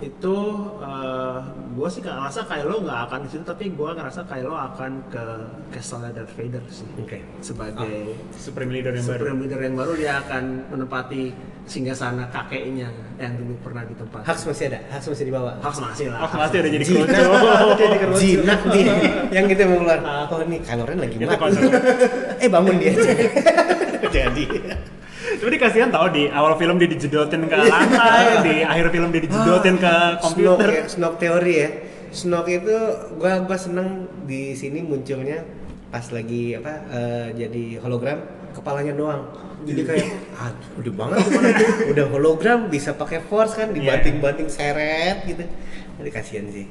Itu 0.00 0.34
uh, 0.78 1.38
gue 1.72 1.88
sih 1.88 2.00
nggak 2.04 2.16
ngerasa 2.20 2.40
Kylo 2.44 2.76
nggak 2.84 3.00
akan 3.08 3.18
ke 3.24 3.28
situ 3.32 3.44
tapi 3.48 3.64
gue 3.72 3.90
ngerasa 3.96 4.20
Kylo 4.28 4.52
akan 4.52 4.92
ke 5.08 5.24
Castle 5.72 6.08
Darth 6.12 6.34
Vader 6.36 6.64
sih. 6.68 6.88
Oke. 7.00 7.18
Sebagai 7.40 8.16
Supreme 8.36 8.70
Leader 8.76 8.92
yang 8.92 9.06
baru. 9.08 9.22
Supreme 9.24 9.38
Leader 9.44 9.60
yang 9.64 9.76
baru 9.76 9.92
dia 9.96 10.12
akan 10.20 10.44
menempati 10.68 11.22
singgasana 11.62 12.26
kakeknya 12.28 12.90
yang 13.16 13.32
dulu 13.38 13.54
pernah 13.62 13.86
ditempati. 13.86 14.24
Hux 14.26 14.38
masih 14.50 14.64
ada, 14.74 14.80
Hux 14.90 15.04
masih 15.08 15.24
dibawa. 15.30 15.52
Haks 15.62 15.78
masih 15.78 16.06
lah. 16.10 16.26
Oh, 16.26 16.28
pasti 16.28 16.56
udah 16.58 16.72
jadi 16.74 16.84
kerucut. 16.84 18.18
Jinak 18.20 18.60
nih, 18.68 18.84
yang 19.38 19.46
kita 19.46 19.62
mau 19.70 19.78
keluar. 19.80 20.00
Oh 20.28 20.38
ini 20.42 20.58
Kylo 20.60 20.84
Ren 20.84 20.98
lagi 20.98 21.16
mati. 21.22 21.58
eh 22.42 22.48
bangun 22.50 22.74
dia. 22.82 22.92
Jadi. 24.10 24.44
Tapi 25.22 25.48
dia 25.54 25.60
kasihan 25.60 25.88
tau 25.90 26.06
di 26.10 26.26
awal 26.28 26.58
film 26.58 26.76
dia 26.78 26.90
dijedotin 26.90 27.46
ke 27.46 27.56
lantai, 27.56 28.24
di 28.46 28.56
akhir 28.66 28.86
film 28.90 29.08
dia 29.14 29.22
dijedotin 29.22 29.76
ke 29.78 29.94
Snoke, 29.94 30.22
komputer. 30.22 30.68
ya, 30.68 30.82
Snoke 30.90 31.16
teori 31.22 31.54
ya. 31.54 31.70
Snoke 32.12 32.52
itu 32.60 32.76
gua 33.16 33.32
gua 33.46 33.56
seneng 33.56 34.10
di 34.28 34.52
sini 34.52 34.84
munculnya 34.84 35.46
pas 35.92 36.04
lagi 36.08 36.56
apa 36.56 36.72
eh, 36.88 37.26
jadi 37.36 37.80
hologram 37.80 38.18
kepalanya 38.52 38.92
doang. 38.92 39.22
Jadi 39.62 39.82
kayak 39.86 40.06
ah 40.36 40.50
udah 40.82 40.92
banget 40.98 41.18
gimana 41.22 41.48
udah 41.94 42.06
hologram 42.10 42.58
bisa 42.66 42.90
pakai 42.98 43.22
force 43.22 43.54
kan 43.54 43.70
dibanting-banting 43.70 44.50
seret 44.50 45.22
gitu. 45.24 45.46
Jadi 46.02 46.10
kasihan 46.10 46.46
sih. 46.50 46.66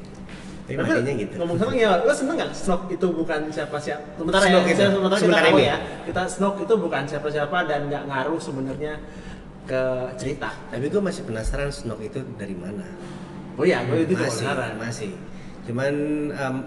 Tapi 0.77 0.89
matinya 0.89 1.13
gitu. 1.19 1.33
Ngomong 1.41 1.57
seneng 1.59 1.77
ya, 1.77 1.91
lo 2.03 2.13
seneng 2.13 2.35
nggak 2.39 2.51
Snoke 2.55 2.85
itu 2.95 3.07
bukan 3.11 3.39
siapa-siapa? 3.51 4.05
Sementara 4.15 4.43
Snoke 4.47 4.69
ya, 4.69 4.73
itu. 4.73 4.83
sementara 4.87 5.17
kita 5.17 5.25
Sementara 5.25 5.47
tahu 5.47 5.57
ini. 5.59 5.65
ya, 5.67 5.77
kita 6.07 6.21
Snoke 6.29 6.59
itu 6.63 6.73
bukan 6.79 7.03
siapa-siapa 7.07 7.57
dan 7.67 7.79
nggak 7.89 8.03
ngaruh 8.07 8.39
sebenarnya 8.41 8.93
ke 9.67 9.81
cerita. 10.17 10.49
Tapi 10.73 10.85
gue 10.89 11.01
masih 11.01 11.21
penasaran 11.27 11.69
Snoke 11.69 12.05
itu 12.07 12.19
dari 12.35 12.55
mana. 12.57 12.85
Oh 13.59 13.65
iya, 13.67 13.83
gue 13.85 14.07
itu 14.07 14.15
masih, 14.15 14.47
penasaran. 14.47 14.73
masih. 14.79 15.11
Cuman 15.61 15.93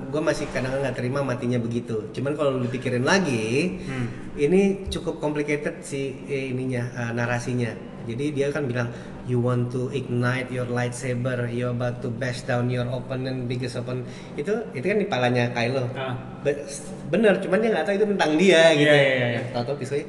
gue 0.09 0.23
masih 0.23 0.47
kadang-kadang 0.51 0.87
nggak 0.87 0.99
terima 0.99 1.21
matinya 1.21 1.59
begitu. 1.59 2.09
Cuman 2.11 2.33
kalau 2.35 2.63
lu 2.63 2.69
pikirin 2.69 3.03
lagi, 3.03 3.79
Hmm. 3.85 4.07
ini 4.35 4.87
cukup 4.87 5.19
complicated 5.19 5.83
si 5.83 6.15
eh, 6.25 6.51
ininya 6.51 6.83
eh, 6.95 7.11
narasinya. 7.11 7.75
Jadi 8.05 8.37
dia 8.37 8.53
kan 8.53 8.69
bilang 8.69 8.93
you 9.25 9.41
want 9.41 9.73
to 9.73 9.89
ignite 9.91 10.53
your 10.53 10.69
lightsaber, 10.69 11.49
you 11.49 11.65
about 11.67 11.99
to 11.99 12.13
bash 12.13 12.45
down 12.45 12.69
your 12.69 12.85
opponent 12.87 13.49
biggest 13.49 13.75
opponent. 13.75 14.05
Itu 14.37 14.53
itu 14.71 14.85
kan 14.85 14.99
di 15.01 15.09
palanya 15.09 15.49
Kylo. 15.51 15.89
Ah. 15.97 16.13
Be- 16.45 16.69
bener, 17.09 17.41
cuman 17.41 17.65
dia 17.65 17.71
nggak 17.73 17.85
tahu 17.89 17.95
itu 17.97 18.07
tentang 18.15 18.33
dia 18.37 18.63
gitu. 18.77 18.93
Iya, 18.93 19.01
iya, 19.17 19.27
iya. 19.33 19.43
Tahu-tahu 19.51 19.81
pisaunya 19.81 20.05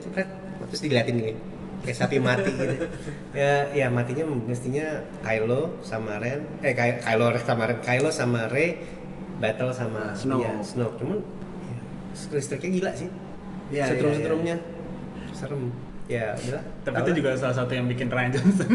terus 0.67 0.81
diliatin 0.83 1.15
gini. 1.15 1.33
Kayak 1.85 1.97
sapi 1.97 2.17
mati 2.17 2.49
gitu. 2.49 2.75
Ya, 3.31 3.69
ya 3.71 3.87
matinya 3.87 4.25
mestinya 4.25 4.85
Kylo 5.21 5.77
sama 5.79 6.17
Ren, 6.17 6.41
eh 6.59 6.73
Ky- 6.73 6.99
Kylo 6.99 7.29
sama 7.37 7.63
Ren, 7.65 7.77
Kylo 7.79 8.09
sama 8.09 8.49
Rey 8.49 8.81
battle 9.37 9.69
sama 9.69 10.11
Snoke. 10.11 10.41
dia, 10.41 10.51
Snoke. 10.59 10.95
Cuman 10.97 11.19
ya, 11.61 11.77
listriknya 12.31 12.69
gila 12.73 12.91
sih. 12.93 13.09
Iya, 13.67 13.85
Setrum-setrumnya 13.87 14.55
serem. 15.31 15.69
Ya, 16.05 16.37
udah. 16.37 16.61
Tapi 16.81 16.95
itu 16.95 17.09
lah. 17.09 17.17
juga 17.17 17.29
salah 17.35 17.55
satu 17.55 17.73
yang 17.73 17.85
bikin 17.85 18.07
Ryan 18.07 18.29
Johnson 18.31 18.71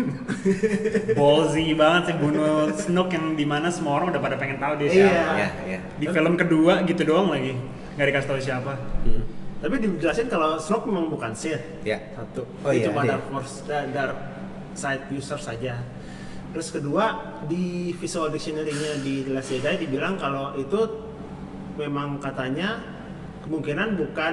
ballsy 1.18 1.72
banget 1.72 2.02
sih 2.10 2.16
bunuh 2.18 2.66
Snoke 2.72 3.14
yang 3.14 3.34
di 3.34 3.44
mana 3.44 3.70
semua 3.70 3.96
orang 3.96 4.10
udah 4.10 4.18
pada 4.20 4.34
pengen 4.34 4.58
tahu 4.58 4.74
dia 4.76 4.88
Iya. 4.88 5.06
siapa. 5.06 5.34
Ya, 5.36 5.48
ya. 5.68 5.78
Di 5.94 6.06
film 6.06 6.34
kedua 6.34 6.82
gitu 6.82 7.02
doang 7.04 7.30
lagi, 7.30 7.54
nggak 7.94 8.06
dikasih 8.08 8.28
tahu 8.28 8.40
siapa. 8.40 8.72
Hmm. 9.06 9.22
Tapi 9.60 9.74
dijelasin 9.76 10.28
kalau 10.32 10.56
Snoke 10.56 10.88
memang 10.88 11.12
bukan 11.12 11.36
Sith. 11.36 11.60
Ya. 11.84 12.00
Satu. 12.16 12.48
Oh 12.64 12.72
itu 12.72 12.88
iya, 12.88 12.88
cuma 12.88 13.04
iya. 13.04 13.10
dark 13.16 13.24
force 13.28 13.54
dan 13.68 13.92
dark 13.92 14.18
side 14.72 15.04
user 15.12 15.36
saja. 15.36 15.84
Terus 16.50 16.68
kedua 16.72 17.36
di 17.46 17.92
visual 17.94 18.32
dictionary-nya 18.32 19.04
di 19.04 19.22
The 19.22 19.32
Last 19.36 19.52
Jedi 19.52 19.86
dibilang 19.86 20.16
kalau 20.16 20.56
itu 20.56 20.80
memang 21.76 22.18
katanya 22.18 22.80
kemungkinan 23.46 24.00
bukan 24.00 24.32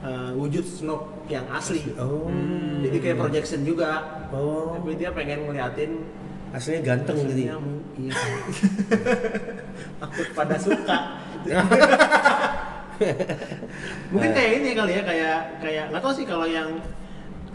uh, 0.00 0.30
wujud 0.34 0.64
Snoke 0.64 1.28
yang 1.28 1.44
asli. 1.52 1.84
Oh. 2.00 2.32
Jadi 2.80 2.96
kayak 3.04 3.20
projection 3.20 3.62
juga. 3.68 4.24
Oh. 4.32 4.80
Tapi 4.80 4.96
dia 4.96 5.12
pengen 5.12 5.44
ngeliatin 5.46 5.92
Aslinya 6.54 6.80
ganteng 6.86 7.18
gitu. 7.26 7.50
aslinya 7.50 7.58
Iya. 7.98 8.14
Takut 10.02 10.28
pada 10.38 10.54
suka. 10.54 10.98
Mungkin 14.12 14.30
kayak 14.30 14.52
ini 14.62 14.70
kali 14.74 14.92
ya, 14.98 15.02
kayak 15.02 15.38
kayak 15.60 15.84
nggak 15.90 16.02
tahu 16.02 16.14
sih 16.14 16.26
kalau 16.26 16.46
yang 16.46 16.78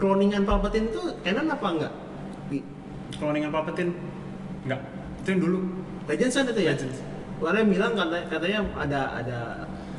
cloningan 0.00 0.42
Palpatine 0.44 0.88
itu 0.88 1.02
canon 1.24 1.48
apa 1.52 1.66
enggak? 1.68 1.92
Di 2.48 2.58
Cloningan 3.16 3.52
Palpatine? 3.52 3.92
Enggak. 4.64 4.80
Itu 5.24 5.28
yang 5.36 5.40
dulu. 5.44 5.58
Legends 6.08 6.34
kan 6.36 6.44
itu 6.48 6.62
ya? 6.64 6.72
Legends. 6.74 6.98
Kemarin 7.40 7.66
bilang 7.72 7.92
katanya, 7.96 8.24
katanya 8.28 8.60
ada 8.76 9.00
ada 9.16 9.38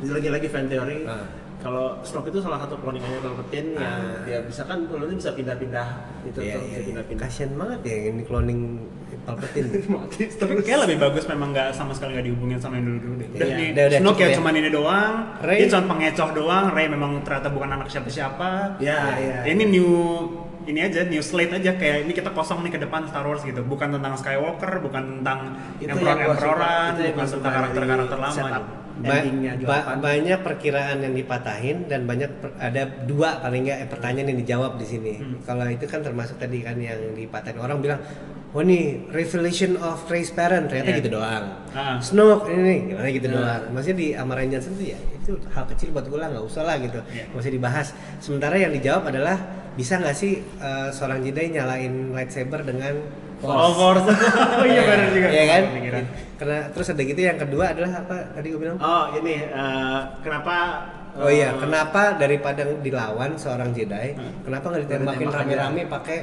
lagi-lagi 0.01 0.47
fan 0.49 0.65
teori 0.69 1.05
Ah. 1.05 1.25
Kalau 1.61 1.85
Snoke 2.01 2.27
itu 2.27 2.39
salah 2.39 2.57
satu 2.57 2.75
cloningannya 2.75 3.19
Palpatine 3.19 3.69
yang 3.75 4.01
Ah. 4.01 4.21
dia 4.23 4.39
bisa 4.41 4.61
kan 4.63 4.81
cloningnya 4.83 5.15
bisa 5.15 5.31
pindah-pindah 5.31 5.87
gitu 6.23 6.39
Iya, 6.39 6.51
tuh, 6.51 6.59
iya, 6.59 6.65
bisa 6.65 6.75
iya. 6.75 6.87
pindah-pindah. 6.89 7.21
Kasian 7.23 7.51
banget 7.53 7.79
ya 7.83 7.95
ini 8.07 8.21
cloning 8.21 8.59
Palpatine. 9.21 9.69
Mati 9.87 10.23
Tapi 10.27 10.51
terus. 10.51 10.63
kayak 10.63 10.79
lebih 10.83 10.97
bagus 10.99 11.23
memang 11.25 11.53
nggak 11.53 11.69
sama 11.71 11.93
sekali 11.93 12.11
nggak 12.11 12.27
dihubungin 12.27 12.57
sama 12.57 12.75
yang 12.75 12.89
dulu-dulu 12.89 13.13
deh. 13.15 13.27
Udah 13.31 13.37
Iya, 13.43 13.55
nih, 13.55 13.67
udah, 13.69 13.83
udah, 13.85 13.99
Snoke 13.99 14.09
cukup 14.11 14.19
ya 14.19 14.27
ya. 14.27 14.35
cuman 14.35 14.53
ini 14.55 14.69
doang. 14.69 15.13
Rey- 15.39 15.59
Dia 15.59 15.67
cuma 15.69 15.83
pengecoh 15.87 16.29
doang. 16.33 16.65
Rey 16.71 16.87
memang 16.87 17.11
ternyata 17.21 17.47
bukan 17.47 17.69
anak 17.71 17.87
siapa-siapa. 17.87 18.49
Ya, 18.79 18.99
ya. 19.15 19.37
Ini 19.45 19.63
new 19.67 19.89
ini 20.61 20.77
aja 20.79 21.01
new 21.03 21.17
slate 21.19 21.53
aja 21.55 21.73
kayak 21.73 22.05
ini 22.05 22.13
kita 22.13 22.29
kosong 22.31 22.61
nih 22.61 22.71
ke 22.71 22.79
depan 22.79 23.05
Star 23.05 23.21
Wars 23.23 23.41
gitu. 23.41 23.61
Bukan 23.61 23.91
tentang 23.91 24.13
Skywalker, 24.13 24.77
bukan 24.79 25.19
tentang 25.19 25.57
Itu 25.77 25.89
emperor 25.91 26.17
emperoran, 26.19 26.89
bukan 27.03 27.25
tentang 27.27 27.51
karakter-karakter 27.51 28.09
dari 28.11 28.21
lama. 28.23 28.33
setup. 28.35 28.65
Ba- 29.01 29.19
Endingnya 29.19 29.51
ba- 29.61 29.83
kan. 29.83 29.97
banyak 29.99 30.39
perkiraan 30.39 30.97
yang 30.99 31.13
dipatahin 31.13 31.77
dan 31.85 32.03
banyak 32.03 32.29
per- 32.37 32.55
ada 32.55 32.81
dua 33.01 33.37
paling 33.37 33.61
nggak 33.63 33.79
eh, 33.79 33.87
pertanyaan 33.87 34.27
yang 34.29 34.39
dijawab 34.39 34.71
di 34.75 34.85
sini. 34.85 35.13
Hmm. 35.15 35.37
Kalau 35.41 35.65
itu 35.65 35.85
kan 35.85 35.99
termasuk 35.99 36.37
tadi 36.37 36.59
kan 36.59 36.75
yang 36.75 36.97
dipatahin 37.11 37.57
orang 37.57 37.77
bilang 37.79 37.99
oh 38.51 38.59
nih 38.59 38.83
revelation 39.09 39.75
of 39.75 40.03
race 40.05 40.29
parent 40.29 40.67
ternyata 40.67 40.91
Iya. 40.91 40.99
gitu 40.99 41.09
doang 41.13 41.45
Ah. 41.71 41.95
Snoke 41.97 42.51
ini 42.51 42.59
nih 42.61 42.79
gimana 42.85 43.07
gitu 43.09 43.25
Nah. 43.25 43.35
doang 43.37 43.61
maksudnya 43.71 43.97
di 43.97 44.07
sama 44.11 44.31
Ryan 44.33 44.49
Johnson 44.51 44.73
tuh 44.73 44.85
ya 44.85 44.99
itu 44.99 45.31
hal 45.47 45.63
kecil 45.65 45.87
buat 45.89 46.03
gue 46.03 46.19
lah 46.19 46.27
nggak 46.29 46.45
usah 46.45 46.61
lah 46.61 46.75
gitu 46.77 46.99
Iya. 47.07 47.31
nggak 47.31 47.39
usah 47.39 47.47
dibahas 47.49 47.87
sementara 48.19 48.55
yang 48.55 48.69
dijawab 48.69 49.07
adalah 49.07 49.39
bisa 49.71 49.95
nggak 49.97 50.11
sih 50.13 50.33
eh, 50.43 50.89
seorang 50.89 51.23
Jedi 51.23 51.47
nyalain 51.49 52.11
lightsaber 52.11 52.59
dengan 52.61 52.99
Oh, 53.41 53.73
Force. 53.73 54.05
oh 54.61 54.65
iya 54.65 54.81
benar 54.85 55.07
juga. 55.09 55.27
Iya 55.29 55.43
kan? 55.49 55.63
Karena 56.37 56.59
terus 56.73 56.87
ada 56.93 57.01
gitu 57.01 57.21
yang 57.21 57.37
kedua 57.37 57.65
adalah 57.73 57.91
apa 58.05 58.17
tadi 58.37 58.47
gue 58.53 58.61
bilang? 58.61 58.77
Oh 58.77 59.03
ini 59.17 59.35
eh, 59.45 59.99
kenapa? 60.21 60.55
Oh 61.19 61.27
iya, 61.27 61.51
eh, 61.51 61.59
kenapa 61.59 62.15
daripada 62.15 62.63
dilawan 62.63 63.35
seorang 63.35 63.75
Jedi, 63.75 64.15
kenapa 64.47 64.65
nggak 64.71 64.81
ditembakin 64.87 65.27
rame-rame 65.27 65.81
pakai 65.89 66.19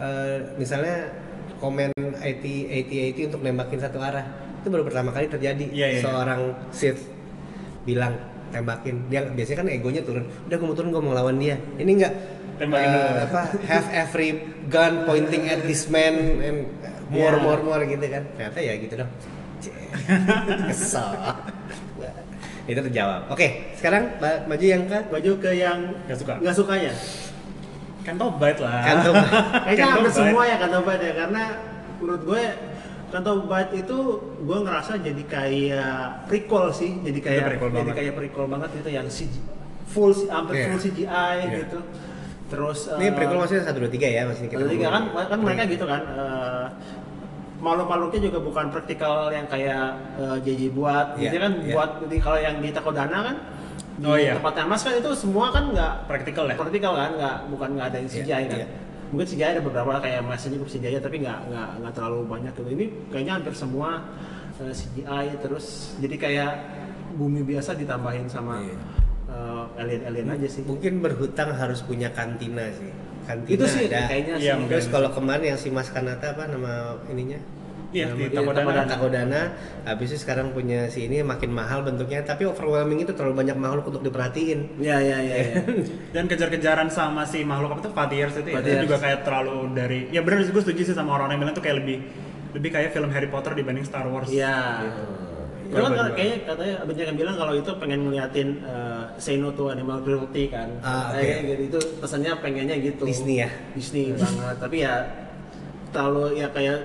eh, 0.00 0.36
misalnya 0.54 1.12
komen 1.60 1.92
IT 2.20 2.44
AT 2.88 3.18
untuk 3.32 3.40
nembakin 3.44 3.80
satu 3.80 3.98
arah? 4.00 4.24
Itu 4.60 4.68
baru 4.68 4.84
pertama 4.84 5.10
kali 5.12 5.28
terjadi. 5.28 5.66
Iya, 5.72 5.86
iya. 5.96 6.00
Seorang 6.04 6.40
Sith 6.72 7.08
bilang 7.88 8.16
tembakin. 8.52 9.08
Dia 9.08 9.24
biasanya 9.32 9.64
kan 9.64 9.68
egonya 9.72 10.02
turun. 10.04 10.24
Udah 10.46 10.56
gue 10.60 10.66
mau 10.68 10.76
turun, 10.76 10.90
gue 10.92 11.02
mau 11.02 11.14
lawan 11.16 11.36
dia. 11.40 11.56
Ini 11.80 11.90
enggak 11.96 12.12
Tembakin 12.60 12.88
dulu. 12.88 13.10
apa 13.24 13.42
have 13.64 13.86
every 13.90 14.28
gun 14.68 15.02
pointing 15.02 15.48
at 15.48 15.64
this 15.64 15.88
man 15.88 16.14
and 16.38 16.58
more 17.08 17.32
Iya. 17.32 17.40
more 17.40 17.60
more 17.64 17.82
gitu 17.82 18.04
kan. 18.04 18.22
Ternyata 18.30 18.58
ya 18.60 18.74
gitu 18.76 18.94
dong. 18.96 19.10
Kesel. 20.68 21.08
Itu 22.64 22.80
terjawab. 22.82 23.26
Oke, 23.28 23.72
sekarang 23.74 24.14
ba- 24.16 24.44
maju 24.44 24.62
yang 24.62 24.84
ke 24.84 24.98
baju 25.08 25.30
ke 25.38 25.50
yang 25.54 25.78
Nggak 26.04 26.18
suka. 26.18 26.34
nggak 26.38 26.54
sukanya. 26.54 26.92
Kanto 28.00 28.26
bite 28.32 28.60
lah. 28.60 28.80
Kanto. 28.82 29.10
Kayaknya 29.64 29.76
Kanto 29.82 29.92
hampir 29.98 30.12
semua 30.12 30.42
ya 30.44 30.56
kata 30.56 30.76
Bite 30.80 31.04
ya 31.04 31.14
karena 31.18 31.42
menurut 31.96 32.22
gue 32.22 32.42
Kanto 33.10 33.32
Bite 33.42 33.72
itu 33.76 33.98
gue 34.38 34.58
ngerasa 34.60 34.92
jadi 34.96 35.22
kayak 35.26 35.94
prequel 36.24 36.70
sih, 36.70 36.94
jadi 37.00 37.18
kayak 37.18 37.42
jadi 37.50 37.58
banget. 37.58 37.92
kayak 37.92 38.12
prequel 38.14 38.46
banget 38.46 38.70
itu 38.76 38.88
yang 38.88 39.06
CG 39.06 39.34
full 39.84 40.14
hampir 40.28 40.54
Iya. 40.54 40.64
full 40.68 40.78
CGI 40.80 41.36
Iya. 41.42 41.58
gitu. 41.60 41.78
Terus 42.50 42.78
Ini 42.90 43.06
eh, 43.08 43.12
prequel 43.14 43.38
maksudnya 43.38 43.62
1 43.64 43.78
2 43.78 43.86
3 43.88 44.10
ya 44.10 44.22
masih 44.26 44.44
kita. 44.44 44.58
Satu 44.58 44.68
tiga 44.68 44.88
kan 44.90 45.02
kan 45.14 45.38
mereka 45.38 45.62
gitu 45.70 45.84
kan 45.86 46.02
eh, 46.02 46.66
makhluk-makhluknya 47.60 48.20
juga 48.26 48.38
bukan 48.40 48.66
praktikal 48.68 49.28
yang 49.30 49.46
kayak 49.46 49.86
eh, 50.18 50.36
JJ 50.42 50.60
buat 50.72 51.06
Iya, 51.14 51.28
jadi 51.28 51.36
kan 51.38 51.52
iya. 51.60 51.74
buat 51.76 51.90
di 52.04 52.16
kalau 52.18 52.38
yang 52.40 52.56
di 52.58 52.68
Takodana 52.72 53.18
kan 53.22 53.36
di 54.00 54.06
Oh, 54.08 54.16
iya. 54.16 54.32
tempatnya 54.34 54.64
Mas 54.64 54.80
kan 54.80 54.96
itu 54.96 55.10
semua 55.12 55.52
kan 55.52 55.70
nggak 55.70 55.92
Praktikal 56.08 56.48
ya? 56.48 56.56
praktikal 56.56 56.92
kan 56.96 57.10
nggak 57.14 57.36
bukan 57.48 57.68
nggak 57.76 57.86
ada 57.92 57.96
yang 58.00 58.08
Iya, 58.08 58.16
CGI 58.18 58.44
kan 58.48 58.58
iya. 58.58 58.66
mungkin 59.10 59.26
CGI 59.28 59.48
ada 59.54 59.62
beberapa 59.62 59.92
kayak 60.00 60.20
Masnya 60.24 60.50
juga 60.56 60.66
CGI 60.66 60.96
tapi 60.98 61.16
nggak 61.20 61.38
nggak 61.46 61.68
nggak 61.84 61.92
terlalu 61.92 62.18
banyak 62.26 62.52
gitu 62.56 62.70
ini 62.70 62.84
kayaknya 63.12 63.32
hampir 63.36 63.52
semua 63.52 63.90
eh, 64.56 64.72
CGI 64.72 65.26
terus 65.38 65.66
jadi 66.00 66.16
kayak 66.16 66.52
bumi 67.12 67.44
biasa 67.44 67.76
ditambahin 67.76 68.24
sama 68.26 68.64
Iya. 69.30 69.46
eh, 69.70 69.80
alien-alien 69.80 70.28
aja 70.28 70.48
sih 70.48 70.62
Mungkin 70.62 70.98
berhutang 70.98 71.50
harus 71.52 71.80
punya 71.80 72.10
kantina 72.10 72.66
sih. 72.70 72.90
Kantina 73.22 73.54
itu 73.54 73.64
sih 73.64 73.86
ada. 73.86 74.06
kayaknya 74.06 74.34
Iya, 74.36 74.54
sih. 74.56 74.66
Terus 74.66 74.86
kalau 74.88 75.10
kemarin 75.10 75.44
yang 75.46 75.58
si 75.58 75.68
Mas 75.68 75.88
Kanata 75.88 76.34
apa 76.34 76.46
nama 76.46 76.72
ininya? 77.06 77.38
Iya, 77.90 78.14
di 78.14 78.30
Nama- 78.30 78.54
Takodana. 78.54 78.82
Takodana. 78.86 79.42
Habis 79.82 80.08
itu 80.08 80.18
sekarang 80.20 80.50
punya 80.50 80.86
si 80.86 81.06
ini 81.06 81.22
makin 81.22 81.50
mahal 81.50 81.82
bentuknya, 81.82 82.22
tapi 82.22 82.46
overwhelming 82.46 83.02
itu 83.02 83.10
terlalu 83.10 83.34
banyak 83.36 83.56
makhluk 83.56 83.86
untuk 83.88 84.02
diperhatiin. 84.04 84.78
Iya 84.78 84.96
iya 85.00 85.16
iya. 85.20 85.34
iya. 85.36 85.54
Dan 86.14 86.26
kejar-kejaran 86.26 86.86
sama 86.88 87.22
si 87.24 87.42
makhluk 87.42 87.74
apa 87.74 87.80
tuh 87.82 87.92
Fathiers 87.92 88.34
itu, 88.36 88.46
ya, 88.46 88.52
itu 88.52 88.58
Fathiers. 88.62 88.82
juga 88.86 88.96
kayak 88.96 89.18
terlalu 89.20 89.56
dari 89.74 89.98
ya 90.08 90.22
benar 90.22 90.38
sih 90.40 90.50
gue 90.50 90.62
setuju 90.62 90.82
sih 90.84 90.94
sama 90.94 91.10
orang 91.12 91.34
yang 91.34 91.40
bilang 91.40 91.50
tuh 91.52 91.60
kayak 91.60 91.82
lebih 91.82 91.98
lebih 92.50 92.70
kayak 92.72 92.90
film 92.90 93.10
Harry 93.10 93.26
Potter 93.26 93.52
dibanding 93.52 93.82
Star 93.82 94.06
Wars. 94.06 94.26
Iya. 94.28 94.58
Gitu. 94.80 95.02
Itu 95.70 95.78
kan 95.78 95.92
Korban 95.94 96.12
kayaknya 96.18 96.36
katanya 96.50 96.74
banyak 96.82 97.04
yang 97.06 97.18
bilang 97.22 97.36
kalau 97.38 97.52
itu 97.54 97.70
pengen 97.78 98.00
ngeliatin 98.10 98.48
uh, 98.66 99.02
say 99.22 99.38
no 99.38 99.54
to 99.54 99.70
animal 99.70 100.02
cruelty 100.02 100.50
kan. 100.50 100.66
Ah, 100.82 101.14
Kayak 101.14 101.38
oke. 101.38 101.46
gitu 101.46 101.62
itu 101.70 101.78
pesannya 102.02 102.32
pengennya 102.42 102.76
gitu. 102.82 103.06
Disney 103.06 103.46
ya? 103.46 103.50
Disney 103.78 104.10
banget. 104.18 104.56
Tapi 104.58 104.76
ya 104.82 104.94
terlalu 105.94 106.42
ya 106.42 106.50
kayak 106.50 106.78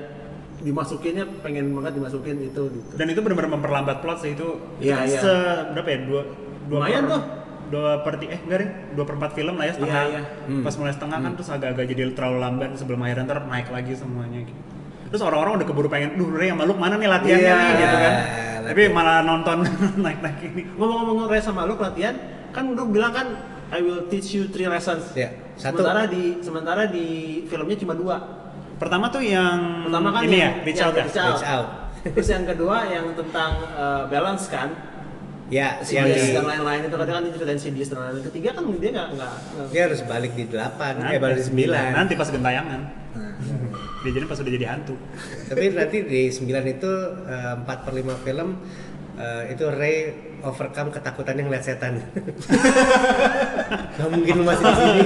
dimasukinnya 0.62 1.26
pengen 1.42 1.74
banget 1.74 1.98
dimasukin 1.98 2.38
itu 2.46 2.62
gitu. 2.70 2.94
Dan 2.94 3.10
itu 3.10 3.20
benar-benar 3.26 3.52
memperlambat 3.58 3.98
plot 4.06 4.22
sih 4.22 4.38
itu. 4.38 4.62
Iya, 4.78 5.02
iya. 5.10 5.20
Se 5.20 5.34
berapa 5.74 5.90
ya? 5.90 6.00
Dua 6.06 6.22
dua 6.70 6.78
Lumayan 6.86 7.04
per, 7.10 7.10
tuh. 7.10 7.22
Dua 7.66 7.92
per 8.06 8.14
eh 8.22 8.40
enggak 8.46 8.58
deh, 8.62 8.70
dua 8.94 9.06
per 9.10 9.16
empat 9.18 9.32
film 9.34 9.58
lah 9.58 9.66
ya 9.66 9.74
setengah. 9.74 10.04
Iya, 10.06 10.22
iya. 10.22 10.62
Pas 10.62 10.76
mulai 10.78 10.94
setengah 10.94 11.18
kan 11.26 11.32
terus 11.34 11.50
agak-agak 11.50 11.86
jadi 11.90 12.02
terlalu 12.14 12.38
lambat 12.38 12.70
sebelum 12.78 13.02
akhirnya 13.02 13.26
ntar 13.26 13.40
naik 13.50 13.74
lagi 13.74 13.98
semuanya 13.98 14.46
gitu. 14.46 14.75
Terus 15.16 15.32
orang-orang 15.32 15.64
udah 15.64 15.68
keburu 15.72 15.88
pengen, 15.88 16.20
duh 16.20 16.28
Ray 16.28 16.52
sama 16.52 16.68
Luke 16.68 16.76
mana 16.76 17.00
nih 17.00 17.08
latihannya 17.08 17.48
Iya, 17.48 17.56
nih 17.56 17.72
gitu 17.80 17.96
kan. 17.96 18.14
latihan. 18.20 18.62
Tapi 18.68 18.82
malah 18.92 19.18
nonton 19.24 19.58
naik-naik 20.04 20.40
ini. 20.44 20.62
Ngomong-ngomong 20.76 21.32
Ray 21.32 21.40
sama 21.40 21.64
lu 21.64 21.80
latihan, 21.80 22.20
kan 22.52 22.68
lu 22.68 22.84
bilang 22.92 23.16
kan 23.16 23.28
I 23.72 23.80
will 23.80 24.12
teach 24.12 24.36
you 24.36 24.52
three 24.52 24.68
lessons. 24.68 25.16
Ya, 25.16 25.32
satu. 25.56 25.80
Sementara 25.80 26.12
di 26.12 26.44
sementara 26.44 26.84
di 26.92 27.08
filmnya 27.48 27.80
cuma 27.80 27.96
dua. 27.96 28.18
Pertama 28.76 29.08
tuh 29.08 29.24
yang 29.24 29.88
Pertama 29.88 30.12
kan 30.12 30.22
ini 30.28 30.36
yang, 30.36 30.52
ya, 30.60 30.66
reach 30.68 30.80
yang 30.84 30.92
out 30.92 30.96
ya. 31.00 31.04
reach 31.08 31.16
out. 31.16 31.32
Reach 31.32 31.48
out. 31.48 31.68
Terus 32.12 32.28
yang 32.36 32.44
kedua 32.44 32.78
yang 32.92 33.06
tentang 33.16 33.52
uh, 33.72 34.04
balance 34.12 34.52
kan. 34.52 34.68
Ya, 35.48 35.80
si 35.80 35.96
yang 35.96 36.12
di, 36.12 36.36
dan 36.36 36.44
lain-lain 36.44 36.92
itu 36.92 36.96
kadang 37.00 37.16
kan 37.22 37.24
diceritain 37.24 37.56
si 37.56 37.72
dan 37.72 38.04
lain-lain. 38.04 38.26
Ketiga 38.28 38.52
kan 38.52 38.68
dia 38.68 38.92
nggak 38.92 39.08
nggak 39.16 39.32
dia 39.72 39.82
harus 39.88 40.04
balik 40.04 40.36
di 40.36 40.44
8, 40.52 40.60
Nanti, 41.00 41.16
eh 41.16 41.20
balik 41.24 41.38
di 41.40 41.72
9. 41.72 41.72
Nanti 42.04 42.14
pas 42.20 42.28
gentayangan. 42.28 43.05
Dia 44.02 44.12
jadi 44.14 44.26
pas 44.26 44.38
udah 44.38 44.54
jadi 44.54 44.68
hantu. 44.70 44.96
Tapi 45.50 45.64
nanti 45.72 45.98
di 46.04 46.22
9 46.30 46.46
itu 46.68 46.92
eh, 47.26 47.54
4 47.58 47.86
per 47.86 47.94
5 47.94 48.26
film 48.26 48.50
eh, 49.16 49.44
itu 49.52 49.64
Ray 49.66 49.98
overcome 50.42 50.94
ketakutannya 50.94 51.44
ngeliat 51.44 51.64
setan. 51.64 51.98
Gak 53.98 54.10
mungkin 54.12 54.34
lu 54.40 54.46
masih 54.46 54.64
di 54.64 54.74
sini. 54.76 55.02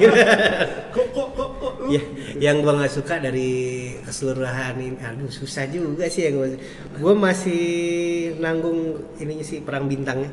kok 0.89 1.07
kok 1.13 1.27
kok 1.31 1.49
kok 1.55 1.73
ya, 1.87 2.01
yang 2.41 2.59
gua 2.59 2.73
nggak 2.75 2.91
suka 2.91 3.21
dari 3.21 3.49
keseluruhan 4.03 4.75
ini, 4.77 4.97
aduh 4.99 5.29
susah 5.29 5.69
juga 5.69 6.09
sih 6.09 6.27
ya 6.27 6.31
gua. 6.33 6.47
Gua 6.97 7.13
masih 7.15 7.63
nanggung 8.37 8.99
ininya 9.15 9.45
sih 9.45 9.61
perang 9.61 9.85
bintangnya. 9.85 10.27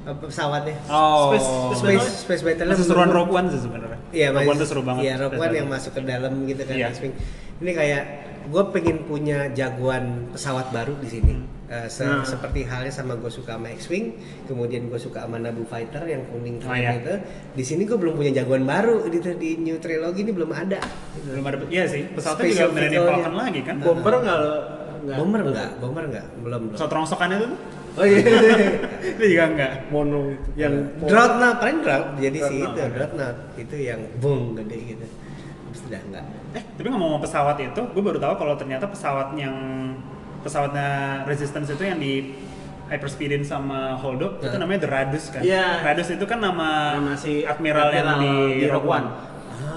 Apa, 0.00 0.26
pesawatnya. 0.26 0.76
Oh. 0.88 1.32
Space- 1.32 1.78
Space 1.78 2.08
Space 2.24 2.42
Battle. 2.42 2.72
Masih 2.72 2.86
seruan 2.88 3.08
Rogue 3.08 3.32
One 3.32 3.48
sih 3.48 3.60
sebenarnya. 3.60 3.99
Iya, 4.10 4.28
Rogue 4.30 4.46
One 4.46 4.58
tuh 4.58 4.68
seru 4.68 4.82
banget. 4.82 5.02
Iya, 5.02 5.14
Rogue 5.18 5.38
One 5.38 5.54
yang 5.54 5.68
masuk 5.68 5.92
ke 5.92 6.02
dalam 6.02 6.32
gitu 6.44 6.62
kan. 6.62 6.74
Iya. 6.74 6.88
X-Wing. 6.90 7.14
Ini 7.60 7.70
kayak 7.72 8.02
gue 8.46 8.62
pengen 8.70 8.98
punya 9.04 9.38
jagoan 9.50 10.04
pesawat 10.30 10.70
baru 10.70 10.96
di 10.96 11.08
sini. 11.08 11.34
Eh, 11.66 11.86
se- 11.86 12.02
Nah. 12.02 12.26
Seperti 12.26 12.66
halnya 12.66 12.90
sama 12.90 13.14
gue 13.14 13.30
suka 13.30 13.54
sama 13.54 13.70
X-Wing, 13.70 14.18
kemudian 14.44 14.90
gue 14.90 14.98
suka 14.98 15.22
sama 15.22 15.38
Naboo 15.38 15.62
Fighter 15.62 16.02
yang 16.02 16.26
kuning 16.26 16.58
Oh, 16.60 16.74
iya. 16.74 16.98
itu. 16.98 17.14
Di 17.54 17.62
sini 17.62 17.86
gue 17.86 17.94
belum 17.94 18.16
punya 18.16 18.34
jagoan 18.34 18.66
baru 18.66 19.06
gitu 19.06 19.30
di 19.34 19.54
New 19.56 19.78
Trilogy 19.78 20.20
ini 20.20 20.32
belum 20.34 20.50
ada. 20.50 20.82
Belum 21.22 21.44
ada. 21.46 21.62
Iya 21.70 21.86
sih. 21.86 22.10
Pesawatnya 22.10 22.44
juga 22.48 22.66
Special. 22.74 23.04
Falcon 23.06 23.34
lagi 23.36 23.60
kan. 23.62 23.74
Bomber 23.78 24.14
nggak 24.18 24.36
lo? 24.36 24.54
Nggak. 25.00 25.16
Bomber 25.16 25.40
enggak? 25.42 25.70
Bomber 25.78 26.02
enggak? 26.04 26.26
Belum. 26.36 26.60
belum. 26.66 26.74
Pesawat 26.74 26.92
rongsokannya 26.92 27.38
tuh. 27.38 27.52
Oh 27.94 28.04
iya. 28.04 28.22
Itu 29.02 29.22
juga 29.24 29.44
enggak. 29.54 29.72
Mono 29.88 30.30
itu. 30.30 30.48
Yang 30.54 30.74
Dreadnought, 31.02 31.56
paling 31.58 31.78
Dreadnought 31.80 32.18
jadi 32.18 32.38
sih 32.44 32.58
itu 32.60 32.78
ada. 32.78 32.84
Dreadnought 32.90 33.38
itu 33.56 33.76
yang 33.76 34.00
boom 34.18 34.54
gede 34.54 34.76
gitu. 34.94 35.06
Sudah 35.72 36.00
enggak. 36.02 36.24
Eh, 36.50 36.62
tapi 36.74 36.86
ngomong-ngomong 36.86 37.22
pesawat 37.22 37.56
itu, 37.58 37.80
gue 37.80 38.02
baru 38.02 38.18
tahu 38.18 38.34
kalau 38.36 38.54
ternyata 38.54 38.86
pesawat 38.86 39.34
yang 39.34 39.54
pesawatnya 40.40 40.88
Resistance 41.24 41.68
itu 41.70 41.84
yang 41.84 41.98
di 41.98 42.34
hyperspeedin 42.90 43.46
sama 43.46 43.94
Holdo 43.94 44.42
itu 44.42 44.50
Nah. 44.50 44.66
namanya 44.66 44.82
The 44.82 44.90
Radus 44.90 45.24
kan. 45.30 45.42
Iya. 45.42 45.78
Radus 45.80 46.10
itu 46.10 46.24
kan 46.26 46.42
nama, 46.42 46.98
Nama 46.98 47.14
si 47.14 47.46
admiral, 47.46 47.94
yang 47.94 48.06
Admiral 48.08 48.50
di, 48.50 48.58
di 48.58 48.66
Rogue 48.66 48.90
One. 48.90 49.06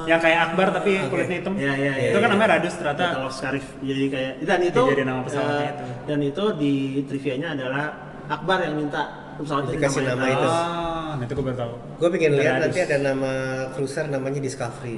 Yang 0.03 0.19
kayak 0.19 0.39
Akbar 0.51 0.67
tapi 0.75 0.91
Oke. 0.99 1.09
kulitnya 1.09 1.37
hitam. 1.39 1.53
Iya, 1.55 1.73
iya, 1.79 1.91
itu 1.95 2.17
iya, 2.17 2.19
kan 2.19 2.27
iya. 2.27 2.33
namanya 2.35 2.49
Radus 2.59 2.75
ternyata. 2.75 3.05
Of 3.23 3.33
Scarif. 3.33 3.65
Jadi 3.79 4.03
kayak 4.11 4.33
dan 4.43 4.59
itu 4.61 4.81
Dijadiin 4.83 5.07
nama 5.07 5.21
pesawatnya 5.23 5.63
eh, 5.63 5.71
itu. 5.71 5.85
Dan 6.03 6.19
itu 6.21 6.43
di 6.59 6.73
trivianya 7.07 7.47
adalah 7.55 7.83
Akbar 8.27 8.57
yang 8.63 8.75
minta 8.79 9.01
pesawat 9.39 9.63
itu 9.67 9.71
Dikasih 9.79 10.01
nama 10.03 10.25
itu. 10.27 10.47
Ah, 10.47 11.11
nah 11.19 11.23
itu 11.23 11.33
gue 11.33 11.45
baru 11.45 11.57
tahu. 11.57 11.73
Gue 11.99 12.09
pengen 12.13 12.31
lihat 12.35 12.53
Radus. 12.59 12.63
nanti 12.67 12.79
ada 12.83 12.97
nama 12.99 13.31
cruiser 13.71 14.05
namanya 14.11 14.39
Discovery. 14.39 14.97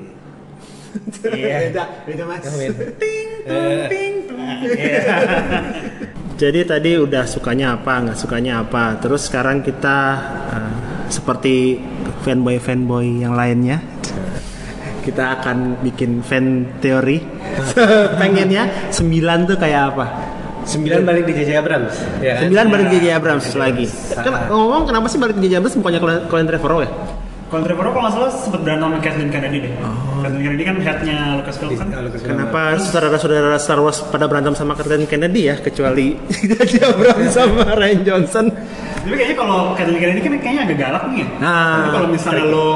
Iya. 1.27 1.55
beda, 1.69 1.83
beda 2.07 2.23
mas. 2.23 2.43
Ting, 3.01 3.29
tung, 3.45 3.79
ting, 3.91 4.13
tung. 4.25 4.41
Iya. 4.41 5.01
Jadi 6.35 6.67
tadi 6.67 6.91
udah 6.99 7.23
sukanya 7.23 7.79
apa, 7.79 8.03
nggak 8.03 8.17
sukanya 8.19 8.59
apa. 8.59 8.99
Terus 8.99 9.31
sekarang 9.31 9.63
kita 9.63 9.97
eh, 10.51 10.73
seperti 11.07 11.79
fanboy-fanboy 12.27 13.23
yang 13.23 13.39
lainnya, 13.39 13.79
kita 15.05 15.37
akan 15.39 15.85
bikin 15.85 16.25
fan 16.25 16.75
teori. 16.81 17.21
Pengennya 18.21 18.89
9 18.89 19.05
tuh 19.45 19.55
kayak 19.55 19.93
apa? 19.93 20.05
Sembilan 20.65 21.05
balik 21.05 21.29
di 21.29 21.33
JJ 21.37 21.61
Abrams. 21.61 21.93
Ya 22.25 22.41
kan? 22.41 22.49
9 22.49 22.73
balik 22.73 22.87
J.J. 22.89 23.05
Abrams 23.13 23.45
lagi. 23.53 23.85
Kan 24.17 24.49
ngomong 24.49 24.89
kenapa 24.89 25.05
sih 25.13 25.21
balik 25.21 25.37
J.J. 25.37 25.61
Abrams 25.61 25.77
bukannya 25.77 26.01
Colin- 26.25 26.49
Trevorrow 26.49 26.81
ya? 26.81 26.89
Colin 27.53 27.63
Trevorrow 27.69 27.93
kalau 27.93 28.09
nggak 28.09 28.15
salah 28.17 28.31
sempat 28.33 28.65
berantem 28.65 28.89
sama 28.89 28.97
Kathleen 28.97 29.29
Kennedy 29.29 29.57
deh. 29.61 29.71
Kathleen 30.25 30.41
Kennedy 30.41 30.63
kan 30.65 30.75
headnya 30.81 31.17
Lucasfilm 31.37 31.71
kan. 31.77 31.87
Kenapa 32.17 32.61
saudara-saudara 32.81 33.61
Star 33.61 33.77
Wars 33.77 34.01
pada 34.09 34.25
berantem 34.25 34.57
sama 34.57 34.73
Kathleen 34.73 35.05
Kennedy 35.05 35.53
ya 35.53 35.61
kecuali 35.61 36.17
dia 36.73 36.87
berantem 36.97 37.29
sama 37.29 37.77
Ryan 37.77 38.01
Johnson? 38.01 38.45
Tapi 39.05 39.13
kayaknya 39.13 39.37
kalau 39.37 39.59
Kathleen 39.71 40.01
Kennedy 40.01 40.19
kan 40.19 40.31
kayaknya 40.35 40.61
agak 40.65 40.77
galak 40.81 41.03
nih 41.07 41.17
ya. 41.21 41.27
Ah. 41.37 41.77
Tapi 41.77 41.89
kalau 41.93 42.07
misalnya 42.09 42.45
lo 42.47 42.67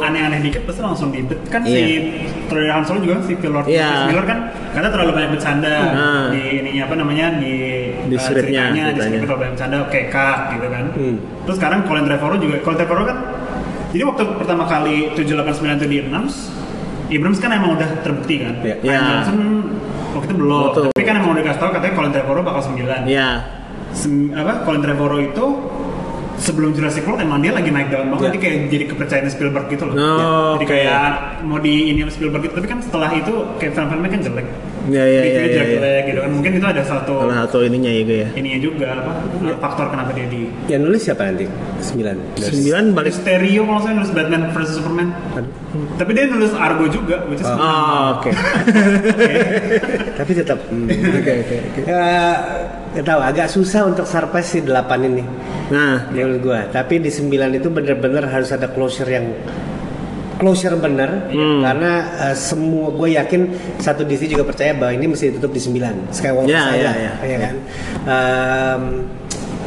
aneh-aneh 0.00 0.40
dikit 0.40 0.64
pasti 0.64 0.80
langsung 0.80 1.08
dibet. 1.08 1.36
Kan 1.46 1.60
si 1.62 1.76
Iya. 1.76 2.00
Troy 2.44 2.66
Han 2.66 2.82
Solo 2.82 2.98
juga 2.98 3.20
si 3.20 3.36
Phil 3.36 3.52
Lord 3.52 3.68
Iya. 3.68 3.84
Chris 3.84 4.02
Miller 4.08 4.24
kan 4.24 4.38
karena 4.72 4.88
terlalu 4.88 5.10
banyak 5.12 5.30
bercanda 5.30 5.74
Ah. 5.86 6.24
di 6.32 6.40
ininya 6.58 6.82
apa 6.84 6.94
namanya 6.94 7.26
di 7.36 7.54
Di 8.02 8.16
eh, 8.16 8.18
scriptnya, 8.18 8.72
ceritanya, 8.72 8.82
di 8.82 8.88
ceritanya. 8.90 8.96
scriptnya 8.96 9.20
terlalu 9.22 9.38
banyak 9.38 9.52
bercanda 9.52 9.76
oke 9.82 10.00
kak 10.08 10.36
gitu 10.50 10.66
kan. 10.66 10.84
Hmm. 10.90 11.16
Terus 11.44 11.56
sekarang 11.56 11.78
Colin 11.84 12.04
Trevorrow 12.04 12.38
juga 12.40 12.56
Colin 12.58 12.78
Trevorrow 12.80 13.04
kan 13.04 13.18
jadi 13.92 14.02
waktu 14.04 14.22
pertama 14.34 14.64
kali 14.64 14.96
789 15.12 15.76
itu 15.76 15.86
di 15.86 15.98
announce 16.02 16.36
Abrams 17.06 17.38
kan 17.38 17.50
emang 17.52 17.76
udah 17.76 17.88
terbukti 18.00 18.40
kan. 18.40 18.54
Iya. 18.58 18.74
Ryan 18.80 18.88
Iya. 18.88 19.00
Johnson 19.04 19.38
waktu 20.14 20.26
itu 20.26 20.34
belum. 20.34 20.62
Betul. 20.66 20.84
Tapi 20.90 21.04
kan 21.04 21.14
emang 21.14 21.30
udah 21.30 21.42
dikasih 21.44 21.60
tahu 21.60 21.70
katanya 21.72 21.92
Colin 21.92 22.10
Trevorrow 22.10 22.42
bakal 22.42 22.62
9 22.64 23.04
Iya. 23.04 23.28
Sem- 23.94 24.30
apa 24.30 24.62
Colin 24.62 24.82
Trevorrow 24.82 25.18
itu 25.18 25.46
sebelum 26.36 26.74
Jurassic 26.74 27.02
World 27.02 27.22
emang 27.22 27.38
dia 27.38 27.50
lagi 27.50 27.70
naik 27.70 27.88
daun 27.88 28.10
banget 28.10 28.20
Ya. 28.20 28.30
dia 28.30 28.40
kayak 28.40 28.56
jadi 28.68 28.84
kepercayaan 28.90 29.30
Spielberg 29.30 29.66
gitu 29.68 29.84
loh. 29.86 29.94
Oh, 29.94 30.52
jadi 30.54 30.66
kayak 30.66 31.02
mau 31.42 31.56
di 31.56 31.88
ini 31.88 32.02
sama 32.02 32.12
Spielberg 32.12 32.42
gitu. 32.42 32.54
Tapi 32.54 32.66
kan 32.66 32.78
setelah 32.78 33.10
itu 33.10 33.32
kayak 33.56 33.72
film-filmnya 33.72 34.10
kan 34.10 34.20
jelek 34.20 34.46
Iya, 34.84 35.00
iya, 35.02 35.20
Gitu 35.24 35.32
iya, 35.32 35.40
aja 35.40 35.48
iya, 35.48 35.64
iya. 35.64 35.74
jelek 35.80 36.02
gitu 36.04 36.18
kan 36.20 36.30
mungkin 36.30 36.52
itu 36.60 36.66
ada 36.68 36.82
satu 36.84 37.12
Salah 37.24 37.36
satu 37.48 37.56
ininya 37.64 37.88
ya 37.88 38.02
gue 38.04 38.18
ya. 38.20 38.28
ininya 38.36 38.60
juga 38.60 38.86
apa 38.94 39.12
faktor 39.56 39.86
kenapa 39.88 40.10
dia 40.12 40.26
di 40.28 40.42
Yang 40.68 40.80
nulis 40.84 41.00
siapa 41.00 41.22
nanti? 41.24 41.46
Sembilan. 41.80 42.16
Sembilan 42.36 42.84
balik. 42.92 43.12
Stereo 43.12 43.62
kalau 43.64 43.80
saya 43.80 43.94
nulis 43.96 44.12
Batman 44.12 44.42
vs 44.52 44.70
Superman 44.76 45.08
tapi 45.96 46.10
dia 46.14 46.30
nulis 46.30 46.52
Argo 46.54 46.86
juga 46.86 47.16
which 47.26 47.42
is 47.42 47.48
Oh, 47.50 48.18
oke. 48.18 48.30
Tapi 50.18 50.30
tetap. 50.30 50.58
Oke 50.70 51.30
oke 51.42 51.54
oke. 51.58 51.80
Gak 52.94 53.04
tahu 53.04 53.20
agak 53.20 53.50
susah 53.50 53.90
untuk 53.90 54.06
surpass 54.06 54.54
si 54.54 54.62
delapan 54.62 55.10
ini. 55.10 55.24
Nah, 55.74 56.06
menurut 56.12 56.38
gua 56.44 56.60
tapi 56.68 57.02
di 57.02 57.10
9 57.10 57.26
itu 57.56 57.66
bener-bener 57.66 58.22
harus 58.28 58.52
ada 58.52 58.70
closure 58.70 59.08
yang 59.08 59.32
closure 60.34 60.74
bener 60.76 61.30
karena 61.60 61.92
uh, 62.20 62.34
semua 62.34 62.90
gue 62.90 63.14
yakin 63.14 63.40
satu 63.76 64.02
DC 64.02 64.26
juga 64.26 64.42
percaya 64.42 64.72
bahwa 64.72 64.92
ini 64.92 65.06
mesti 65.06 65.30
ditutup 65.30 65.50
di 65.50 65.60
9 65.60 66.10
Skywalker 66.10 66.50
Ya, 66.50 66.62
saja 66.68 66.78
ya, 66.78 66.92
ya. 66.92 67.12
ya 67.24 67.38
kan 67.40 67.54
Um, 68.04 68.82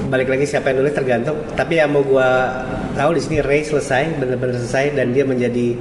balik 0.07 0.27
lagi 0.27 0.45
siapa 0.45 0.69
yang 0.69 0.79
nulis 0.79 0.93
tergantung 0.93 1.35
tapi 1.51 1.75
yang 1.75 1.89
mau 1.89 1.99
gua 1.99 2.53
tahu 2.93 3.11
di 3.11 3.19
sini 3.19 3.37
Ray 3.39 3.59
selesai 3.61 4.15
bener-bener 4.15 4.55
selesai 4.55 4.93
dan 4.93 5.11
dia 5.11 5.25
menjadi 5.25 5.73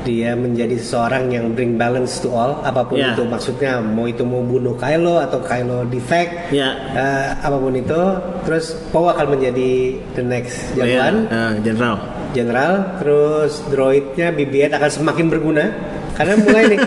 dia 0.00 0.32
menjadi 0.32 0.76
seseorang 0.76 1.28
yang 1.28 1.52
bring 1.52 1.74
balance 1.74 2.20
to 2.20 2.28
all 2.28 2.60
apa 2.60 2.84
pun 2.84 2.96
Ya. 2.96 3.12
itu 3.12 3.24
maksudnya 3.24 3.80
mau 3.80 4.04
itu 4.04 4.20
mau 4.20 4.40
bunuh 4.40 4.76
Kylo 4.76 5.16
atau 5.18 5.40
Kylo 5.40 5.88
defect 5.88 6.52
Ya. 6.52 6.76
Eh, 6.92 7.28
apa 7.40 7.56
pun 7.56 7.72
itu 7.72 8.00
terus 8.44 8.76
Poe 8.88 9.08
akan 9.08 9.32
menjadi 9.32 9.96
the 10.12 10.22
next 10.22 10.72
oh, 10.72 10.84
iya. 10.84 11.08
jagoan 11.08 11.16
Ah, 11.28 11.52
General. 11.58 11.96
General 12.34 12.98
terus 12.98 13.62
droidnya 13.70 14.34
BB-8 14.34 14.74
akan 14.74 14.90
semakin 14.90 15.26
berguna 15.30 15.64
karena 16.14 16.34
mulai 16.36 16.62
nih 16.68 16.80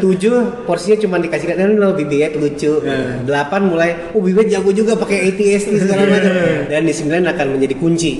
7 0.02 0.64
porsinya 0.64 0.96
cuma 0.98 1.16
dikasih 1.16 1.46
kan 1.46 1.70
lo 1.76 1.92
BB-8 1.92 2.34
lucu 2.34 2.72
Iya. 2.80 3.22
8 3.22 3.70
mulai 3.70 4.12
oh 4.12 4.20
BB-8 4.20 4.48
jago 4.50 4.70
juga 4.72 4.96
pakai 4.96 5.30
ATS 5.30 5.62
nih 5.68 5.80
segala 5.84 6.02
macam 6.08 6.32
Iya. 6.32 6.56
dan 6.66 6.82
di 6.82 6.94
9 6.96 7.12
akan 7.28 7.46
menjadi 7.52 7.74
kunci 7.76 8.12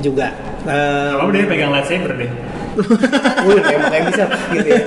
juga 0.00 0.32
kalau 0.64 1.30
dia 1.30 1.44
pegang 1.44 1.70
lightsaber 1.70 2.16
deh 2.16 2.32
Uh, 2.72 3.60
yang 3.92 4.08
bisa 4.08 4.24
gitu 4.48 4.64
ya. 4.64 4.80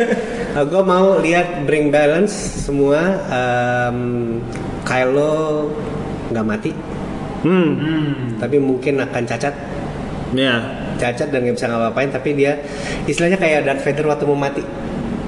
gue 0.58 0.82
mau 0.82 1.22
lihat 1.22 1.70
bring 1.70 1.94
balance 1.94 2.34
semua. 2.66 3.22
Um, 3.30 4.42
Kylo 4.82 5.70
nggak 6.34 6.42
mati, 6.42 6.72
Hmm. 7.46 7.78
hmm. 7.78 8.42
tapi 8.42 8.58
mungkin 8.58 9.06
akan 9.06 9.24
cacat, 9.26 9.54
Ya. 10.34 10.66
Cacat 10.98 11.28
dan 11.32 11.40
nggak 11.46 11.56
bisa 11.56 11.68
ngapa-ngapain. 11.68 12.10
Tapi 12.12 12.30
dia 12.36 12.52
istilahnya 13.06 13.38
kayak 13.40 13.68
Darth 13.68 13.84
Vader 13.84 14.06
waktu 14.08 14.26
mau 14.28 14.38
mati. 14.38 14.64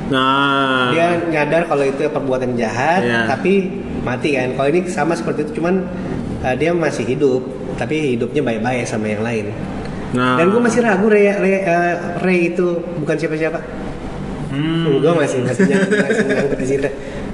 Nah. 0.07 0.91
Dia 0.95 1.19
nyadar 1.27 1.67
kalau 1.67 1.83
itu 1.83 2.07
perbuatan 2.07 2.55
jahat, 2.55 3.03
Iya. 3.03 3.27
tapi 3.27 3.83
mati 4.07 4.39
kan. 4.39 4.55
Kalau 4.55 4.67
ini 4.71 4.79
sama 4.87 5.13
seperti 5.19 5.47
itu, 5.47 5.59
cuman 5.59 5.83
uh, 6.43 6.55
dia 6.55 6.71
masih 6.71 7.03
hidup, 7.03 7.43
tapi 7.75 8.15
hidupnya 8.15 8.39
baik-baik 8.43 8.87
sama 8.87 9.11
yang 9.11 9.23
lain. 9.23 9.51
Nah. 10.15 10.39
Dan 10.39 10.55
gue 10.55 10.61
masih 10.63 10.79
ragu 10.79 11.11
Ray, 11.11 11.27
Ray, 11.35 11.55
uh, 11.67 12.23
Ray 12.23 12.55
itu 12.55 12.79
bukan 13.03 13.15
siapa-siapa. 13.19 13.59
Hmm. 14.47 15.03
gue 15.03 15.11
masih 15.11 15.43
masih 15.43 15.67
nyangkut 15.67 16.55
di 16.55 16.67
situ. 16.67 16.87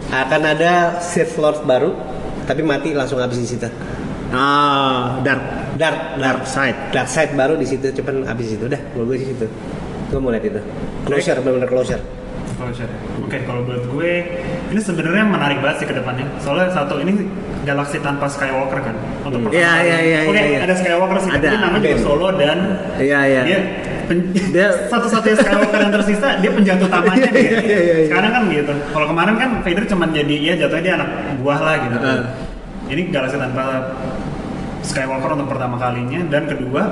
Akan 0.09 0.41
ada 0.41 0.97
Sith 0.97 1.37
Lord 1.37 1.61
baru, 1.69 1.93
tapi 2.49 2.65
mati 2.65 2.97
langsung 2.97 3.21
habis 3.21 3.37
di 3.37 3.47
situ. 3.53 3.69
Ah, 4.33 5.21
dark. 5.21 5.41
Dark, 5.73 6.17
Dark 6.17 6.41
side. 6.43 6.77
Dark 6.89 7.05
side 7.07 7.33
baru 7.33 7.53
di 7.53 7.65
situ, 7.65 7.89
cuman 7.91 8.25
habis 8.25 8.49
itu 8.51 8.65
dah. 8.65 8.81
Gue 8.93 9.05
gue 9.05 9.17
di 9.19 9.27
situ. 9.27 9.45
Gue 10.07 10.19
mau 10.19 10.29
lihat 10.29 10.41
itu. 10.43 10.61
Closure, 11.03 11.37
benar-benar 11.39 11.65
closure. 11.67 12.01
Closure. 12.53 12.89
Oke, 13.19 13.41
kalau 13.41 13.61
buat 13.63 13.81
gue 13.83 14.11
ini 14.69 14.77
sebenarnya 14.79 15.25
menarik 15.25 15.57
banget 15.59 15.77
sih 15.79 15.87
ke 15.87 15.95
depannya. 15.95 16.25
Soalnya 16.37 16.69
satu 16.69 16.97
ini 16.97 17.25
galaksi 17.63 17.97
tanpa 17.99 18.25
Skywalker 18.25 18.79
kan. 18.79 18.95
Untuk 19.23 19.39
pertama 19.43 19.53
Iya, 19.55 19.71
kali. 19.71 19.81
iya, 19.83 19.97
iya, 19.99 20.19
Oke, 20.23 20.33
iya, 20.35 20.45
iya. 20.47 20.59
ada 20.61 20.73
Skywalker 20.75 21.17
sih, 21.19 21.29
tapi 21.29 21.37
Ada. 21.39 21.49
dia 21.49 21.59
namanya 21.59 21.81
juga 21.81 21.89
Ben. 21.89 22.03
Solo 22.03 22.27
dan 22.35 22.57
Iya, 22.95 23.19
iya. 23.23 23.41
dia 23.43 23.59
pen- 24.03 24.27
Dia- 24.51 24.75
satu-satunya 24.87 25.35
Skywalker 25.35 25.79
yang 25.79 25.93
tersisa 25.93 26.27
dia 26.37 26.51
penjatuh 26.51 26.85
utamanya 26.85 27.29
dia. 27.31 27.49
Iya. 27.65 27.95
Sekarang 28.07 28.31
kan 28.31 28.43
gitu. 28.47 28.73
Kalau 28.87 29.05
kemarin 29.07 29.33
kan 29.35 29.49
Vader 29.59 29.85
cuma 29.87 30.05
jadi 30.07 30.35
ya 30.37 30.53
jatuhnya 30.55 30.83
dia 30.83 30.93
anak 30.95 31.09
buah 31.41 31.59
lah 31.59 31.75
gitu. 31.81 31.97
Heeh. 31.97 32.21
Ini 32.93 33.09
galaksi 33.09 33.35
tanpa 33.35 33.89
Skywalker 34.81 35.33
untuk 35.33 35.49
pertama 35.49 35.75
kalinya 35.75 36.21
dan 36.27 36.45
kedua 36.45 36.83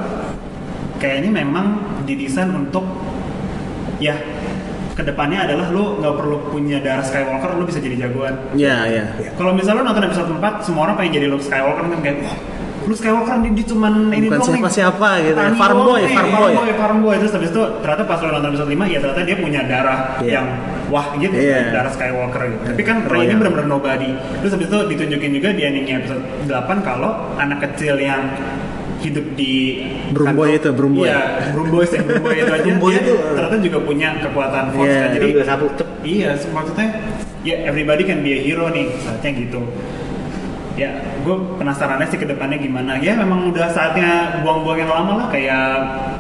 kayaknya 0.97 1.29
memang 1.35 1.65
didesain 2.03 2.49
untuk 2.49 2.81
ya 3.97 4.15
ke 4.91 5.03
depannya 5.03 5.43
adalah 5.43 5.69
lu 5.69 5.99
nggak 5.99 6.13
perlu 6.15 6.37
punya 6.47 6.79
darah 6.79 7.03
Skywalker 7.03 7.53
lu 7.53 7.63
bisa 7.63 7.77
jadi 7.77 8.07
jagoan 8.07 8.33
Iya, 8.53 8.75
iya. 8.87 9.03
kalau 9.33 9.51
misalnya 9.51 9.83
lu 9.83 9.87
nonton 9.87 10.03
episode 10.03 10.29
4 10.31 10.65
semua 10.65 10.81
orang 10.85 10.95
pengen 10.95 11.13
jadi 11.15 11.27
Luke 11.27 11.43
Skywalker 11.43 11.85
kan 11.85 11.99
kayak 11.99 12.17
wah 12.21 12.35
lu 12.81 12.93
Skywalker 12.93 13.35
nih 13.37 13.51
dia 13.53 13.65
cuman 13.67 13.93
ini 14.09 14.25
Bukan 14.25 14.31
doang 14.33 14.41
nih 14.41 14.53
siapa-siapa 14.57 15.07
gitu 15.21 15.37
ya. 15.37 15.43
Tani 15.43 15.55
Farm 15.55 15.79
boy, 15.85 16.01
farm 16.07 16.27
farm 16.27 16.49
boy. 16.55 16.71
farm 16.73 16.97
boy 16.99 17.15
terus 17.19 17.31
habis 17.31 17.49
itu 17.49 17.61
ternyata 17.77 18.03
pas 18.03 18.17
lu 18.17 18.29
nonton 18.31 18.49
episode 18.51 18.71
5 18.71 18.87
ya 18.87 18.97
ternyata 18.97 19.21
dia 19.21 19.37
punya 19.37 19.61
darah 19.63 19.99
Iya. 20.17 20.31
yang 20.33 20.45
wah 20.91 21.15
gitu 21.15 21.31
Iya. 21.31 21.71
darah 21.71 21.89
Skywalker 21.89 22.45
gitu 22.45 22.61
tapi 22.67 22.81
kan 22.83 23.07
Rey 23.07 23.25
ini 23.25 23.33
benar-benar 23.33 23.65
nobody 23.65 24.11
terus 24.37 24.51
habis 24.51 24.67
itu 24.67 24.77
ditunjukin 24.91 25.31
juga 25.33 25.49
di 25.49 25.61
endingnya 25.63 25.95
episode 25.99 26.21
8 26.45 26.51
kalau 26.83 27.31
anak 27.35 27.63
kecil 27.65 27.95
yang 27.95 28.27
hidup 29.01 29.25
di 29.33 29.81
Brumboy 30.13 30.53
kantor- 30.53 30.59
itu, 30.61 30.69
Brumboy. 30.77 31.05
iya 31.07 31.21
Brumboy 31.49 31.83
sih 31.87 31.97
Brumboy 32.05 32.35
itu 32.37 32.45
aja 32.45 32.61
Brumboy 32.61 32.91
dia 32.91 33.01
itu, 33.01 33.13
ternyata 33.33 33.57
juga 33.57 33.77
punya 33.81 34.07
kekuatan 34.21 34.63
force 34.69 34.85
Iya, 34.85 34.99
kan 34.99 35.09
jadi 35.09 35.27
cep. 35.41 35.61
Iya, 36.01 36.29
maksudnya 36.49 36.87
ya 37.41 37.55
everybody 37.65 38.03
can 38.03 38.21
be 38.21 38.33
a 38.33 38.37
hero 38.37 38.69
nih, 38.69 38.89
saatnya 39.01 39.31
gitu. 39.37 39.61
Ya, 40.73 40.89
gue 41.21 41.35
penasarannya 41.57 42.07
sih 42.07 42.15
ke 42.15 42.25
depannya 42.25 42.57
gimana. 42.57 42.97
Ya 42.97 43.13
memang 43.13 43.49
udah 43.49 43.69
saatnya 43.69 44.39
buang-buang 44.41 44.79
yang 44.79 44.89
lama 44.89 45.13
lah 45.17 45.27
kayak 45.29 45.61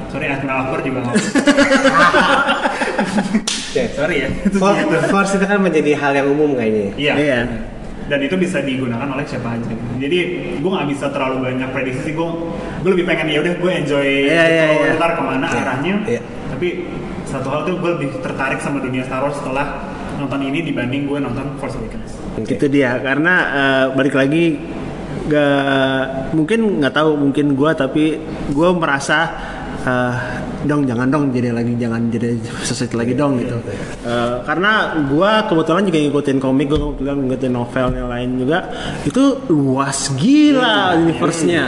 sorry 0.09 0.27
Admiral 0.27 0.65
Akbar 0.65 0.81
juga 0.81 1.01
nggak. 1.01 1.17
Oke. 3.71 3.83
sorry 3.95 4.15
ya. 4.19 4.29
Itu 4.43 4.57
For- 4.61 4.75
gitu. 4.75 4.95
Force 5.07 5.31
itu 5.33 5.45
kan 5.45 5.59
menjadi 5.59 5.91
hal 5.95 6.11
yang 6.13 6.27
umum 6.27 6.53
kayaknya. 6.53 6.91
Iya. 6.93 7.13
Iya. 7.15 7.39
Dan 8.05 8.19
itu 8.21 8.35
bisa 8.35 8.59
digunakan 8.59 9.07
oleh 9.07 9.23
siapa 9.23 9.55
aja. 9.55 9.71
Jadi 9.95 10.17
gue 10.59 10.69
nggak 10.69 10.89
bisa 10.91 11.07
terlalu 11.09 11.47
banyak 11.47 11.69
prediksi 11.71 12.01
sih. 12.03 12.13
Gue 12.13 12.27
gue 12.83 12.91
lebih 12.91 13.07
pengen 13.07 13.31
ya 13.31 13.39
udah 13.39 13.53
gue 13.55 13.71
enjoy 13.71 14.07
Iya, 14.27 14.43
iya, 14.43 14.63
gitu, 14.67 14.83
iya. 14.83 14.91
ntar 14.99 15.11
ke 15.15 15.23
mana 15.23 15.45
Iya, 15.47 15.61
arahnya. 15.63 15.93
iya. 16.05 16.21
Tapi 16.51 16.67
satu 17.23 17.47
hal 17.47 17.63
tuh 17.63 17.79
gue 17.79 17.89
lebih 17.95 18.07
tertarik 18.19 18.59
sama 18.59 18.83
dunia 18.83 19.07
Star 19.07 19.23
Wars 19.23 19.39
setelah 19.39 19.87
nonton 20.19 20.43
ini 20.43 20.59
dibanding 20.61 21.07
gue 21.07 21.17
nonton 21.17 21.55
Force 21.55 21.79
Awakens. 21.79 22.11
Oke. 22.35 22.51
Itu 22.51 22.67
dia 22.67 22.99
karena 22.99 23.33
eh, 23.47 23.85
balik 23.95 24.13
lagi 24.13 24.59
gak 25.21 26.33
mungkin 26.33 26.81
nggak 26.81 26.91
tahu 26.91 27.15
mungkin 27.15 27.53
gua 27.53 27.71
tapi 27.71 28.19
gua 28.51 28.73
merasa 28.73 29.31
eh, 29.81 30.15
dong 30.65 30.85
jangan 30.85 31.09
dong 31.09 31.33
jadi 31.33 31.49
lagi 31.53 31.73
jangan 31.77 32.09
jadi 32.13 32.37
sesuatu 32.61 32.95
lagi 33.01 33.13
dong 33.17 33.41
gitu. 33.41 33.57
Eh, 34.05 34.35
karena 34.45 35.01
gua 35.09 35.45
kebetulan 35.49 35.83
juga 35.85 35.97
ngikutin 36.01 36.37
komik 36.37 36.65
gua 36.69 36.79
kebetulan 36.93 37.17
ngikutin 37.25 37.51
novelnya 37.53 38.03
lain 38.05 38.29
juga. 38.37 38.59
Itu 39.05 39.23
luas 39.49 40.13
gila 40.17 40.97
universe-nya 41.01 41.65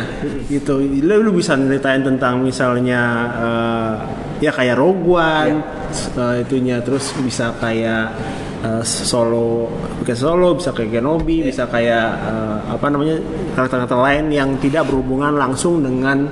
gitu. 0.49 0.81
Lu, 0.81 1.15
lu 1.25 1.31
bisa 1.33 1.57
ceritain 1.57 2.05
tentang 2.05 2.41
misalnya 2.41 3.01
eh, 3.37 3.93
ya 4.45 4.51
kayak 4.53 4.77
Rogue 4.77 5.17
One 5.17 5.57
eh, 6.17 6.35
itunya. 6.45 6.81
Terus 6.85 7.13
bisa 7.21 7.53
kayak 7.57 8.05
eh, 8.61 8.83
solo 8.85 9.69
kayak 10.03 10.19
solo 10.19 10.53
bisa 10.57 10.69
kayak 10.75 10.99
Kenobi 10.99 11.47
bisa 11.47 11.65
kayak 11.65 12.07
eh, 12.29 12.57
apa 12.77 12.85
namanya 12.91 13.17
karakter-karakter 13.57 13.99
lain 13.99 14.25
yang 14.29 14.49
tidak 14.61 14.85
berhubungan 14.85 15.33
langsung 15.37 15.81
dengan 15.81 16.27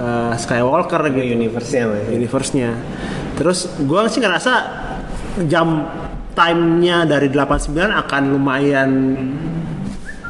eh, 0.00 0.32
Skywalker 0.34 1.02
gitu 1.10 1.36
Universe-nya 1.36 1.84
universe-nya. 2.08 2.70
Terus 3.36 3.58
gua 3.80 4.08
sih 4.08 4.18
ngerasa 4.18 4.52
jam 5.44 5.84
time-nya 6.32 7.04
dari 7.04 7.28
89 7.28 7.76
akan 7.76 8.22
lumayan 8.30 8.90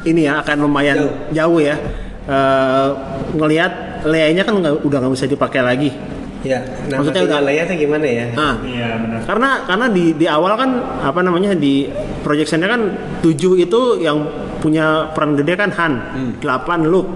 ini 0.03 0.27
ya, 0.27 0.41
akan 0.41 0.57
lumayan 0.61 0.97
Jauh. 0.97 1.15
jauh, 1.31 1.59
ya. 1.61 1.77
Eh, 2.25 2.89
ngelihat 3.33 3.73
Leia-nya 4.01 4.43
kan 4.43 4.57
nggak- 4.57 4.81
udah 4.81 4.97
nggak 4.99 5.13
bisa 5.13 5.27
dipakai 5.27 5.61
lagi. 5.61 5.91
Ya, 6.41 6.57
nah 6.89 7.05
Maksudnya 7.05 7.21
maksudnya 7.21 7.23
udah- 7.37 7.45
Leia 7.45 7.63
tuh 7.69 7.77
gimana 7.77 8.07
ya? 8.09 8.27
Nah, 8.33 8.55
Iya 8.65 8.89
benar. 8.97 9.21
karena 9.29 9.51
karena 9.69 9.87
di 9.93 10.05
di 10.17 10.25
awal 10.25 10.57
kan 10.57 10.71
apa 11.05 11.21
namanya 11.21 11.53
di 11.53 11.85
projectionnya 12.25 12.65
kan 12.65 12.81
7 13.21 13.61
itu 13.61 14.01
yang 14.01 14.25
punya 14.57 15.13
peran 15.13 15.37
gede 15.37 15.53
kan 15.53 15.69
Han, 15.69 15.93
8 16.41 16.89
Luke, 16.89 17.13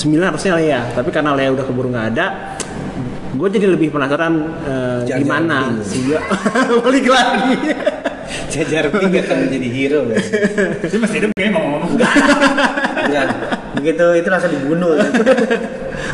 9 0.00 0.16
harusnya 0.16 0.52
Leia. 0.56 0.80
Tapi 0.96 1.12
karena 1.12 1.36
Leia 1.36 1.52
udah 1.52 1.64
keburu 1.68 1.92
nggak 1.92 2.06
ada, 2.16 2.56
gue 3.36 3.48
jadi 3.52 3.66
lebih 3.68 3.92
penasaran 3.92 4.34
Jar 5.04 5.04
Jar 5.04 5.18
gimana 5.20 5.76
sih 5.84 6.16
balik 6.84 7.06
lagi. 7.06 7.52
Jajar 8.50 8.90
Pink 8.94 9.14
akan 9.26 9.36
menjadi 9.46 9.68
hero 9.70 10.00
kan? 10.06 10.22
Dia 10.86 10.98
masih 11.02 11.16
hidup 11.22 11.30
kayaknya 11.34 11.52
ngomong-ngomong. 11.58 11.90
Enggak. 13.10 13.26
Begitu 13.78 14.06
itu 14.22 14.28
langsung 14.30 14.52
dibunuh 14.54 14.92
kan? 14.98 15.10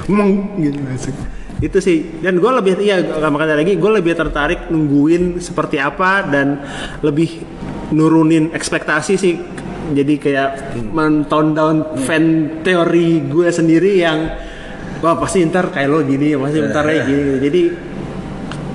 Emang 0.09 0.31
gitu 0.61 0.79
langsung. 0.85 1.17
Itu 1.57 1.79
sih 1.81 2.21
dan 2.21 2.37
gue 2.37 2.51
lebih 2.53 2.73
iya 2.85 3.01
makanya 3.33 3.57
lagi 3.65 3.81
gue 3.81 3.91
lebih 4.01 4.13
tertarik 4.13 4.69
nungguin 4.69 5.41
seperti 5.41 5.81
apa 5.81 6.25
dan 6.29 6.61
lebih 7.01 7.41
nurunin 7.97 8.53
ekspektasi 8.53 9.15
sih 9.17 9.35
jadi 9.93 10.15
kayak 10.19 10.51
men-tone 10.91 11.51
down 11.53 11.77
fan 12.03 12.25
teori 12.65 13.23
gue 13.27 13.49
sendiri 13.51 14.01
yang 14.01 14.19
wah 14.99 15.15
pasti 15.15 15.45
ntar 15.47 15.71
kayak 15.71 15.87
lo 15.87 16.01
gini 16.03 16.35
pasti 16.35 16.59
ntar 16.63 16.83
kayak 16.83 17.05
gini 17.05 17.33
jadi 17.39 17.63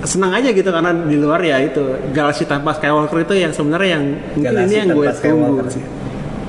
senang 0.01 0.34
aja 0.34 0.49
gitu 0.49 0.70
karena 0.70 0.91
di 0.97 1.14
luar 1.14 1.41
ya 1.45 1.62
itu 1.62 1.82
galaksi 2.09 2.49
tanpa 2.49 2.74
Skywalker 2.74 3.22
itu 3.22 3.34
yang 3.38 3.53
sebenarnya 3.53 3.89
yang 4.01 4.05
mungkin 4.34 4.49
Galaksi 4.49 4.66
ini 4.66 4.74
yang 4.78 4.89
gue 4.97 5.07
tunggu 5.14 5.62
sih. 5.70 5.84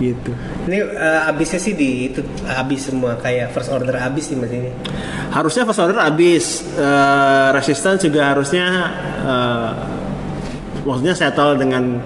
gitu. 0.01 0.33
Ini 0.67 0.79
eh, 0.89 1.29
abisnya 1.29 1.61
sih 1.61 1.75
di 1.77 2.09
itu 2.09 2.25
abis 2.49 2.89
semua 2.89 3.13
kayak 3.21 3.53
first 3.53 3.69
order 3.69 3.93
abis 3.93 4.33
sih 4.33 4.37
mas 4.41 4.49
ini. 4.51 4.73
harusnya 5.31 5.63
first 5.69 5.81
order 5.85 6.01
habis 6.01 6.65
Eh, 6.73 7.49
resistance 7.53 8.09
juga 8.09 8.33
harusnya 8.33 8.67
eh, 9.21 9.71
maksudnya 10.83 11.13
settle 11.13 11.61
dengan 11.61 12.01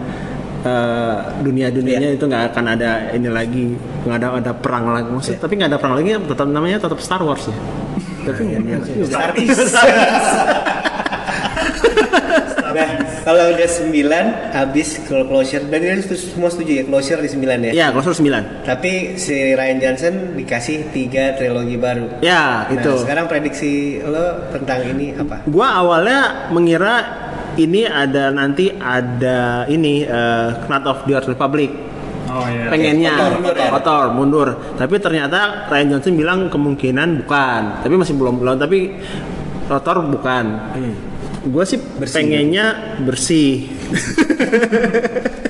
eh, 0.67 1.17
dunia 1.41 1.71
dunianya 1.71 2.19
itu 2.19 2.25
nggak 2.27 2.45
akan 2.53 2.65
ada 2.75 2.91
ini 3.15 3.29
lagi. 3.31 3.67
Nggak 4.03 4.17
ada 4.19 4.29
ada 4.43 4.53
perang 4.53 4.91
lagi. 4.91 5.09
Maksud 5.09 5.39
tapi 5.39 5.55
nggak 5.55 5.71
ada 5.71 5.79
perang 5.79 5.95
lagi 6.03 6.19
tetap 6.19 6.47
namanya 6.51 6.83
tetap 6.83 6.99
Star 6.99 7.23
Wars 7.23 7.47
ya. 7.47 7.57
Tapi 8.27 8.43
Star 9.07 9.31
Nah, 12.77 12.93
kalau 13.25 13.57
udah 13.57 13.69
9 13.73 14.53
habis 14.53 15.01
kalau 15.09 15.25
closure. 15.25 15.65
Dan 15.65 15.81
ini 15.81 16.05
semua 16.13 16.53
setuju 16.53 16.73
ya 16.77 16.85
closure 16.85 17.25
di 17.25 17.31
9 17.33 17.73
ya. 17.73 17.73
ya 17.73 17.87
closure 17.89 18.13
9 18.13 18.69
Tapi 18.69 19.17
si 19.17 19.57
Ryan 19.57 19.79
Johnson 19.81 20.15
dikasih 20.37 20.93
tiga 20.93 21.33
trilogi 21.41 21.81
baru. 21.81 22.21
ya 22.21 22.69
Nah, 22.69 22.77
itu. 22.77 22.93
sekarang 23.01 23.33
prediksi 23.33 24.05
lo 24.05 24.45
tentang 24.53 24.85
ini 24.93 25.17
apa? 25.17 25.41
gua 25.49 25.81
awalnya 25.81 26.51
mengira 26.53 27.25
ini 27.57 27.85
ada 27.85 28.31
nanti 28.31 28.71
ada 28.71 29.65
ini 29.67 30.03
eh, 30.03 30.49
Knight 30.67 30.85
of 30.85 30.99
the 31.05 31.13
Old 31.17 31.27
Republic 31.27 31.71
Oh 32.27 32.43
iya. 32.43 32.67
pengennya 32.67 33.15
Kotor, 33.15 33.31
mundur 33.39 33.55
ya? 33.55 33.69
kotor 33.71 34.05
mundur 34.11 34.49
tapi 34.75 34.99
ternyata 34.99 35.71
Ryan 35.71 35.87
Johnson 35.95 36.15
bilang 36.19 36.41
kemungkinan 36.51 37.23
bukan 37.23 37.63
tapi 37.87 37.95
masih 37.95 38.19
belum 38.19 38.43
belum 38.43 38.57
tapi 38.59 38.99
kotor 39.71 40.03
bukan 40.03 40.45
gue 41.47 41.65
sih 41.65 41.79
Bersih. 41.79 42.15
pengennya 42.19 42.67
bersih 43.07 43.71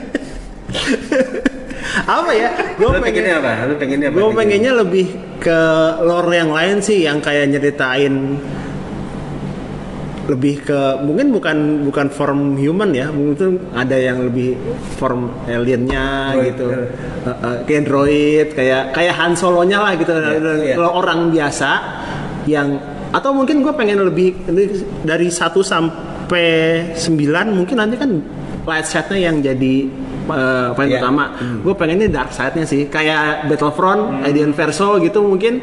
apa 2.06 2.30
ya 2.36 2.48
gue 2.76 2.88
pengennya 3.00 3.34
apa? 3.40 3.50
Lo 3.66 3.74
pengennya 3.80 4.08
apa? 4.12 4.16
gue 4.20 4.28
pengennya 4.36 4.72
lebih 4.76 5.06
ke 5.40 5.60
lore 6.04 6.32
yang 6.36 6.52
lain 6.52 6.76
sih 6.78 7.08
yang 7.08 7.18
kayak 7.18 7.50
nyeritain 7.50 8.36
lebih 10.26 10.66
ke 10.66 10.80
mungkin 11.06 11.30
bukan 11.30 11.56
bukan 11.86 12.06
form 12.10 12.58
human 12.58 12.90
ya 12.90 13.06
mungkin 13.14 13.62
ada 13.70 13.94
yang 13.94 14.26
lebih 14.26 14.58
form 14.98 15.30
aliennya 15.46 16.34
Droid, 16.34 16.46
gitu. 16.50 16.66
ya. 16.66 16.78
Eh, 16.78 17.30
eh, 17.30 17.56
kayak 17.62 17.82
droid 17.86 18.48
kayak 18.52 18.82
kayak 18.90 19.14
Han 19.14 19.32
Solo-nya 19.38 19.78
lah 19.78 19.92
gitu. 19.94 20.10
Iya. 20.10 20.74
kalau 20.74 20.90
orang 20.98 21.30
biasa 21.30 21.70
yang 22.50 22.74
atau 23.14 23.30
mungkin 23.30 23.62
gue 23.62 23.70
pengen 23.72 24.02
lebih 24.02 24.34
dari 25.02 25.30
1 25.30 25.62
sampai 25.62 26.46
9 26.98 27.54
mungkin 27.54 27.76
nanti 27.78 27.94
kan 27.94 28.10
light 28.66 28.82
set-nya 28.84 29.30
yang 29.30 29.38
jadi 29.38 29.74
eh, 30.26 30.68
paling 30.74 30.90
Iya. 30.90 31.00
utama. 31.06 31.24
Gue 31.62 31.74
pengennya 31.78 32.10
dark 32.10 32.34
side-nya 32.34 32.66
sih. 32.66 32.90
Kayak 32.90 33.46
Battlefront, 33.46 34.26
Alien 34.26 34.50
Verso 34.50 34.98
gitu 34.98 35.22
mungkin 35.22 35.62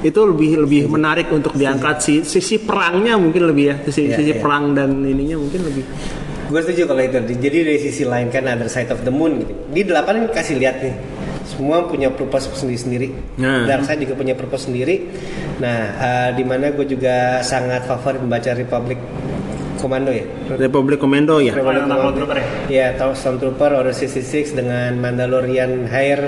itu 0.00 0.20
lebih 0.24 0.64
lebih 0.64 0.82
menarik 0.88 1.28
untuk 1.28 1.52
diangkat 1.52 1.96
si 2.00 2.14
sisi 2.24 2.56
perangnya 2.60 3.20
mungkin 3.20 3.48
lebih 3.48 3.64
ya 3.68 3.76
sisi 3.84 4.08
Iya, 4.08 4.16
sisi 4.16 4.32
iya. 4.32 4.40
perang 4.40 4.72
dan 4.72 5.04
ininya 5.04 5.36
mungkin 5.36 5.60
lebih 5.68 5.84
Gue 6.50 6.66
setuju 6.66 6.90
kalau 6.90 6.98
itu. 6.98 7.14
Jadi 7.38 7.58
dari 7.62 7.78
sisi 7.78 8.02
lain 8.02 8.26
kan 8.26 8.42
Other 8.50 8.66
Side 8.66 8.90
of 8.90 9.06
the 9.06 9.14
Moon 9.14 9.38
gitu. 9.38 9.54
Di 9.70 9.86
delapan 9.86 10.26
kasih 10.34 10.58
lihat 10.58 10.82
nih. 10.82 10.98
Semua 11.46 11.86
punya 11.86 12.10
purpose 12.10 12.50
sendiri-sendiri. 12.58 13.38
Nah. 13.38 13.70
Dark 13.70 13.86
Side 13.86 14.02
juga 14.02 14.18
punya 14.18 14.34
purpose 14.34 14.66
sendiri. 14.66 15.06
Nah, 15.62 15.78
eh, 15.94 16.30
di 16.34 16.42
mana 16.42 16.74
gue 16.74 16.86
juga 16.90 17.38
sangat 17.46 17.86
favorit 17.86 18.18
membaca 18.18 18.50
Republic 18.50 18.98
Commando 19.78 20.10
ya. 20.10 20.26
Republic 20.58 20.98
Commando 20.98 21.38
ya 21.38 21.54
Republic. 21.54 21.86
Trooper 22.18 22.36
ya? 22.36 22.46
Ya, 22.68 22.86
tahu 22.98 23.14
Stormtrooper 23.14 23.70
Order 23.80 23.94
66 23.94 24.52
dengan 24.52 24.98
Mandalorian 24.98 25.86
Hair, 25.86 26.20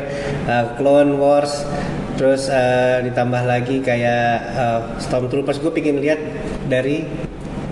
eh, 0.47 0.65
Clone 0.79 1.19
Wars, 1.19 1.67
terus 2.15 2.47
eh, 2.47 3.03
ditambah 3.05 3.43
lagi 3.43 3.81
kayak 3.81 4.25
eh, 4.53 4.81
Stormtroopers. 5.01 5.59
Gue 5.59 5.73
pengen 5.73 5.99
lihat 5.99 6.21
dari 6.67 7.05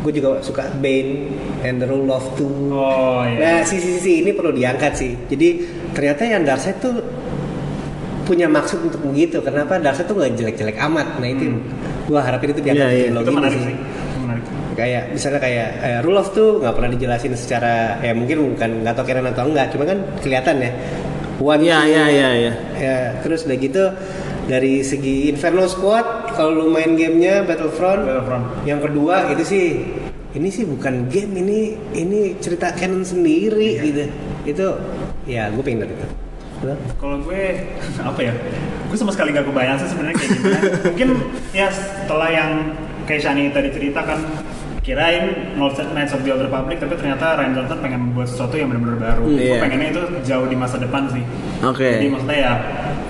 gue 0.01 0.12
juga 0.16 0.41
suka 0.41 0.72
Bane 0.80 1.28
and 1.61 1.76
the 1.76 1.86
Rule 1.86 2.09
of 2.09 2.24
Two. 2.34 2.72
Oh 2.72 3.20
iya. 3.22 3.36
Nah, 3.36 3.61
sisi-sisi 3.62 4.24
ini 4.24 4.32
perlu 4.32 4.51
diangkat 4.51 4.93
sih. 4.97 5.12
Jadi 5.28 5.49
ternyata 5.93 6.24
yang 6.24 6.43
Darkseid 6.43 6.80
tuh 6.80 7.05
punya 8.24 8.47
maksud 8.49 8.80
untuk 8.80 9.03
begitu. 9.05 9.45
Kenapa 9.45 9.76
Darkseid 9.76 10.09
tuh 10.09 10.16
nggak 10.16 10.32
jelek-jelek 10.38 10.76
amat? 10.88 11.20
Nah 11.20 11.28
itu, 11.28 11.53
gua 12.09 12.24
harapin 12.24 12.55
itu 12.55 12.62
diangkat 12.64 12.86
Iya, 12.86 12.97
iya. 12.97 13.09
di 13.12 13.20
itu 13.20 13.32
menarik 13.34 13.61
sih. 13.61 13.76
menarik. 14.24 14.45
Kayak 14.72 15.03
misalnya 15.12 15.41
kayak 15.43 15.68
eh, 15.84 15.99
rule 16.01 16.16
of 16.16 16.32
two 16.32 16.62
nggak 16.62 16.72
pernah 16.72 16.91
dijelasin 16.95 17.36
secara 17.36 18.01
ya 18.01 18.16
mungkin 18.16 18.57
bukan 18.57 18.70
nggak 18.80 18.95
tahu 18.97 19.05
keren 19.05 19.28
atau 19.28 19.45
enggak, 19.45 19.66
cuma 19.74 19.84
kan 19.84 19.99
kelihatan 20.24 20.57
ya. 20.64 20.72
One, 21.41 21.64
Iya 21.64 21.78
iya 21.88 22.05
iya 22.09 22.28
iya. 22.36 22.53
Ya, 22.76 22.97
terus 23.20 23.49
udah 23.49 23.57
gitu 23.57 23.84
dari 24.51 24.82
segi 24.82 25.30
Inferno 25.30 25.70
Squad 25.70 26.34
kalau 26.34 26.66
lu 26.66 26.66
main 26.74 26.98
gamenya 26.98 27.46
Battlefront, 27.46 28.03
Battlefront. 28.03 28.44
yang 28.66 28.82
kedua 28.82 29.30
itu 29.30 29.46
sih 29.46 29.64
ini 30.34 30.48
sih 30.51 30.66
bukan 30.66 31.07
game 31.07 31.38
ini 31.38 31.78
ini 31.94 32.34
cerita 32.42 32.74
canon 32.74 33.07
sendiri 33.07 33.78
gitu 33.78 34.11
itu 34.42 34.66
ya 35.30 35.46
gue 35.55 35.62
pengen 35.62 35.86
lihat 35.86 35.94
itu? 35.94 36.07
Kalau 37.01 37.16
gue 37.24 37.42
apa 38.11 38.20
ya? 38.20 38.34
Gue 38.90 38.98
sama 38.98 39.14
sekali 39.14 39.30
gak 39.32 39.46
kebayang 39.46 39.78
sih 39.80 39.88
sebenarnya 39.94 40.16
kayak 40.18 40.30
gimana. 40.34 40.61
Mungkin 40.92 41.09
ya 41.55 41.66
setelah 41.70 42.28
yang 42.28 42.51
kayak 43.07 43.20
Shani 43.22 43.48
tadi 43.55 43.70
cerita 43.70 44.03
kan 44.03 44.18
kirain 44.80 45.55
Knights 45.57 46.12
of 46.16 46.24
the 46.24 46.30
Old 46.32 46.42
Republic 46.42 46.80
tapi 46.80 46.96
ternyata 46.98 47.36
Ryan 47.38 47.53
Johnson 47.53 47.78
pengen 47.84 48.01
membuat 48.11 48.28
sesuatu 48.28 48.59
yang 48.59 48.68
benar-benar 48.72 48.98
baru. 48.98 49.24
Hmm, 49.24 49.36
Gue 49.38 49.46
iya. 49.57 49.61
pengennya 49.62 49.88
itu 49.94 50.03
jauh 50.26 50.46
di 50.51 50.57
masa 50.59 50.76
depan 50.76 51.09
sih. 51.14 51.24
Oke. 51.64 51.90
Jadi 52.01 52.09
maksudnya 52.12 52.38
ya 52.40 52.53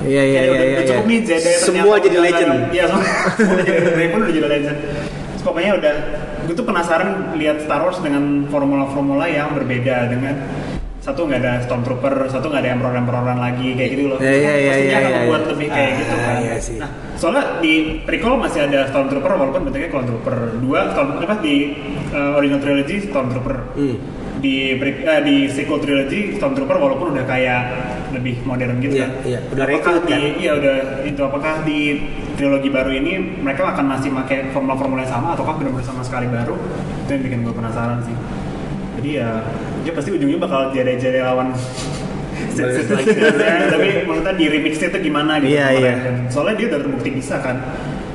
Iya 0.01 0.23
iya 0.25 0.41
iya 0.41 0.51
udah, 0.53 0.67
iya. 0.67 0.83
cukup 0.89 1.05
iya. 1.09 1.21
nih 1.21 1.39
Semua 1.61 1.95
jadi 2.01 2.17
udah 2.17 2.25
legend. 2.25 2.53
Iya 2.73 2.85
semua, 2.89 3.05
jadi 3.97 4.09
pun 4.09 4.21
udah 4.25 4.35
jadi 4.35 4.49
legend. 4.49 4.79
Pokoknya 5.41 5.73
udah 5.77 5.95
gue 6.49 6.55
tuh 6.57 6.67
penasaran 6.67 7.11
lihat 7.37 7.65
Star 7.65 7.81
Wars 7.85 8.01
dengan 8.01 8.49
formula-formula 8.49 9.29
yang 9.29 9.53
berbeda 9.57 10.09
dengan 10.09 10.35
satu 11.01 11.25
nggak 11.25 11.41
ada 11.41 11.53
stormtrooper, 11.65 12.29
satu 12.29 12.53
nggak 12.53 12.61
ada 12.61 12.71
emperor-emperoran 12.77 13.39
lagi 13.41 13.73
kayak 13.73 13.91
gitu 13.97 14.05
loh. 14.13 14.19
Iya, 14.21 14.33
iya, 14.37 14.53
iya, 14.53 14.69
Pastinya 14.69 14.85
iya, 14.85 14.97
akan 15.01 15.09
iya, 15.11 15.19
membuat 15.25 15.41
iya. 15.41 15.51
lebih 15.57 15.69
kayak 15.73 15.93
gitu 15.97 16.13
Ah, 16.13 16.21
kan. 16.21 16.37
iya 16.45 16.55
sih. 16.61 16.77
Nah, 16.77 16.91
soalnya 17.17 17.45
di 17.65 17.73
prequel 18.05 18.35
masih 18.37 18.61
ada 18.69 18.81
stormtrooper 18.93 19.33
walaupun 19.33 19.61
bentuknya 19.65 19.89
clone 19.89 20.09
trooper. 20.13 20.37
Dua 20.61 20.81
storm 20.93 21.09
apa 21.25 21.37
di 21.41 21.57
uh, 22.13 22.37
original 22.37 22.61
trilogy 22.61 22.97
stormtrooper. 23.09 23.57
Hmm. 23.81 23.97
Di 24.45 24.57
pre- 24.77 25.05
eh, 25.05 25.21
di 25.25 25.37
sequel 25.49 25.81
trilogy 25.81 26.21
stormtrooper 26.37 26.77
walaupun 26.77 27.17
udah 27.17 27.25
kayak 27.25 27.61
lebih 28.11 28.43
modern 28.43 28.79
gitu 28.79 28.95
Iya, 28.97 29.07
kan. 29.07 29.11
iya. 29.23 29.39
Udah 29.49 29.65
apakah 29.65 29.95
di 30.01 30.11
kan? 30.11 30.21
iya 30.37 30.53
udah 30.55 30.75
itu 31.03 31.21
apakah 31.21 31.55
di 31.63 31.79
trilogi 32.35 32.69
baru 32.69 32.91
ini 32.91 33.13
mereka 33.39 33.71
akan 33.71 33.87
masih 33.87 34.11
pakai 34.13 34.51
formula-formula 34.51 35.03
yang 35.03 35.13
sama 35.13 35.27
ataukah 35.33 35.55
benar-benar 35.57 35.87
sama 35.87 36.03
sekali 36.03 36.27
baru? 36.27 36.55
Itu 37.05 37.11
yang 37.13 37.23
bikin 37.25 37.39
gue 37.43 37.55
penasaran 37.55 37.99
sih. 38.03 38.17
Jadi 38.99 39.11
ya, 39.17 39.41
dia 39.81 39.93
pasti 39.95 40.11
ujungnya 40.11 40.39
bakal 40.39 40.61
jadi-jadi 40.71 41.23
lawan 41.23 41.55
ya. 42.59 42.67
tapi 43.73 43.87
maksudnya 44.05 44.35
di 44.35 44.47
remix 44.49 44.75
itu 44.77 44.99
gimana 45.01 45.39
gitu 45.39 45.55
Iya, 45.55 45.67
iya. 45.73 45.93
Ryan. 45.95 46.17
soalnya 46.29 46.55
dia 46.57 46.67
udah 46.73 46.81
terbukti 46.83 47.11
bisa 47.13 47.37
kan 47.39 47.57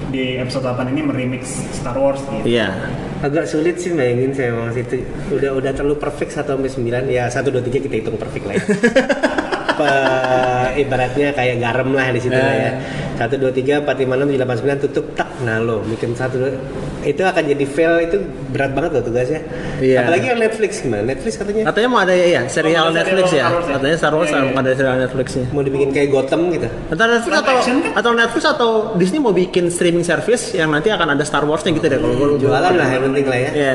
di 0.09 0.37
episode 0.37 0.63
8 0.63 0.91
ini 0.91 1.01
meremix 1.01 1.43
Star 1.71 1.95
Wars 1.95 2.21
gitu. 2.21 2.45
Iya. 2.47 2.71
Agak 3.19 3.45
sulit 3.45 3.77
sih 3.77 3.91
bayangin 3.91 4.31
saya 4.31 4.53
emang 4.53 4.69
situ. 4.71 5.01
Udah 5.29 5.51
udah 5.53 5.71
terlalu 5.71 5.97
perfect 5.97 6.31
1 6.31 6.45
sampai 6.45 6.69
9 6.69 7.09
ya 7.09 7.25
1 7.25 7.41
2 7.41 7.59
3 7.59 7.85
kita 7.85 7.95
hitung 7.95 8.15
perfect 8.15 8.45
lah 8.45 8.53
ya. 8.53 8.63
Pe- 9.75 10.43
ibaratnya 10.77 11.27
kayak 11.31 11.55
garam 11.57 11.89
lah 11.89 12.07
di 12.09 12.19
situ 12.19 12.33
lah 12.33 12.53
ya. 12.53 12.71
1 13.15 13.31
2 13.31 13.47
3 13.49 13.81
4 13.81 13.95
5 13.95 14.11
6 14.11 14.27
7 14.27 14.43
8 14.43 14.59
9 14.75 14.83
tutup 14.83 15.05
tak 15.13 15.29
nah 15.37 15.55
lo 15.57 15.79
bikin 15.83 16.11
satu 16.11 16.35
dua- 16.37 16.59
itu 17.01 17.21
akan 17.21 17.43
jadi 17.45 17.65
fail 17.65 17.93
itu 18.01 18.17
berat 18.49 18.71
banget 18.71 18.91
loh 18.93 19.03
tugasnya. 19.03 19.39
Iya. 19.77 20.03
Apalagi 20.03 20.25
yang 20.25 20.39
Netflix 20.39 20.71
gimana? 20.79 21.03
Netflix 21.05 21.33
katanya 21.35 21.69
Katanya 21.69 21.87
mau 21.87 21.99
ada 21.99 22.13
ya 22.13 22.41
serial 22.47 22.81
Oh, 22.81 22.89
ada 22.89 22.97
Netflix 22.97 23.27
serial 23.29 23.35
ya. 23.37 23.45
Star 23.45 23.53
Wars 23.53 23.67
ya? 23.67 23.75
Katanya 23.75 23.95
Star 23.95 24.13
Wars 24.13 24.27
Iya, 24.27 24.39
iya. 24.41 24.57
ada 24.57 24.69
serial 24.73 24.95
Netflixnya. 24.97 25.45
mau 25.47 25.61
dibikin 25.61 25.89
kayak 25.91 26.09
Gotham 26.09 26.41
gitu. 26.49 26.67
Antara 26.87 27.09
Netflix 27.13 27.35
atau 27.37 27.53
action 27.53 27.75
kan? 27.79 27.91
atau 27.93 28.11
Netflix 28.11 28.43
atau 28.47 28.69
Disney 28.95 29.19
mau 29.19 29.31
bikin 29.31 29.69
streaming 29.69 30.01
service 30.01 30.43
yang 30.51 30.69
nanti 30.69 30.89
akan 30.89 31.13
ada 31.13 31.23
Star 31.23 31.43
Wars-nya 31.43 31.71
gitu 31.71 31.85
deh 31.85 31.99
kalau 31.99 32.35
Jualan 32.35 32.73
lah 32.73 32.87
yang 32.89 33.03
penting 33.05 33.25
lah 33.25 33.39
ya. 33.39 33.49
Iya. 33.53 33.73